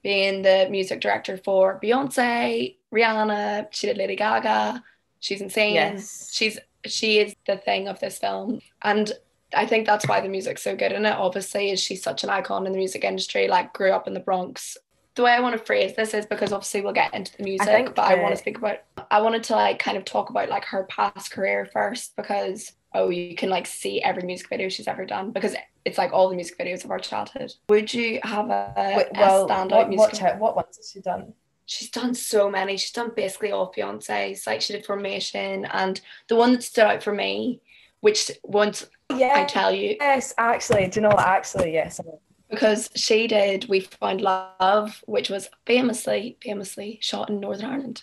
being 0.02 0.42
the 0.42 0.66
music 0.70 1.00
director 1.00 1.36
for 1.36 1.78
Beyonce, 1.82 2.76
Rihanna, 2.92 3.68
she 3.70 3.86
did 3.86 3.98
Lady 3.98 4.16
Gaga. 4.16 4.82
She's 5.20 5.40
insane. 5.40 5.74
Yes, 5.74 6.30
She's 6.32 6.58
she 6.86 7.18
is 7.18 7.34
the 7.46 7.56
thing 7.56 7.88
of 7.88 8.00
this 8.00 8.18
film. 8.18 8.60
And 8.82 9.12
I 9.54 9.66
think 9.66 9.86
that's 9.86 10.06
why 10.06 10.20
the 10.20 10.28
music's 10.28 10.62
so 10.62 10.76
good 10.76 10.92
in 10.92 11.06
it. 11.06 11.12
Obviously, 11.12 11.70
is 11.70 11.80
she's 11.80 12.02
such 12.02 12.24
an 12.24 12.30
icon 12.30 12.66
in 12.66 12.72
the 12.72 12.78
music 12.78 13.04
industry, 13.04 13.48
like 13.48 13.72
grew 13.72 13.92
up 13.92 14.06
in 14.06 14.14
the 14.14 14.20
Bronx. 14.20 14.76
The 15.14 15.22
way 15.24 15.32
I 15.32 15.40
want 15.40 15.58
to 15.58 15.64
phrase 15.64 15.96
this 15.96 16.14
is 16.14 16.26
because 16.26 16.52
obviously 16.52 16.80
we'll 16.80 16.92
get 16.92 17.12
into 17.12 17.36
the 17.36 17.42
music, 17.42 17.66
think, 17.66 17.94
but 17.94 18.04
I 18.04 18.22
want 18.22 18.34
to 18.34 18.38
speak 18.38 18.58
about 18.58 18.78
I 19.10 19.20
wanted 19.20 19.42
to 19.44 19.56
like 19.56 19.80
kind 19.80 19.96
of 19.96 20.04
talk 20.04 20.30
about 20.30 20.48
like 20.48 20.64
her 20.66 20.84
past 20.84 21.32
career 21.32 21.68
first 21.72 22.14
because 22.14 22.72
oh 22.94 23.08
you 23.08 23.34
can 23.34 23.50
like 23.50 23.66
see 23.66 24.00
every 24.00 24.22
music 24.22 24.48
video 24.48 24.68
she's 24.68 24.86
ever 24.86 25.04
done 25.04 25.32
because 25.32 25.56
it's 25.84 25.98
like 25.98 26.12
all 26.12 26.28
the 26.28 26.36
music 26.36 26.56
videos 26.56 26.84
of 26.84 26.92
our 26.92 27.00
childhood. 27.00 27.52
Would 27.68 27.92
you 27.92 28.20
have 28.22 28.48
a, 28.50 28.94
Wait, 28.96 29.06
a 29.14 29.18
standout 29.18 29.70
what, 29.70 29.88
music? 29.88 30.22
out, 30.22 30.38
what 30.38 30.54
ones 30.54 30.76
has 30.76 30.90
she 30.92 31.00
done? 31.00 31.32
She's 31.68 31.90
done 31.90 32.14
so 32.14 32.48
many. 32.50 32.78
She's 32.78 32.92
done 32.92 33.12
basically 33.14 33.52
all 33.52 33.70
Beyonce's. 33.76 34.46
Like 34.46 34.62
she 34.62 34.72
did 34.72 34.86
Formation, 34.86 35.66
and 35.66 36.00
the 36.28 36.34
one 36.34 36.52
that 36.52 36.62
stood 36.62 36.84
out 36.84 37.02
for 37.02 37.12
me, 37.12 37.60
which 38.00 38.30
once 38.42 38.86
I 39.10 39.44
tell 39.44 39.70
you, 39.70 39.96
yes, 40.00 40.32
actually, 40.38 40.88
do 40.88 40.98
you 40.98 41.02
know 41.02 41.10
what? 41.14 41.26
Actually, 41.26 41.74
yes, 41.74 42.00
because 42.48 42.88
she 42.96 43.26
did 43.26 43.68
We 43.68 43.80
Found 43.80 44.22
Love, 44.22 45.04
which 45.06 45.28
was 45.28 45.50
famously, 45.66 46.38
famously 46.42 47.00
shot 47.02 47.28
in 47.28 47.38
Northern 47.38 47.66
Ireland. 47.66 48.02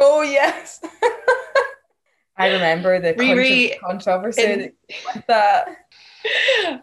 Oh 0.00 0.22
yes, 0.22 0.80
I 2.36 2.48
remember 2.48 3.00
the 3.00 3.14
Riri 3.14 3.78
contro- 3.78 3.88
controversy 3.88 4.42
in- 4.42 4.72
with 5.14 5.26
that. 5.28 5.68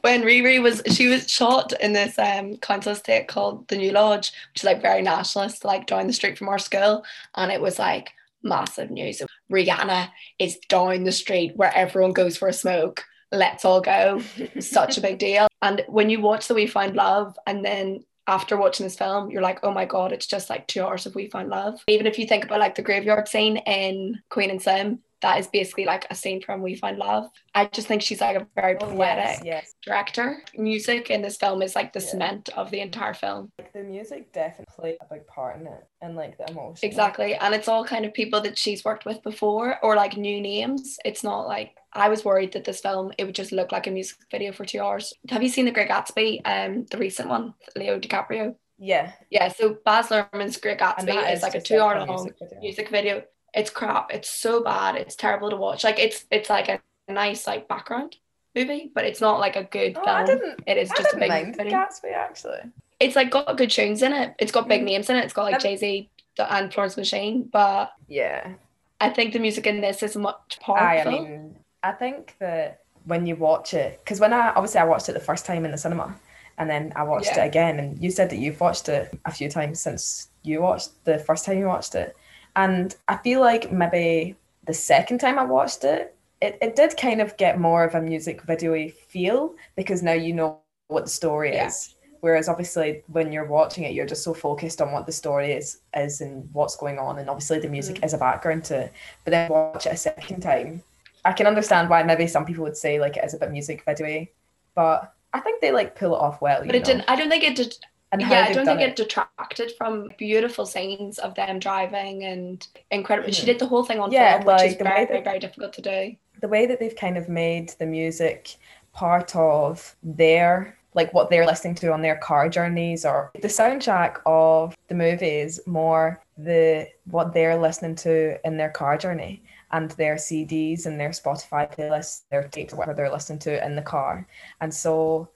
When 0.02 0.24
Riri 0.24 0.62
was 0.62 0.82
she 0.88 1.08
was 1.08 1.30
shot 1.30 1.74
in 1.82 1.94
this 1.94 2.18
um 2.20 2.58
council 2.58 2.94
estate 2.94 3.28
called 3.28 3.68
the 3.68 3.78
New 3.78 3.92
Lodge, 3.92 4.32
which 4.52 4.62
is 4.62 4.64
like 4.64 4.82
very 4.82 5.02
nationalist, 5.02 5.66
like 5.66 5.88
down 5.88 6.08
the 6.08 6.14
street 6.14 6.38
from 6.38 6.50
our 6.50 6.60
school, 6.60 7.04
and 7.36 7.52
it 7.52 7.62
was 7.62 7.80
like 7.80 8.12
massive 8.44 8.92
news. 8.92 9.22
Rihanna 9.52 10.10
is 10.40 10.58
down 10.70 11.04
the 11.04 11.12
street 11.12 11.56
where 11.56 11.76
everyone 11.76 12.14
goes 12.14 12.38
for 12.38 12.48
a 12.48 12.54
smoke. 12.54 13.04
Let's 13.32 13.66
all 13.66 13.82
go. 13.82 14.22
Such 14.60 14.98
a 14.98 15.02
big 15.02 15.18
deal. 15.28 15.48
And 15.62 15.84
when 15.88 16.10
you 16.10 16.22
watch 16.22 16.48
the 16.48 16.54
We 16.54 16.68
Find 16.68 16.96
Love, 16.96 17.38
and 17.48 17.64
then 17.64 18.04
after 18.28 18.58
watching 18.58 18.86
this 18.86 18.98
film, 18.98 19.32
you're 19.32 19.42
like, 19.42 19.60
oh 19.64 19.72
my 19.72 19.86
god, 19.86 20.12
it's 20.12 20.28
just 20.28 20.50
like 20.50 20.68
two 20.68 20.84
hours 20.84 21.06
of 21.06 21.16
We 21.16 21.30
Found 21.30 21.50
Love. 21.50 21.82
Even 21.88 22.08
if 22.08 22.20
you 22.20 22.28
think 22.28 22.44
about 22.44 22.60
like 22.60 22.76
the 22.76 22.82
graveyard 22.82 23.28
scene 23.28 23.58
in 23.58 24.22
Queen 24.30 24.50
and 24.50 24.62
Slim, 24.62 25.00
that 25.22 25.40
is 25.40 25.48
basically 25.48 25.86
like 25.86 26.06
a 26.10 26.16
scene 26.16 26.42
from 26.42 26.62
We 26.62 26.76
Find 26.76 26.98
Love. 26.98 27.26
I 27.54 27.66
just 27.66 27.88
think 27.88 28.02
she's 28.02 28.22
like 28.22 28.38
a 28.38 28.48
very 28.56 28.76
Oh, 28.82 28.88
poetic 28.88 29.26
yes, 29.26 29.42
yes. 29.44 29.74
director. 29.86 30.42
Music 30.58 31.10
in 31.10 31.22
this 31.22 31.38
film 31.38 31.62
is 31.62 31.76
like 31.76 31.94
the 31.94 32.00
Yeah. 32.00 32.06
cement 32.08 32.50
of 32.58 32.72
the 32.72 32.80
entire 32.80 33.14
film. 33.14 33.52
Like 33.60 33.72
the 33.74 33.84
music 33.84 34.32
definitely 34.34 34.66
played 34.76 34.98
a 35.02 35.14
big 35.14 35.28
part 35.28 35.60
in 35.60 35.68
it, 35.68 35.84
and 36.02 36.16
like 36.16 36.38
the 36.38 36.50
emotion. 36.52 36.88
Exactly. 36.88 37.36
And 37.36 37.54
it's 37.54 37.68
all 37.68 37.84
kind 37.86 38.06
of 38.06 38.14
people 38.14 38.42
that 38.42 38.58
she's 38.58 38.84
worked 38.84 39.06
with 39.06 39.22
before 39.24 39.78
or 39.84 39.96
like 39.96 40.18
new 40.18 40.42
names. 40.42 40.98
It's 41.06 41.24
not 41.24 41.48
like 41.48 41.76
I 41.94 42.10
was 42.10 42.24
worried 42.26 42.54
that 42.54 42.64
this 42.64 42.80
film 42.82 43.12
it 43.18 43.26
would 43.26 43.36
just 43.36 43.52
look 43.52 43.72
like 43.72 43.88
a 43.88 43.92
music 43.92 44.18
video 44.32 44.52
for 44.54 44.66
two 44.66 44.80
hours. 44.82 45.14
Have 45.30 45.44
you 45.44 45.50
seen 45.50 45.66
The 45.66 45.72
Great 45.72 45.90
Gatsby? 45.90 46.42
Um 46.46 46.86
the 46.90 46.98
recent 46.98 47.30
one, 47.30 47.54
Leo 47.76 48.00
DiCaprio? 48.00 48.56
Yeah, 48.84 49.12
Yeah, 49.30 49.50
so 49.50 49.78
Baz 49.86 50.08
Luhrmann's 50.08 50.58
Great 50.58 50.80
Gatsby 50.80 51.32
is 51.34 51.44
like 51.44 51.54
a 51.54 51.62
two-hour 51.62 52.00
long 52.00 52.08
music 52.08 52.36
video. 52.40 52.60
music 52.62 52.90
video. 52.90 53.24
It's 53.54 53.70
crap. 53.70 54.14
It's 54.14 54.30
so 54.30 54.64
bad. 54.64 54.96
It's 54.96 55.16
terrible 55.16 55.50
to 55.50 55.58
watch. 55.58 55.84
Like 55.84 56.00
it's 56.00 56.26
it's 56.32 56.50
like 56.50 56.70
a 56.70 56.80
nice 57.10 57.48
like 57.48 57.68
background 57.68 58.18
movie, 58.56 58.92
but 58.94 59.06
it's 59.06 59.22
not 59.22 59.40
like 59.40 59.56
a 59.56 59.64
good 59.64 59.98
Oh, 59.98 60.04
film. 60.04 60.16
I 60.18 60.24
didn't. 60.26 60.60
it 60.68 60.78
is 60.78 60.92
I 60.92 60.96
just 60.98 61.14
a 61.14 61.18
big 61.18 61.30
mind 61.30 61.56
video. 61.58 61.74
Gatsby 61.74 62.14
actually. 62.14 62.60
it's 63.00 63.16
like 63.16 63.30
got 63.32 63.58
good 63.58 63.70
tunes 63.72 64.02
in 64.04 64.14
it. 64.14 64.36
It's 64.40 64.52
got 64.52 64.68
big 64.68 64.82
Mm. 64.82 64.86
names 64.86 65.10
in 65.10 65.16
it. 65.18 65.24
It's 65.26 65.34
got 65.34 65.44
like 65.44 65.54
Yep. 65.54 65.62
Jay 65.62 65.76
Z 65.78 66.10
and 66.38 66.74
Florence 66.74 66.98
Machine, 66.98 67.44
but 67.52 67.92
Yeah. 68.08 68.54
I 69.02 69.10
think 69.10 69.34
the 69.34 69.40
music 69.40 69.66
in 69.68 69.82
this 69.82 70.04
is 70.04 70.16
much 70.16 70.60
I. 70.68 71.02
I 71.02 71.06
mean, 71.10 71.56
I 71.84 71.92
think 71.92 72.36
that 72.40 72.82
when 73.06 73.26
you 73.26 73.36
watch 73.36 73.74
it, 73.74 74.00
because 74.04 74.20
when 74.20 74.32
I 74.32 74.50
obviously 74.50 74.80
I 74.80 74.84
watched 74.86 75.10
it 75.10 75.14
the 75.14 75.20
first 75.20 75.46
time 75.46 75.66
in 75.66 75.72
the 75.72 75.78
cinema, 75.78 76.16
and 76.60 76.70
then 76.70 76.94
I 76.96 77.04
watched 77.04 77.36
Yeah. 77.36 77.44
it 77.44 77.48
again, 77.48 77.80
and 77.80 78.02
you 78.02 78.12
said 78.12 78.30
that 78.30 78.38
you've 78.38 78.62
watched 78.62 78.88
it 78.90 79.12
a 79.26 79.32
few 79.32 79.50
times 79.50 79.82
since 79.82 80.30
you 80.44 80.62
watched 80.62 81.04
the 81.06 81.18
first 81.18 81.46
time 81.46 81.58
you 81.58 81.66
watched 81.66 81.96
it, 81.96 82.16
and 82.56 82.96
I 83.08 83.18
feel 83.18 83.40
like 83.42 83.72
maybe 83.72 84.36
the 84.66 84.74
second 84.74 85.20
time 85.20 85.40
I 85.40 85.44
watched 85.44 85.84
it, 85.84 86.16
it, 86.42 86.58
it 86.62 86.76
did 86.76 86.98
kind 86.98 87.22
of 87.22 87.38
get 87.38 87.60
more 87.60 87.84
of 87.84 87.96
a 87.96 88.02
music 88.02 88.42
video 88.44 88.90
feel 88.90 89.56
because 89.76 90.02
now 90.04 90.14
you 90.14 90.34
know 90.34 90.60
what 90.88 91.04
the 91.06 91.10
story 91.10 91.54
Yeah. 91.56 91.68
is. 91.68 91.96
Whereas 92.22 92.48
obviously 92.48 93.04
when 93.08 93.32
you're 93.32 93.46
watching 93.46 93.84
it, 93.84 93.94
you're 93.94 94.06
just 94.06 94.24
so 94.24 94.34
focused 94.34 94.80
on 94.82 94.92
what 94.92 95.06
the 95.08 95.12
story 95.12 95.54
is 95.54 95.80
is 95.96 96.22
and 96.22 96.48
what's 96.54 96.76
going 96.76 97.00
on, 97.00 97.18
and 97.20 97.30
obviously 97.30 97.60
the 97.60 97.68
music 97.70 97.96
Mm. 97.98 98.06
is 98.06 98.14
a 98.14 98.18
background 98.18 98.64
to 98.66 98.82
it. 98.82 98.94
But 99.24 99.32
then 99.32 99.50
watch 99.50 99.88
it 99.88 99.94
a 99.94 99.98
second 99.98 100.42
time, 100.42 100.84
I 101.26 101.34
can 101.34 101.48
understand 101.48 101.90
why 101.90 102.04
maybe 102.04 102.28
some 102.28 102.46
people 102.46 102.64
would 102.64 102.78
say 102.78 103.00
like 103.00 103.18
it 103.18 103.24
is 103.26 103.34
a 103.34 103.40
bit 103.40 103.52
music 103.52 103.84
video, 103.86 104.28
but 104.76 105.14
I 105.34 105.40
think 105.40 105.62
they 105.62 105.72
like 105.72 105.96
pull 105.96 106.14
it 106.16 106.20
off 106.20 106.42
well. 106.42 106.60
but 106.60 106.68
you 106.68 106.74
it 106.76 106.80
know? 106.80 106.86
didn't. 106.86 107.06
I 107.10 107.16
don't 107.16 107.30
think 107.30 107.44
it 107.44 107.56
did. 107.56 107.76
And 108.12 108.22
yeah, 108.22 108.46
I 108.50 108.54
don't 108.54 108.66
think 108.66 108.82
it. 108.82 108.96
detracted 108.96 109.72
from 109.78 110.10
beautiful 110.18 110.66
scenes 110.66 111.18
of 111.20 111.34
them 111.36 111.60
driving 111.60 112.24
and 112.26 112.68
incredible. 112.90 113.32
She 113.32 113.44
Mhm. 113.44 113.46
did 113.46 113.60
the 113.60 113.68
whole 113.68 113.86
thing 113.86 114.00
on 114.00 114.12
Yeah, 114.12 114.40
film, 114.42 114.46
which 114.54 114.64
is 114.64 114.70
like, 114.72 114.78
the 114.80 114.84
way 114.84 114.90
very, 114.92 115.00
that- 115.06 115.10
very, 115.12 115.24
very 115.24 115.40
difficult 115.40 115.74
to 115.74 115.82
do. 115.82 116.16
the 116.42 116.48
way 116.48 116.66
that 116.66 116.80
they've 116.80 116.96
kind 116.96 117.18
of 117.18 117.30
made 117.30 117.70
the 117.78 117.86
music 117.86 118.56
part 118.94 119.36
of 119.36 119.96
their 120.02 120.76
like 120.94 121.14
what 121.14 121.30
they're 121.30 121.46
listening 121.46 121.74
to 121.76 121.94
on 121.94 122.02
their 122.02 122.18
car 122.18 122.50
journeys 122.50 123.06
or 123.06 123.32
the 123.42 123.48
soundtrack 123.48 124.18
of 124.26 124.76
the 124.90 124.96
movie 124.96 125.26
is 125.40 125.62
more 125.66 126.20
the 126.38 126.86
what 127.06 127.32
they're 127.34 127.56
listening 127.56 127.96
to 127.96 128.38
in 128.46 128.58
their 128.58 128.70
car 128.72 128.98
journey 128.98 129.42
and 129.72 129.92
their 129.92 130.16
CDs 130.18 130.86
and 130.86 131.00
their 131.00 131.12
Spotify 131.12 131.72
playlists, 131.74 132.24
their 132.30 132.44
tapes, 132.50 132.74
whatever 132.74 132.98
they're 132.98 133.10
listening 133.12 133.40
to 133.40 133.64
in 133.66 133.76
the 133.78 133.82
car. 133.82 134.28
And 134.60 134.74
so 134.74 135.30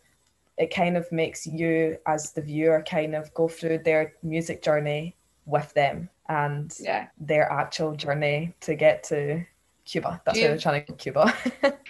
it 0.57 0.73
kind 0.73 0.95
of 0.97 1.11
makes 1.11 1.45
you 1.45 1.97
as 2.05 2.31
the 2.31 2.41
viewer 2.41 2.83
kind 2.89 3.15
of 3.15 3.33
go 3.33 3.47
through 3.47 3.79
their 3.79 4.13
music 4.23 4.61
journey 4.63 5.15
with 5.45 5.73
them 5.73 6.09
and 6.29 6.73
Yeah. 6.79 7.07
their 7.19 7.51
actual 7.51 7.95
journey 7.95 8.53
to 8.61 8.75
get 8.75 9.03
to 9.05 9.45
Cuba. 9.85 10.21
That's 10.25 10.39
why 10.39 10.47
they're 10.47 10.57
trying 10.57 10.81
to 10.85 10.91
go 10.91 10.95
to 10.97 11.03
Cuba. 11.03 11.33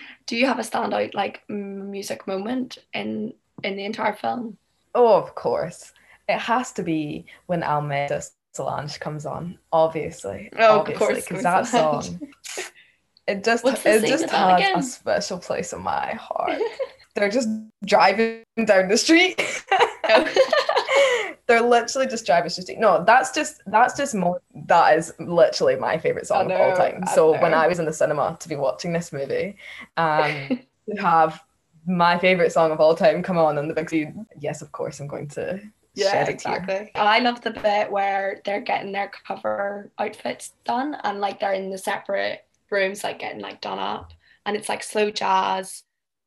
Do 0.26 0.36
you 0.36 0.48
have 0.48 0.60
a 0.60 0.64
standout 0.64 1.14
like 1.14 1.44
music 1.50 2.28
moment 2.28 2.80
in 2.94 3.34
in 3.64 3.76
the 3.78 3.86
entire 3.86 4.14
film? 4.14 4.58
oh, 4.94 5.16
of 5.16 5.36
course. 5.36 5.94
It 6.28 6.40
has 6.40 6.72
to 6.74 6.84
be 6.84 7.26
when 7.46 7.62
Almeda 7.64 8.22
Solange 8.54 9.00
comes 9.00 9.26
on, 9.26 9.60
obviously. 9.72 10.50
Oh, 10.58 10.76
of 10.76 10.80
obviously, 10.80 11.06
course, 11.06 11.26
because 11.28 11.44
that 11.44 11.68
song, 11.68 12.20
it 13.28 13.44
just 13.44 13.64
it 13.66 14.08
just 14.08 14.30
has 14.32 14.60
again? 14.60 14.80
a 14.80 14.84
special 14.84 15.38
place 15.38 15.72
in 15.74 15.82
my 15.82 16.14
heart. 16.14 16.58
They're 17.16 17.30
just 17.30 17.50
driving 17.86 18.44
down 18.66 18.90
the 18.90 18.98
street. 18.98 19.42
They're 21.48 21.62
literally 21.62 22.08
just 22.08 22.26
driving 22.26 22.50
down 22.50 22.56
the 22.56 22.62
street. 22.64 22.80
No, 22.80 23.04
that's 23.06 23.32
just 23.32 23.62
that's 23.68 23.96
just 23.96 24.16
more. 24.16 24.42
That 24.68 24.98
is 24.98 25.14
literally 25.20 25.76
my 25.76 25.98
favorite 25.98 26.28
song 26.28 26.52
of 26.52 26.60
all 26.60 26.70
know, 26.72 26.76
time. 26.76 27.04
I 27.06 27.14
So 27.14 27.40
when. 27.40 27.54
I 27.54 27.68
was 27.68 27.80
in 27.80 27.86
the 27.86 27.94
cinema 27.94 28.36
to 28.40 28.50
be 28.50 28.56
watching 28.56 28.94
this 28.94 29.14
movie, 29.14 29.56
um, 29.98 30.48
to 30.90 31.02
have 31.02 31.42
my 31.88 32.18
favorite 32.18 32.52
song 32.52 32.72
of 32.72 32.80
all 32.80 32.96
time 32.96 33.22
come 33.22 33.38
on 33.38 33.58
on 33.58 33.68
the 33.68 33.74
big 33.76 33.88
screen, 33.90 34.26
yes, 34.40 34.62
of 34.62 34.72
course, 34.72 35.00
I'm 35.00 35.08
going 35.08 35.28
to 35.30 35.62
Yeah, 35.94 36.12
shed 36.12 36.30
a 36.30 36.34
tear. 36.36 36.58
exactly. 36.58 36.92
I 36.96 37.20
love 37.20 37.42
the 37.42 37.52
bit 37.52 37.92
where 37.92 38.42
they're 38.44 38.62
getting 38.62 38.92
their 38.92 39.12
cover 39.28 39.92
outfits 40.00 40.54
done 40.66 40.98
and 41.04 41.22
like 41.22 41.40
they're 41.40 41.54
in 41.54 41.70
the 41.70 41.78
separate 41.78 42.44
rooms, 42.72 43.04
like 43.04 43.20
getting 43.20 43.40
like 43.42 43.62
done 43.62 43.80
up, 43.80 44.14
and 44.48 44.58
it's 44.58 44.68
like 44.68 44.84
slow 44.84 45.12
jazz 45.12 45.84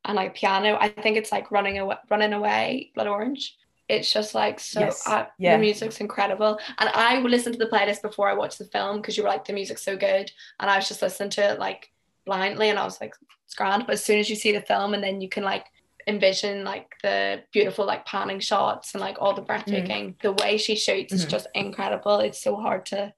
and 0.08 0.16
like 0.16 0.34
piano. 0.34 0.76
I 0.80 0.88
think 0.88 1.16
it's 1.16 1.30
like 1.30 1.52
running 1.52 1.78
away, 1.78 1.96
running 2.10 2.32
away, 2.32 2.90
Blood 2.94 3.06
Orange. 3.06 3.56
It's 3.88 4.12
just 4.12 4.34
like 4.34 4.58
so. 4.58 4.80
Yes, 4.80 5.06
uh, 5.06 5.26
yeah. 5.38 5.56
The 5.56 5.60
music's 5.60 6.00
incredible, 6.00 6.58
and 6.78 6.90
I 6.92 7.20
would 7.20 7.30
listen 7.30 7.52
to 7.52 7.58
the 7.58 7.66
playlist 7.66 8.02
before 8.02 8.28
I 8.28 8.34
watched 8.34 8.58
the 8.58 8.64
film 8.64 8.96
because 8.96 9.16
you 9.16 9.22
were 9.22 9.28
like 9.28 9.44
the 9.44 9.52
music's 9.52 9.82
so 9.84 9.96
good, 9.96 10.30
and 10.58 10.68
I 10.70 10.76
was 10.76 10.88
just 10.88 11.00
listening 11.02 11.30
to 11.30 11.52
it 11.52 11.58
like 11.60 11.90
blindly, 12.26 12.70
and 12.70 12.78
I 12.78 12.84
was 12.84 13.00
like 13.00 13.14
it's 13.44 13.54
grand. 13.54 13.86
But 13.86 13.92
as 13.94 14.04
soon 14.04 14.18
as 14.18 14.28
you 14.28 14.36
see 14.36 14.52
the 14.52 14.60
film, 14.62 14.92
and 14.94 15.02
then 15.02 15.20
you 15.20 15.28
can 15.28 15.44
like 15.44 15.66
envision 16.06 16.64
like 16.64 16.94
the 17.02 17.42
beautiful 17.52 17.84
like 17.84 18.06
panning 18.06 18.40
shots 18.40 18.94
and 18.94 19.00
like 19.00 19.16
all 19.20 19.34
the 19.34 19.42
breathtaking 19.42 20.16
the 20.22 20.32
way 20.32 20.56
she 20.56 20.74
shoots 20.74 21.12
is 21.12 21.26
Mhm. 21.26 21.28
just 21.28 21.46
incredible 21.54 22.20
it's 22.20 22.42
so 22.42 22.56
hard 22.56 22.86
to 22.86 23.12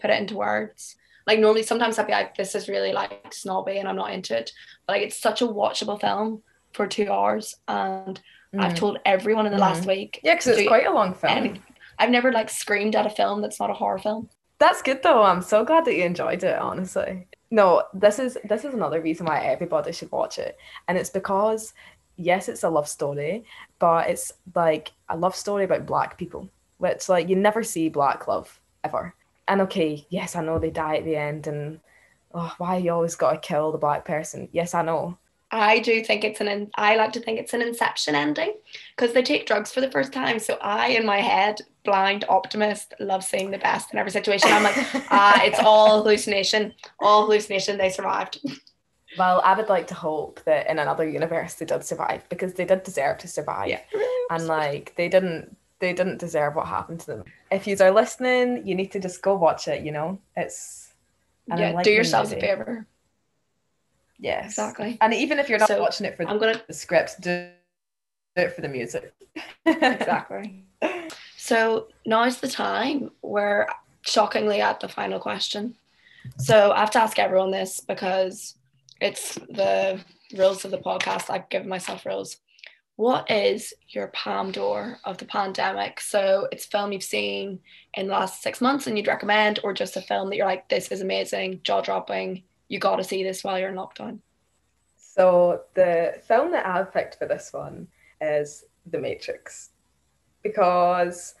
put 0.00 0.10
it 0.10 0.20
into 0.20 0.34
words 0.36 0.96
like 1.28 1.38
normally 1.38 1.62
sometimes 1.62 1.98
i'd 1.98 2.06
be 2.08 2.12
like 2.12 2.34
this 2.36 2.54
is 2.56 2.68
really 2.68 2.92
like 2.92 3.32
snobby 3.32 3.78
and 3.78 3.88
i'm 3.88 3.96
not 3.96 4.12
into 4.12 4.36
it 4.36 4.50
but 4.86 4.94
like 4.94 5.02
it's 5.02 5.20
such 5.20 5.42
a 5.42 5.46
watchable 5.46 6.00
film 6.00 6.42
for 6.72 6.86
two 6.88 7.08
hours 7.12 7.54
and 7.68 8.20
i've 8.58 8.72
Mhm. 8.72 8.76
told 8.76 8.98
everyone 9.04 9.46
in 9.46 9.52
the 9.52 9.58
last 9.58 9.86
week 9.86 10.18
Yeah, 10.24 10.34
because 10.34 10.48
it's 10.48 10.66
quite 10.68 10.86
a 10.86 10.92
long 11.00 11.14
film. 11.14 11.60
i've 12.00 12.10
never 12.10 12.32
like 12.32 12.50
screamed 12.50 12.96
at 12.96 13.06
a 13.06 13.10
film 13.10 13.42
that's 13.42 13.60
not 13.60 13.70
a 13.70 13.74
horror 13.74 13.98
film 14.00 14.28
That's 14.58 14.82
good 14.82 15.02
though. 15.04 15.22
I'm 15.22 15.42
so 15.42 15.64
glad 15.64 15.84
that 15.84 15.94
you 15.94 16.02
enjoyed 16.02 16.42
it, 16.42 16.58
honestly. 16.58 17.28
No, 17.58 17.84
this 17.94 18.18
is 18.18 18.36
this 18.50 18.64
is 18.64 18.74
another 18.74 19.00
reason 19.00 19.26
why 19.26 19.38
everybody 19.46 19.92
should 19.92 20.10
watch 20.10 20.36
it. 20.46 20.56
And 20.88 20.98
it's 20.98 21.10
because 21.18 21.74
yes, 22.16 22.48
it's 22.48 22.64
a 22.64 22.68
love 22.76 22.88
story, 22.88 23.44
but 23.78 24.10
it's 24.10 24.32
like 24.62 24.90
a 25.08 25.16
love 25.16 25.36
story 25.36 25.62
about 25.64 25.86
black 25.86 26.18
people, 26.18 26.42
which 26.78 27.08
like 27.08 27.28
you 27.30 27.36
never 27.36 27.62
see 27.62 27.88
black 27.88 28.26
love 28.26 28.48
ever. 28.82 29.14
And 29.48 29.62
okay, 29.62 30.06
yes, 30.10 30.36
I 30.36 30.42
know 30.44 30.58
they 30.58 30.70
die 30.70 30.96
at 30.98 31.04
the 31.04 31.16
end 31.16 31.46
and 31.46 31.80
oh, 32.34 32.54
why 32.58 32.76
you 32.76 32.92
always 32.92 33.16
gotta 33.16 33.38
kill 33.38 33.72
the 33.72 33.78
black 33.78 34.04
person? 34.04 34.48
Yes, 34.52 34.74
I 34.74 34.82
know. 34.82 35.18
i 35.50 35.78
do 35.78 36.04
think 36.04 36.24
it's 36.24 36.42
an 36.42 36.70
i 36.76 36.94
like 36.96 37.12
to 37.12 37.20
think 37.20 37.38
it's 37.40 37.54
an 37.54 37.62
inception 37.62 38.14
ending 38.14 38.52
because 38.94 39.14
they 39.14 39.22
take 39.22 39.46
drugs 39.46 39.72
for 39.72 39.80
the 39.80 39.90
first 39.90 40.12
time 40.12 40.38
so 40.38 40.58
i 40.60 40.88
in 40.88 41.06
my 41.06 41.20
head 41.22 41.56
blind 41.84 42.22
optimist 42.28 42.92
love 43.00 43.24
seeing 43.24 43.50
the 43.50 43.56
best 43.68 43.90
in 43.92 43.98
every 43.98 44.10
situation 44.10 44.50
i'm 44.52 44.62
like 44.62 44.76
ah 45.10 45.40
it's 45.42 45.58
all 45.70 46.02
hallucination 46.02 46.74
all 47.00 47.22
hallucination 47.24 47.78
they 47.78 47.88
survived 47.88 48.34
Well, 49.16 49.40
I 49.42 49.54
would 49.56 49.70
like 49.70 49.86
to 49.88 49.94
hope 49.94 50.44
that 50.44 50.68
in 50.70 50.78
another 50.78 51.08
universe 51.08 51.54
they 51.54 51.64
did 51.64 51.82
survive 51.82 52.28
because 52.28 52.52
they 52.54 52.66
did 52.66 52.82
deserve 52.82 53.16
to 53.18 53.28
survive. 53.28 53.68
yeah 53.68 53.80
and 54.30 54.46
like 54.46 54.92
they 54.96 55.08
didn't 55.08 55.56
they 55.80 55.92
didn't 55.92 56.18
deserve 56.18 56.54
what 56.54 56.66
happened 56.66 57.00
to 57.00 57.06
them. 57.06 57.24
If 57.50 57.66
you 57.66 57.76
are 57.80 57.90
listening, 57.90 58.66
you 58.66 58.74
need 58.74 58.90
to 58.92 59.00
just 59.00 59.22
go 59.22 59.34
watch 59.34 59.68
it. 59.68 59.82
You 59.82 59.92
know, 59.92 60.18
it's 60.36 60.92
yeah 61.46 61.82
do 61.82 61.90
yourselves 61.90 62.32
a 62.32 62.40
favor. 62.40 62.86
Yes, 64.18 64.46
exactly. 64.46 64.98
And 65.00 65.14
even 65.14 65.38
if 65.38 65.48
you're 65.48 65.58
not 65.58 65.68
So, 65.68 65.80
watching 65.80 66.06
it 66.06 66.16
for 66.16 66.24
i'm 66.28 66.38
gonna 66.38 66.60
the 66.66 66.74
script, 66.74 67.20
do 67.20 67.50
do 68.36 68.42
it 68.42 68.52
for 68.54 68.60
the 68.62 68.68
music. 68.68 69.14
exactly. 69.66 70.64
So 71.36 71.88
now's 72.04 72.40
the 72.40 72.48
time. 72.48 73.10
We're 73.22 73.66
shockingly 74.02 74.60
at 74.60 74.80
the 74.80 74.88
final 74.88 75.18
question. 75.18 75.76
So 76.38 76.72
i 76.72 76.80
have 76.80 76.90
to 76.90 77.00
ask 77.02 77.18
everyone 77.18 77.50
this 77.52 77.80
because 77.80 78.56
it's 79.00 79.36
the 79.36 80.00
rules 80.36 80.64
of 80.64 80.72
the 80.72 80.78
podcast. 80.78 81.30
I've 81.30 81.48
given 81.48 81.68
myself 81.68 82.04
rules 82.04 82.36
what 82.98 83.30
is 83.30 83.72
your 83.90 84.08
Palme 84.08 84.50
d'Or 84.50 84.98
of 85.04 85.18
the 85.18 85.24
pandemic 85.24 86.00
so 86.00 86.48
it's 86.50 86.66
a 86.66 86.68
film 86.68 86.90
you've 86.90 87.02
seen 87.04 87.60
in 87.94 88.06
the 88.08 88.12
last 88.12 88.42
six 88.42 88.60
months 88.60 88.86
and 88.88 88.96
you'd 88.98 89.06
recommend 89.06 89.60
or 89.62 89.72
just 89.72 89.96
a 89.96 90.00
film 90.02 90.28
that 90.28 90.36
you're 90.36 90.46
like 90.52 90.68
this 90.68 90.88
is 90.88 91.00
amazing 91.00 91.60
jaw-dropping 91.62 92.42
you 92.66 92.80
got 92.80 92.96
to 92.96 93.04
see 93.04 93.22
this 93.22 93.44
while 93.44 93.56
you're 93.58 93.68
in 93.70 93.76
lockdown 93.76 94.18
So 94.96 95.60
the 95.74 96.20
film 96.26 96.50
that 96.52 96.66
I've 96.66 96.92
picked 96.92 97.18
for 97.18 97.26
this 97.26 97.52
one 97.52 97.86
is 98.20 98.64
The 98.90 98.98
Matrix, 98.98 99.70
because 100.42 101.34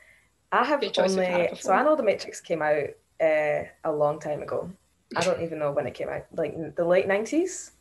I 0.52 0.64
have 0.64 0.82
only 0.98 1.48
so 1.56 1.72
I 1.72 1.82
know 1.82 1.96
The 1.96 2.02
Matrix 2.02 2.40
came 2.40 2.62
out 2.62 2.88
uh, 3.20 3.64
a 3.84 3.92
long 3.92 4.20
time 4.20 4.42
ago. 4.42 4.70
I 5.16 5.20
don't 5.22 5.42
even 5.42 5.58
know 5.58 5.72
when 5.72 5.86
it 5.86 5.94
came 5.94 6.08
out, 6.08 6.26
like 6.32 6.54
the 6.76 6.84
late 6.84 7.08
nineties. 7.08 7.72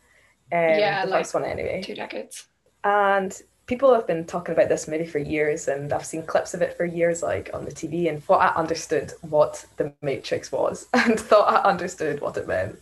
Um, 0.51 0.59
Yeah, 0.59 1.05
the 1.05 1.11
like- 1.11 1.19
first 1.21 1.33
one 1.33 1.45
anyway. 1.45 1.81
two 1.83 1.95
decades 1.95 2.47
And 2.83 3.39
people 3.67 3.93
have 3.93 4.07
been 4.07 4.25
talking 4.25 4.53
about 4.53 4.69
this 4.69 4.87
movie 4.87 5.05
for 5.05 5.19
years, 5.19 5.67
and 5.67 5.93
I've 5.93 6.05
seen 6.05 6.23
clips 6.25 6.53
of 6.53 6.61
it 6.61 6.75
for 6.77 6.85
years, 6.85 7.21
like 7.21 7.49
on 7.53 7.65
the 7.65 7.71
TV, 7.71 8.07
and 8.09 8.23
thought 8.23 8.41
I 8.41 8.59
understood 8.59 9.13
what 9.21 9.65
The 9.77 9.93
Matrix 10.01 10.51
was, 10.51 10.87
and 10.93 11.19
thought 11.19 11.53
I 11.53 11.69
understood 11.69 12.21
what 12.21 12.37
it 12.37 12.47
meant. 12.47 12.77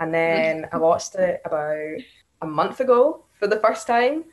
And 0.00 0.12
then 0.12 0.66
I 0.72 0.78
watched 0.78 1.14
it 1.14 1.40
about 1.44 1.98
a 2.42 2.46
month 2.46 2.80
ago 2.80 3.24
for 3.38 3.46
the 3.46 3.60
first 3.60 3.86
time. 3.86 4.24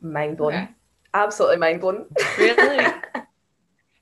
Mind 0.00 0.36
blown. 0.36 0.54
Okay. 0.54 0.68
Absolutely 1.14 1.58
mind 1.58 1.80
blown. 1.80 2.06
Really? 2.38 2.86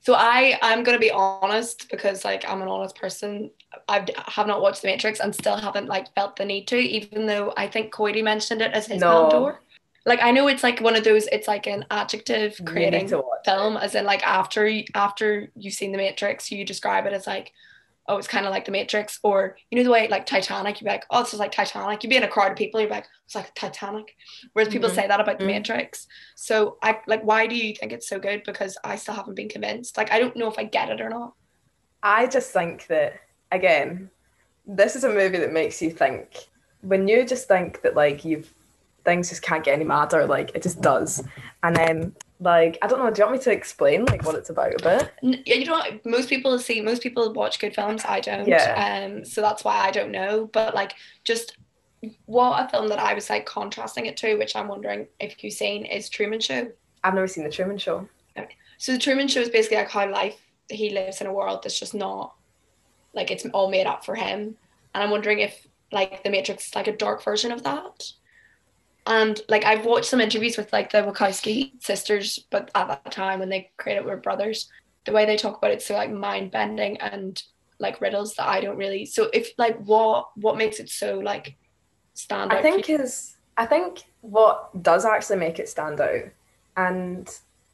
So 0.02 0.14
I 0.14 0.58
I'm 0.62 0.82
gonna 0.82 0.98
be 0.98 1.10
honest 1.10 1.90
because 1.90 2.24
like 2.24 2.48
I'm 2.48 2.62
an 2.62 2.68
honest 2.68 2.96
person. 2.96 3.50
I 3.88 4.06
have 4.26 4.46
not 4.46 4.62
watched 4.62 4.82
The 4.82 4.88
Matrix 4.88 5.20
and 5.20 5.34
still 5.34 5.56
haven't 5.56 5.86
like 5.86 6.12
felt 6.14 6.36
the 6.36 6.44
need 6.44 6.66
to, 6.68 6.76
even 6.76 7.26
though 7.26 7.52
I 7.56 7.66
think 7.68 7.92
Coity 7.92 8.22
mentioned 8.22 8.62
it 8.62 8.72
as 8.72 8.86
his 8.86 9.00
No. 9.00 9.28
door. 9.28 9.60
Like 10.06 10.22
I 10.22 10.30
know 10.30 10.48
it's 10.48 10.62
like 10.62 10.80
one 10.80 10.96
of 10.96 11.04
those. 11.04 11.26
It's 11.26 11.48
like 11.48 11.66
an 11.66 11.84
adjective 11.90 12.58
creating 12.64 13.08
film, 13.44 13.76
as 13.76 13.94
in 13.94 14.04
like 14.04 14.26
after 14.26 14.70
after 14.94 15.50
you've 15.56 15.74
seen 15.74 15.92
The 15.92 15.98
Matrix, 15.98 16.50
you 16.50 16.64
describe 16.64 17.06
it 17.06 17.12
as 17.12 17.26
like, 17.26 17.52
oh, 18.08 18.16
it's 18.16 18.26
kind 18.26 18.46
of 18.46 18.50
like 18.50 18.64
the 18.64 18.72
Matrix, 18.72 19.20
or 19.22 19.56
you 19.70 19.76
know 19.76 19.84
the 19.84 19.90
way 19.90 20.08
like 20.08 20.24
Titanic, 20.26 20.80
you'd 20.80 20.86
be 20.86 20.90
like, 20.90 21.04
oh, 21.10 21.22
this 21.22 21.34
is 21.34 21.38
like 21.38 21.52
Titanic. 21.52 22.02
You'd 22.02 22.10
be 22.10 22.16
in 22.16 22.22
a 22.22 22.28
crowd 22.28 22.52
of 22.52 22.56
people, 22.56 22.80
you'd 22.80 22.88
be 22.88 22.94
like, 22.94 23.06
it's 23.26 23.34
like 23.34 23.54
Titanic. 23.54 24.16
Whereas 24.54 24.72
people 24.72 24.88
Mhm. 24.88 24.94
say 24.94 25.06
that 25.06 25.20
about 25.20 25.38
the 25.38 25.44
Mhm. 25.44 25.48
Matrix. 25.48 26.06
So 26.34 26.78
I 26.82 26.98
like, 27.06 27.22
why 27.22 27.46
do 27.46 27.54
you 27.54 27.74
think 27.74 27.92
it's 27.92 28.08
so 28.08 28.18
good? 28.18 28.42
Because 28.44 28.78
I 28.82 28.96
still 28.96 29.14
haven't 29.14 29.34
been 29.34 29.48
convinced. 29.50 29.96
Like, 29.98 30.10
I 30.10 30.18
don't 30.18 30.34
know 30.36 30.48
if 30.48 30.58
I 30.58 30.64
get 30.64 30.88
it 30.88 31.00
or 31.00 31.10
not. 31.10 31.34
I 32.02 32.26
just 32.26 32.52
think 32.52 32.86
that 32.86 33.20
again, 33.52 34.08
this 34.66 34.96
is 34.96 35.04
a 35.04 35.10
movie 35.10 35.38
that 35.38 35.52
makes 35.52 35.82
you 35.82 35.90
think. 35.90 36.48
When 36.80 37.06
you 37.06 37.26
just 37.26 37.48
think 37.48 37.82
that 37.82 37.94
like 37.94 38.24
you've 38.24 38.54
things 39.04 39.28
just 39.28 39.42
can't 39.42 39.64
get 39.64 39.74
any 39.74 39.84
madder, 39.84 40.26
like 40.26 40.52
it 40.54 40.62
just 40.62 40.80
does. 40.80 41.22
And 41.62 41.74
then 41.76 42.14
like 42.40 42.78
I 42.82 42.86
don't 42.86 42.98
know, 42.98 43.10
do 43.10 43.20
you 43.20 43.26
want 43.26 43.38
me 43.38 43.42
to 43.44 43.52
explain 43.52 44.04
like 44.06 44.24
what 44.24 44.34
it's 44.34 44.50
about 44.50 44.74
a 44.80 44.82
bit? 44.82 45.12
N- 45.22 45.42
You 45.44 45.64
know, 45.66 45.72
what? 45.72 46.04
most 46.06 46.28
people 46.28 46.58
see, 46.58 46.80
most 46.80 47.02
people 47.02 47.32
watch 47.32 47.58
good 47.58 47.74
films. 47.74 48.02
I 48.04 48.20
don't. 48.20 48.48
Yeah. 48.48 49.08
Um. 49.10 49.24
So 49.24 49.40
that's 49.40 49.64
why 49.64 49.76
I 49.76 49.90
don't 49.90 50.10
know. 50.10 50.48
But 50.52 50.74
like, 50.74 50.94
just 51.24 51.56
what 52.26 52.64
a 52.64 52.68
film 52.68 52.88
that 52.88 52.98
I 52.98 53.12
was 53.14 53.28
like 53.28 53.44
contrasting 53.46 54.06
it 54.06 54.16
to, 54.18 54.36
which 54.36 54.56
I'm 54.56 54.68
wondering 54.68 55.06
if 55.20 55.44
you've 55.44 55.52
seen, 55.52 55.84
is 55.84 56.08
Truman 56.08 56.40
Show. 56.40 56.70
I've 57.04 57.14
never 57.14 57.28
seen 57.28 57.44
the 57.44 57.50
Truman 57.50 57.78
Show. 57.78 58.08
So 58.78 58.92
the 58.92 58.98
Truman 58.98 59.28
Show 59.28 59.40
is 59.40 59.50
basically 59.50 59.76
like 59.76 59.90
how 59.90 60.10
life 60.10 60.38
he 60.70 60.88
lives 60.88 61.20
in 61.20 61.26
a 61.26 61.32
world 61.32 61.62
that's 61.62 61.78
just 61.78 61.92
not 61.94 62.34
like 63.12 63.30
it's 63.30 63.44
all 63.52 63.70
made 63.70 63.86
up 63.86 64.06
for 64.06 64.14
him. 64.14 64.56
And 64.94 65.04
I'm 65.04 65.10
wondering 65.10 65.40
if 65.40 65.66
like 65.92 66.24
the 66.24 66.30
Matrix 66.30 66.68
is 66.68 66.74
like 66.74 66.86
a 66.86 66.96
dark 66.96 67.22
version 67.22 67.52
of 67.52 67.62
that. 67.64 68.10
And 69.06 69.40
like 69.48 69.64
I've 69.64 69.84
watched 69.84 70.06
some 70.06 70.20
interviews 70.20 70.56
with 70.56 70.72
like 70.72 70.92
the 70.92 70.98
Wachowski 70.98 71.72
sisters, 71.82 72.38
but 72.50 72.70
at 72.74 72.88
that 72.88 73.12
time 73.12 73.38
when 73.38 73.48
they 73.48 73.70
created 73.76 74.04
were 74.04 74.16
brothers, 74.16 74.68
the 75.04 75.12
way 75.12 75.24
they 75.24 75.36
talk 75.36 75.58
about 75.58 75.72
it's 75.72 75.86
so 75.86 75.94
like 75.94 76.10
mind 76.10 76.50
bending 76.50 76.98
and 76.98 77.42
like 77.78 78.00
riddles 78.00 78.34
that 78.34 78.48
I 78.48 78.60
don't 78.60 78.76
really. 78.76 79.06
So 79.06 79.30
if 79.32 79.52
like 79.58 79.78
what 79.84 80.28
what 80.36 80.56
makes 80.56 80.80
it 80.80 80.90
so 80.90 81.18
like 81.18 81.56
stand 82.14 82.52
out? 82.52 82.58
I 82.58 82.62
think 82.62 82.88
is 82.90 83.36
I 83.56 83.66
think 83.66 84.04
what 84.20 84.82
does 84.82 85.04
actually 85.04 85.38
make 85.38 85.58
it 85.58 85.68
stand 85.68 86.00
out, 86.00 86.24
and 86.76 87.28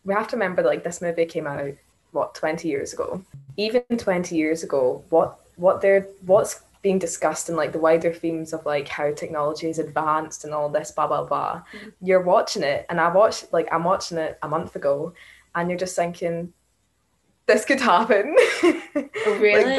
we 0.04 0.14
have 0.14 0.28
to 0.28 0.36
remember 0.36 0.62
like 0.62 0.84
this 0.84 1.02
movie 1.02 1.26
came 1.26 1.46
out 1.46 1.74
what 2.12 2.34
twenty 2.34 2.68
years 2.68 2.92
ago. 2.92 3.22
Even 3.56 3.82
twenty 3.98 4.36
years 4.36 4.62
ago, 4.62 5.04
what 5.10 5.40
what 5.56 5.80
they're 5.80 6.06
what's 6.24 6.60
being 6.86 7.00
discussed 7.00 7.48
in 7.48 7.56
like 7.56 7.72
the 7.72 7.80
wider 7.80 8.12
themes 8.12 8.52
of 8.52 8.64
like 8.64 8.86
how 8.86 9.10
technology 9.12 9.68
is 9.68 9.80
advanced 9.80 10.44
and 10.44 10.54
all 10.54 10.68
this 10.68 10.92
blah 10.92 11.08
blah 11.08 11.24
blah. 11.24 11.62
Mhm. 11.72 11.92
You're 12.00 12.22
watching 12.22 12.62
it, 12.62 12.86
and 12.88 13.00
I 13.00 13.08
watched 13.12 13.52
like 13.52 13.68
I'm 13.72 13.82
watching 13.82 14.18
it 14.18 14.38
a 14.40 14.48
month 14.48 14.76
ago, 14.76 15.12
and 15.56 15.68
you're 15.68 15.78
just 15.86 15.96
thinking. 15.96 16.52
This 17.46 17.64
could 17.64 17.80
happen. 17.80 18.36
like 18.94 19.12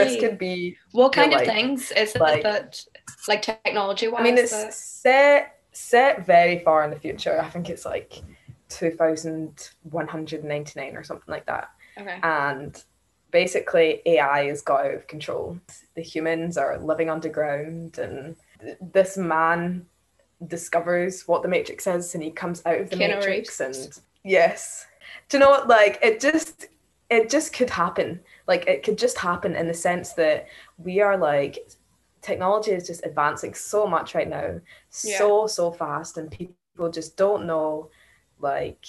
this 0.01 0.19
could 0.21 0.37
be 0.37 0.77
what 0.91 1.13
kind 1.13 1.31
of 1.33 1.39
like- 1.39 1.47
things 1.47 1.91
is 1.91 2.15
it 2.15 2.21
like- 2.21 2.43
that 2.43 2.81
like 3.29 3.41
technology? 3.41 4.07
I 4.13 4.21
mean, 4.23 4.37
it's 4.37 4.75
set 4.75 5.59
set 5.71 6.25
very 6.25 6.59
far 6.59 6.83
in 6.85 6.89
the 6.91 6.99
future. 6.99 7.39
I 7.41 7.49
think 7.49 7.69
it's 7.69 7.85
like 7.85 8.21
two 8.67 8.91
thousand 8.91 9.69
one 9.83 10.07
hundred 10.09 10.43
ninety 10.43 10.73
nine 10.79 10.97
or 10.97 11.03
something 11.03 11.31
like 11.35 11.45
that. 11.45 11.69
okay. 11.97 12.19
And 12.23 12.83
basically, 13.37 14.01
AI 14.07 14.45
has 14.45 14.63
got 14.63 14.85
out 14.87 14.95
of 14.95 15.05
control. 15.05 15.59
The 15.95 16.01
humans 16.01 16.57
are 16.57 16.79
living 16.79 17.07
underground, 17.07 17.99
and 17.99 18.35
th- 18.59 18.77
this 18.81 19.15
man 19.15 19.85
discovers 20.47 21.27
what 21.27 21.43
the 21.43 21.47
Matrix 21.47 21.85
is, 21.85 22.15
and 22.15 22.23
he 22.23 22.31
comes 22.31 22.63
out 22.65 22.81
of 22.81 22.89
the 22.89 22.95
Keanu 22.95 23.19
Matrix. 23.19 23.59
Reeves. 23.59 23.59
And 23.59 23.99
yes, 24.23 24.87
do 25.29 25.37
you 25.37 25.41
know 25.41 25.51
what? 25.51 25.67
Like 25.67 25.99
it 26.01 26.19
just 26.19 26.65
it 27.11 27.29
just 27.29 27.53
could 27.53 27.69
happen. 27.69 28.19
Like 28.47 28.65
it 28.65 28.81
could 28.81 28.97
just 28.97 29.19
happen 29.19 29.55
in 29.55 29.67
the 29.67 29.73
sense 29.87 30.13
that 30.13 30.47
we 30.79 30.99
are 30.99 31.15
like 31.15 31.59
technology 32.23 32.71
is 32.71 32.87
just 32.87 33.05
advancing 33.05 33.53
so 33.53 33.85
much 33.85 34.15
right 34.15 34.27
now 34.27 34.59
so 34.89 35.45
so 35.47 35.71
fast 35.71 36.17
and 36.17 36.31
people 36.31 36.89
just 36.91 37.15
don't 37.15 37.45
know 37.45 37.89
like 38.39 38.85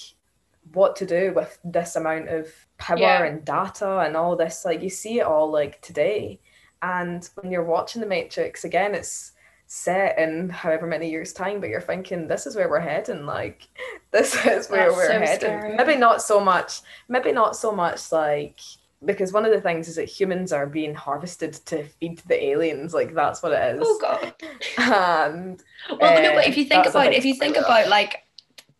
what 0.72 0.96
to 0.96 1.06
do 1.06 1.32
with 1.34 1.58
this 1.64 1.96
amount 1.96 2.28
of 2.28 2.48
power 2.78 2.98
Yeah. 2.98 3.24
and 3.24 3.44
data 3.44 3.98
and 4.00 4.16
all 4.16 4.36
this 4.36 4.64
like 4.64 4.82
you 4.82 4.90
see 4.90 5.20
it 5.20 5.24
all 5.26 5.50
like 5.50 5.80
today 5.80 6.40
and 6.82 7.28
when 7.34 7.50
you're 7.52 7.64
watching 7.64 8.00
the 8.00 8.06
matrix 8.06 8.64
again 8.64 8.94
it's 8.94 9.32
set 9.66 10.18
in 10.18 10.48
however 10.48 10.86
many 10.86 11.10
years 11.10 11.32
time 11.32 11.60
but 11.60 11.68
you're 11.68 11.80
thinking 11.80 12.26
this 12.26 12.46
is 12.46 12.56
where 12.56 12.68
we're 12.70 12.80
heading 12.80 13.26
like 13.26 13.68
this 14.10 14.34
is 14.46 14.68
where 14.70 14.86
That's 14.86 14.96
we're 14.96 15.06
so 15.08 15.18
heading 15.18 15.60
scary. 15.60 15.76
maybe 15.76 15.96
not 15.96 16.22
so 16.22 16.40
much 16.40 16.80
maybe 17.08 17.32
not 17.32 17.54
so 17.56 17.70
much 17.72 18.10
like 18.10 18.58
because 19.04 19.32
one 19.32 19.44
of 19.44 19.52
the 19.52 19.60
things 19.60 19.86
is 19.86 19.96
that 19.96 20.06
humans 20.08 20.52
are 20.52 20.66
being 20.66 20.94
harvested 20.94 21.52
to 21.66 21.84
feed 21.84 22.18
the 22.26 22.42
aliens 22.46 22.94
like 22.94 23.14
that's 23.14 23.42
what 23.42 23.52
it 23.52 23.74
is 23.76 23.80
Oh 23.84 23.98
god. 24.00 24.34
and 24.78 25.62
Well, 25.90 26.22
no, 26.22 26.32
but 26.34 26.44
Uh, 26.46 26.48
if 26.48 26.56
you 26.56 26.64
think 26.64 26.86
about 26.86 27.10
big 27.10 27.14
if 27.18 27.24
you 27.24 27.34
think 27.34 27.56
about 27.56 27.88
like 27.88 28.24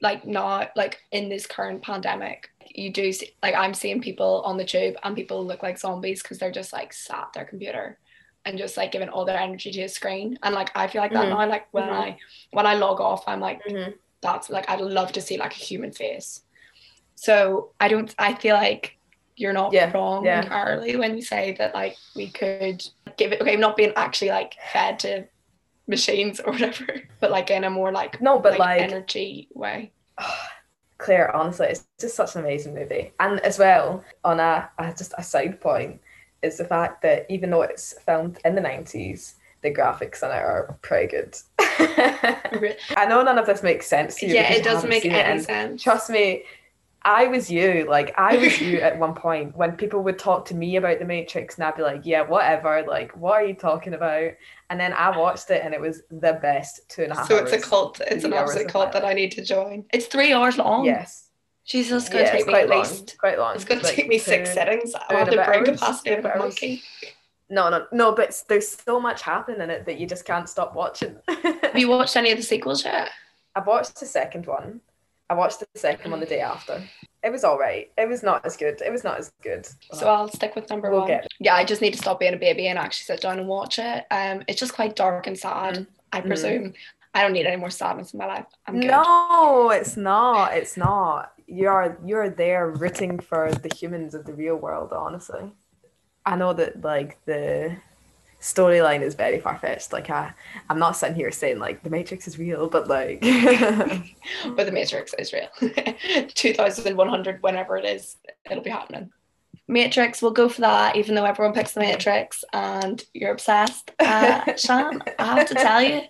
like 0.01 0.25
now 0.27 0.69
like 0.77 1.01
in 1.13 1.29
this 1.29 1.47
current 1.47 1.83
pandemic, 1.83 2.51
you 2.75 2.93
do 2.93 3.13
see 3.13 3.33
like 3.43 3.55
I'm 3.55 3.75
seeing 3.75 4.01
people 4.01 4.43
on 4.45 4.57
the 4.57 4.65
tube 4.65 4.97
and 5.03 5.17
people 5.17 5.45
look 5.45 5.63
like 5.63 5.79
zombies 5.79 6.23
because 6.23 6.39
they're 6.39 6.53
just 6.53 6.73
like 6.73 6.93
sat 6.93 7.19
at 7.19 7.33
their 7.35 7.45
computer 7.45 7.99
and 8.45 8.57
just 8.57 8.77
like 8.77 8.93
giving 8.93 9.09
all 9.09 9.25
their 9.25 9.39
energy 9.39 9.71
to 9.73 9.83
a 9.83 9.89
screen. 9.89 10.39
And 10.43 10.55
like 10.55 10.71
I 10.77 10.87
feel 10.87 11.03
like 11.03 11.13
that 11.13 11.27
Mhm. 11.27 11.31
now. 11.31 11.49
Like 11.49 11.67
when 11.73 11.85
Mhm. 11.85 11.93
I 11.93 12.19
when 12.53 12.67
I 12.67 12.75
log 12.75 13.01
off, 13.01 13.25
I'm 13.27 13.41
like 13.41 13.63
Mhm. 13.65 13.95
that's 14.21 14.49
like 14.51 14.69
I'd 14.71 14.81
love 14.81 15.13
to 15.13 15.21
see 15.21 15.37
like 15.37 15.53
a 15.53 15.57
human 15.57 15.93
face. 15.93 16.43
So 17.17 17.73
I 17.81 17.89
don't 17.89 18.15
I 18.19 18.35
feel 18.35 18.55
like 18.55 18.97
you're 19.37 19.53
not 19.53 19.73
Yeah, 19.73 19.93
wrong 19.93 20.25
yeah. 20.25 20.43
entirely 20.43 20.97
when 20.97 21.17
you 21.17 21.23
say 21.23 21.53
that 21.59 21.75
like 21.75 21.97
we 22.15 22.29
could 22.31 22.85
give 23.17 23.33
it 23.33 23.41
okay, 23.41 23.57
not 23.57 23.77
being 23.77 23.93
actually 23.97 24.31
like 24.31 24.55
fed 24.73 24.99
to 25.01 25.25
machines 25.89 26.39
or 26.41 26.53
whatever, 26.53 26.87
but 27.21 27.31
like 27.31 27.51
in 27.51 27.65
a 27.65 27.71
more 27.71 27.91
like 27.91 28.21
no 28.21 28.39
but 28.39 28.53
like, 28.59 28.81
like, 28.81 28.83
energy 28.83 29.49
way. 29.55 29.91
claire 30.99 31.35
honestly 31.35 31.69
it's 31.69 31.87
just 32.01 32.17
such 32.17 32.35
an 32.35 32.41
amazing 32.41 32.75
movie 32.75 33.13
and 33.21 33.39
as 33.41 33.57
well 33.57 34.05
on 34.25 34.41
a, 34.41 34.69
a 34.79 34.89
just 34.89 35.15
a 35.17 35.23
side 35.23 35.61
point 35.61 36.01
is 36.43 36.57
the 36.59 36.65
fact 36.65 37.03
that 37.03 37.25
even 37.31 37.51
though 37.51 37.63
it's 37.63 37.95
filmed 38.05 38.37
in 38.45 38.57
the 38.57 38.61
90s 38.61 39.35
the 39.63 39.73
graphics 39.73 40.25
in 40.25 40.31
it 40.31 40.43
are 40.43 40.77
pretty 40.83 41.07
good 41.07 41.37
i 42.97 43.07
know 43.09 43.23
none 43.23 43.39
of 43.39 43.47
this 43.47 43.63
makes 43.63 43.87
sense 43.87 44.17
to 44.17 44.27
you 44.27 44.35
Yeah, 44.35 44.53
it 44.53 44.65
doesn't 44.65 44.91
make 44.91 45.05
it, 45.05 45.13
any 45.13 45.23
and 45.35 45.43
sense. 45.45 45.83
trust 45.83 46.11
me 46.11 46.43
I 47.03 47.27
was 47.29 47.51
you, 47.51 47.87
like 47.89 48.13
I 48.19 48.37
was 48.37 48.61
you 48.61 48.79
at 48.81 48.99
one 48.99 49.15
point 49.15 49.57
when 49.57 49.77
people 49.77 50.03
would 50.03 50.19
talk 50.19 50.45
to 50.47 50.55
me 50.55 50.77
about 50.77 50.99
the 50.99 51.05
Matrix 51.05 51.55
and 51.57 51.65
I'd 51.65 51.77
be 51.77 51.83
like, 51.83 52.03
yeah, 52.05 52.23
whatever, 52.23 52.85
like 52.87 53.17
what 53.17 53.35
are 53.35 53.45
you 53.45 53.55
talking 53.55 53.95
about? 53.95 54.33
And 54.71 54.79
then 54.81 54.93
I 54.93 55.17
watched 55.17 55.51
it 55.51 55.63
and 55.65 55.73
it 55.73 55.81
was 55.81 56.03
the 56.11 56.39
best 56.43 56.81
two 56.89 57.03
and 57.05 57.13
a 57.13 57.15
half 57.17 57.29
So 57.29 57.39
hours. 57.39 57.53
it's 57.53 57.65
a 57.65 57.69
cult. 57.69 58.01
It's 58.01 58.25
an 58.25 58.31
three 58.31 58.39
hours 58.39 58.51
absolute 58.51 58.69
cult 58.69 58.93
that 58.93 59.05
I 59.05 59.13
need 59.15 59.33
to 59.33 59.45
join. 59.45 59.85
It's 59.93 60.07
three 60.07 60.33
hours 60.33 60.59
long. 60.59 60.85
Yes. 60.85 61.29
Jesus, 61.65 62.05
it's 62.05 62.09
gonna 62.13 62.25
Yeah, 62.25 62.31
take 62.31 62.41
it's 62.41 62.47
me 62.47 62.53
quite 62.53 62.63
at 62.65 62.69
long. 62.71 62.79
least. 62.81 63.17
Quite 63.19 63.39
long. 63.39 63.55
It's 63.55 63.65
gonna 63.65 63.83
like 63.83 63.95
take 63.95 64.09
me 64.09 64.19
six 64.19 64.49
two- 64.51 64.55
settings. 64.55 64.95
I'll 64.95 65.19
have 65.19 65.31
the 65.31 65.37
brain 65.37 65.61
hours, 65.69 65.81
capacity 65.81 66.11
of 66.13 66.25
a 66.25 66.29
a 66.29 66.31
hours. 66.33 66.39
monkey. 66.41 66.83
No, 67.51 67.71
no, 67.71 67.87
no, 67.93 68.13
but 68.15 68.43
there's 68.49 68.69
so 68.69 68.99
much 69.01 69.23
happening 69.23 69.61
in 69.63 69.71
it 69.71 69.87
that 69.87 69.99
you 69.99 70.07
just 70.07 70.25
can't 70.27 70.49
stop 70.49 70.75
watching. 70.75 71.17
Have 71.29 71.77
you 71.79 71.89
watched 71.91 72.17
any 72.17 72.31
of 72.31 72.37
the 72.39 72.43
sequels 72.43 72.85
yet? 72.85 73.11
I 73.55 73.61
watched 73.61 74.01
the 74.01 74.07
second 74.07 74.47
one. 74.47 74.81
I 75.31 75.35
watched 75.35 75.61
the 75.61 75.67
second 75.77 76.11
one 76.11 76.21
the 76.21 76.27
day 76.27 76.41
after. 76.41 76.83
It 77.23 77.31
was 77.31 77.45
all 77.45 77.59
right. 77.59 77.91
It 77.99 78.09
was 78.09 78.23
not 78.23 78.47
as 78.47 78.57
good. 78.57 78.81
It 78.81 78.91
was 78.91 79.05
not 79.05 79.19
as 79.19 79.31
good. 79.43 79.67
So 79.93 80.09
I'll 80.09 80.29
stick 80.29 80.55
with 80.55 80.71
number 80.71 80.91
We'll 80.91 81.01
one. 81.03 81.21
Yeah, 81.41 81.55
I 81.55 81.65
just 81.65 81.83
need 81.83 81.93
to 81.93 81.99
stop 81.99 82.21
being 82.21 82.35
a 82.35 82.39
baby 82.39 82.69
and 82.69 82.79
actually 82.79 83.05
sit 83.15 83.21
down 83.21 83.39
and 83.39 83.49
watch 83.49 83.79
it. 83.79 84.07
Um, 84.11 84.43
it's 84.49 84.59
just 84.61 84.73
quite 84.75 84.97
dark 84.97 85.27
and 85.27 85.37
sad. 85.39 85.87
I 86.13 86.21
Mhm. 86.21 86.27
presume. 86.27 86.75
I 87.15 87.23
don't 87.23 87.33
need 87.33 87.47
any 87.47 87.57
more 87.57 87.71
sadness 87.71 88.13
in 88.15 88.19
my 88.19 88.27
life. 88.27 88.47
I'm 88.67 88.81
good. 88.81 88.91
No, 88.91 89.71
it's 89.71 89.97
not. 89.97 90.55
It's 90.57 90.77
not. 90.77 91.33
You're 91.47 91.99
you're 92.05 92.31
there 92.31 92.69
rooting 92.71 93.19
for 93.19 93.51
the 93.53 93.75
humans 93.75 94.15
of 94.15 94.25
the 94.25 94.35
real 94.35 94.57
world, 94.57 94.93
honestly. 94.93 95.53
I 96.25 96.37
know 96.37 96.53
that 96.53 96.83
like 96.83 97.19
the 97.25 97.77
storyline 98.41 99.03
is 99.03 99.15
very 99.15 99.41
far 99.41 99.59
fetched. 99.59 99.93
Like 99.93 100.11
I 100.11 100.33
I'm 100.69 100.79
not 100.79 100.97
sitting 100.97 101.17
here 101.17 101.31
saying 101.33 101.59
like 101.59 101.83
the 101.83 101.91
Matrix 101.91 102.27
is 102.29 102.39
real, 102.39 102.69
but 102.69 102.89
like 102.89 103.21
But 104.57 104.67
the 104.67 104.73
Matrix 104.73 105.15
is 105.19 105.33
real. 105.33 105.49
2100, 106.35 107.43
whenever 107.43 107.77
it 107.77 107.85
is, 107.85 108.17
it'll 108.51 108.63
be 108.63 108.71
happening. 108.71 109.11
Matrix, 109.71 110.23
we'll 110.23 110.31
go 110.31 110.49
for 110.49 110.63
that, 110.63 110.97
even 110.97 111.15
though 111.15 111.25
everyone 111.27 111.53
picks 111.55 111.73
the 111.73 111.81
Matrix 111.81 112.43
and 112.53 113.05
you're 113.13 113.33
obsessed. 113.33 113.91
Uh, 113.99 114.55
Shan, 114.57 115.03
I 115.19 115.39
have 115.39 115.49
to 115.49 115.55
tell 115.55 115.83
you, 115.83 116.03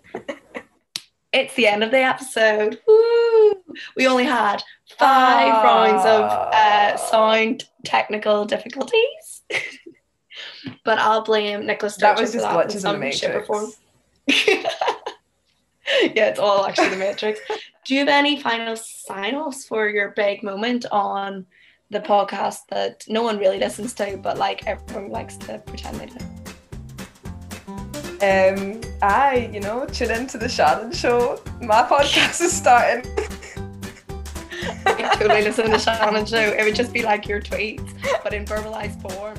it's 1.33 1.55
the 1.55 1.67
end 1.67 1.83
of 1.83 1.91
the 1.91 1.99
episode. 1.99 2.79
Woo! 2.87 3.55
We 3.97 4.07
only 4.07 4.25
had 4.25 4.63
five 4.97 5.53
Ah. 5.55 5.63
rounds 5.65 6.05
of 6.05 6.25
uh, 6.55 6.97
sound 6.99 7.65
technical 7.85 8.45
difficulties. 8.45 9.43
but 10.85 10.99
I'll 10.99 11.23
blame 11.23 11.67
Nicholas 11.67 11.97
that 11.97 12.19
was 12.19 12.35
for 12.35 12.39
just 12.39 12.47
in 12.47 12.57
glitches 12.57 12.95
in 12.95 13.01
the 13.01 13.13
some 13.13 13.13
shape 13.13 13.31
or 13.31 13.41
Matrix. 13.41 13.47
form. 13.47 13.71
yeah, 16.15 16.29
it's 16.29 16.39
all 16.39 16.67
actually 16.67 16.91
the 16.91 16.97
Matrix. 16.97 17.41
Do 17.85 17.95
you 17.95 18.01
have 18.01 18.09
any 18.09 18.41
final 18.41 18.77
sign 18.77 19.35
offs 19.35 19.67
for 19.67 19.89
your 19.89 20.11
big 20.11 20.43
moment 20.43 20.85
on 20.91 21.47
the 21.91 22.01
podcast 22.01 22.67
that 22.69 23.05
no 23.09 23.23
one 23.23 23.39
really 23.39 23.59
listens 23.59 23.95
to, 23.95 24.19
but 24.19 24.37
like 24.37 24.67
everyone 24.67 25.11
likes 25.11 25.37
to 25.39 25.59
pretend 25.67 26.01
they 26.01 26.07
do? 26.07 26.19
Um, 28.21 28.81
I, 29.01 29.49
you 29.53 29.61
know, 29.61 29.87
tune 29.87 30.11
into 30.11 30.39
the 30.39 30.49
Shannon 30.49 30.93
show. 30.93 31.41
My 31.63 31.83
podcast 31.83 32.41
is 32.41 32.53
starting. 32.53 33.09
I 34.87 35.15
totally 35.15 35.43
listen 35.43 35.67
to 35.67 35.71
the 35.71 35.79
Shannon 35.79 36.27
show. 36.27 36.37
It 36.37 36.65
would 36.65 36.75
just 36.75 36.93
be 36.93 37.03
like 37.03 37.29
your 37.29 37.41
tweets, 37.41 37.95
but 38.25 38.35
in 38.35 38.45
verbalized 38.45 39.01
form, 39.01 39.37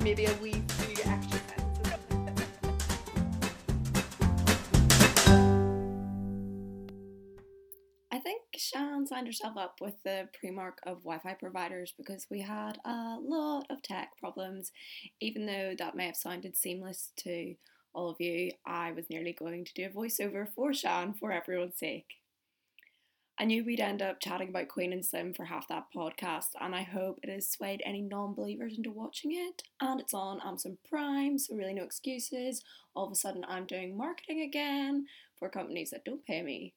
and 0.00 0.04
maybe 0.04 0.24
a 0.24 0.34
wee 0.42 0.62
few 0.68 1.12
extra. 1.12 1.40
I 8.12 8.18
think 8.18 8.42
Shan 8.56 9.06
signed 9.06 9.26
herself 9.26 9.56
up 9.56 9.76
with 9.80 9.94
the 10.04 10.28
pre-mark 10.38 10.78
of 10.84 11.04
Wi-Fi 11.04 11.34
providers 11.34 11.92
because 11.96 12.26
we 12.30 12.40
had 12.40 12.78
a 12.84 13.18
lot 13.20 13.66
of 13.70 13.82
tech 13.82 14.10
problems. 14.18 14.72
Even 15.20 15.46
though 15.46 15.74
that 15.78 15.94
may 15.94 16.06
have 16.06 16.16
sounded 16.16 16.56
seamless 16.56 17.12
to 17.18 17.54
all 17.92 18.10
of 18.10 18.20
you, 18.20 18.52
I 18.66 18.92
was 18.92 19.10
nearly 19.10 19.32
going 19.32 19.64
to 19.64 19.74
do 19.74 19.86
a 19.86 19.90
voiceover 19.90 20.46
for 20.54 20.72
Shan 20.72 21.14
for 21.14 21.30
everyone's 21.30 21.78
sake. 21.78 22.19
I 23.40 23.46
knew 23.46 23.64
we'd 23.64 23.80
end 23.80 24.02
up 24.02 24.20
chatting 24.20 24.50
about 24.50 24.68
Queen 24.68 24.92
and 24.92 25.02
Slim 25.02 25.32
for 25.32 25.46
half 25.46 25.66
that 25.68 25.86
podcast, 25.96 26.48
and 26.60 26.74
I 26.74 26.82
hope 26.82 27.20
it 27.22 27.30
has 27.30 27.48
swayed 27.48 27.80
any 27.86 28.02
non 28.02 28.34
believers 28.34 28.76
into 28.76 28.90
watching 28.90 29.32
it. 29.32 29.62
And 29.80 29.98
it's 29.98 30.12
on 30.12 30.42
Amazon 30.44 30.76
Prime, 30.86 31.38
so 31.38 31.54
really 31.54 31.72
no 31.72 31.82
excuses. 31.82 32.62
All 32.94 33.06
of 33.06 33.12
a 33.12 33.14
sudden, 33.14 33.46
I'm 33.48 33.64
doing 33.64 33.96
marketing 33.96 34.42
again 34.42 35.06
for 35.38 35.48
companies 35.48 35.88
that 35.88 36.04
don't 36.04 36.22
pay 36.26 36.42
me. 36.42 36.74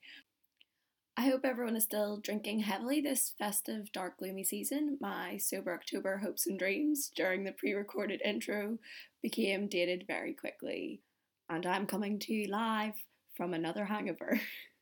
I 1.18 1.24
hope 1.24 1.42
everyone 1.44 1.76
is 1.76 1.84
still 1.84 2.16
drinking 2.16 2.62
heavily 2.62 3.02
this 3.02 3.34
festive, 3.38 3.92
dark, 3.92 4.20
gloomy 4.20 4.46
season. 4.46 4.98
My 5.02 5.36
sober 5.36 5.74
October 5.74 6.20
hopes 6.20 6.48
and 6.48 6.58
dreams 6.58 7.12
during 7.14 7.44
the 7.44 7.52
pre 7.52 7.74
recorded 7.74 8.22
intro 8.24 8.78
became 9.22 9.68
dated 9.68 10.06
very 10.08 10.34
quickly, 10.34 11.02
and 11.50 11.66
I'm 11.66 11.88
coming 11.88 12.20
to 12.20 12.34
you 12.34 12.48
live 12.48 13.04
from 13.36 13.54
another 13.54 13.84
hangover. 13.84 14.40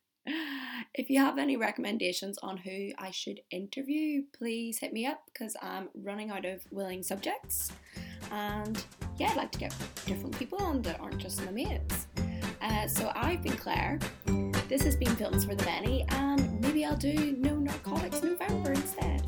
if 0.94 1.10
you 1.10 1.18
have 1.18 1.38
any 1.38 1.56
recommendations 1.56 2.38
on 2.42 2.58
who 2.58 2.90
I 2.98 3.10
should 3.10 3.40
interview, 3.50 4.22
please 4.32 4.78
hit 4.78 4.92
me 4.92 5.06
up 5.06 5.22
because 5.32 5.56
I'm 5.62 5.88
running 5.94 6.30
out 6.30 6.44
of 6.44 6.62
willing 6.70 7.02
subjects. 7.02 7.72
And 8.30 8.82
yeah, 9.18 9.30
I'd 9.30 9.36
like 9.36 9.52
to 9.52 9.58
get 9.58 9.74
different 10.06 10.38
people 10.38 10.62
on 10.62 10.82
that 10.82 11.00
aren't 11.00 11.18
just 11.18 11.44
my 11.44 11.50
mates. 11.50 12.06
Uh, 12.60 12.86
so 12.86 13.10
I've 13.14 13.42
been 13.42 13.56
Claire. 13.56 13.98
This 14.68 14.82
has 14.84 14.96
been 14.96 15.14
Films 15.16 15.44
for 15.44 15.54
the 15.54 15.64
Many, 15.64 16.06
and 16.08 16.60
maybe 16.60 16.84
I'll 16.84 16.96
do 16.96 17.36
No 17.38 17.56
Narcotics 17.56 18.22
November 18.22 18.72
instead. 18.72 19.22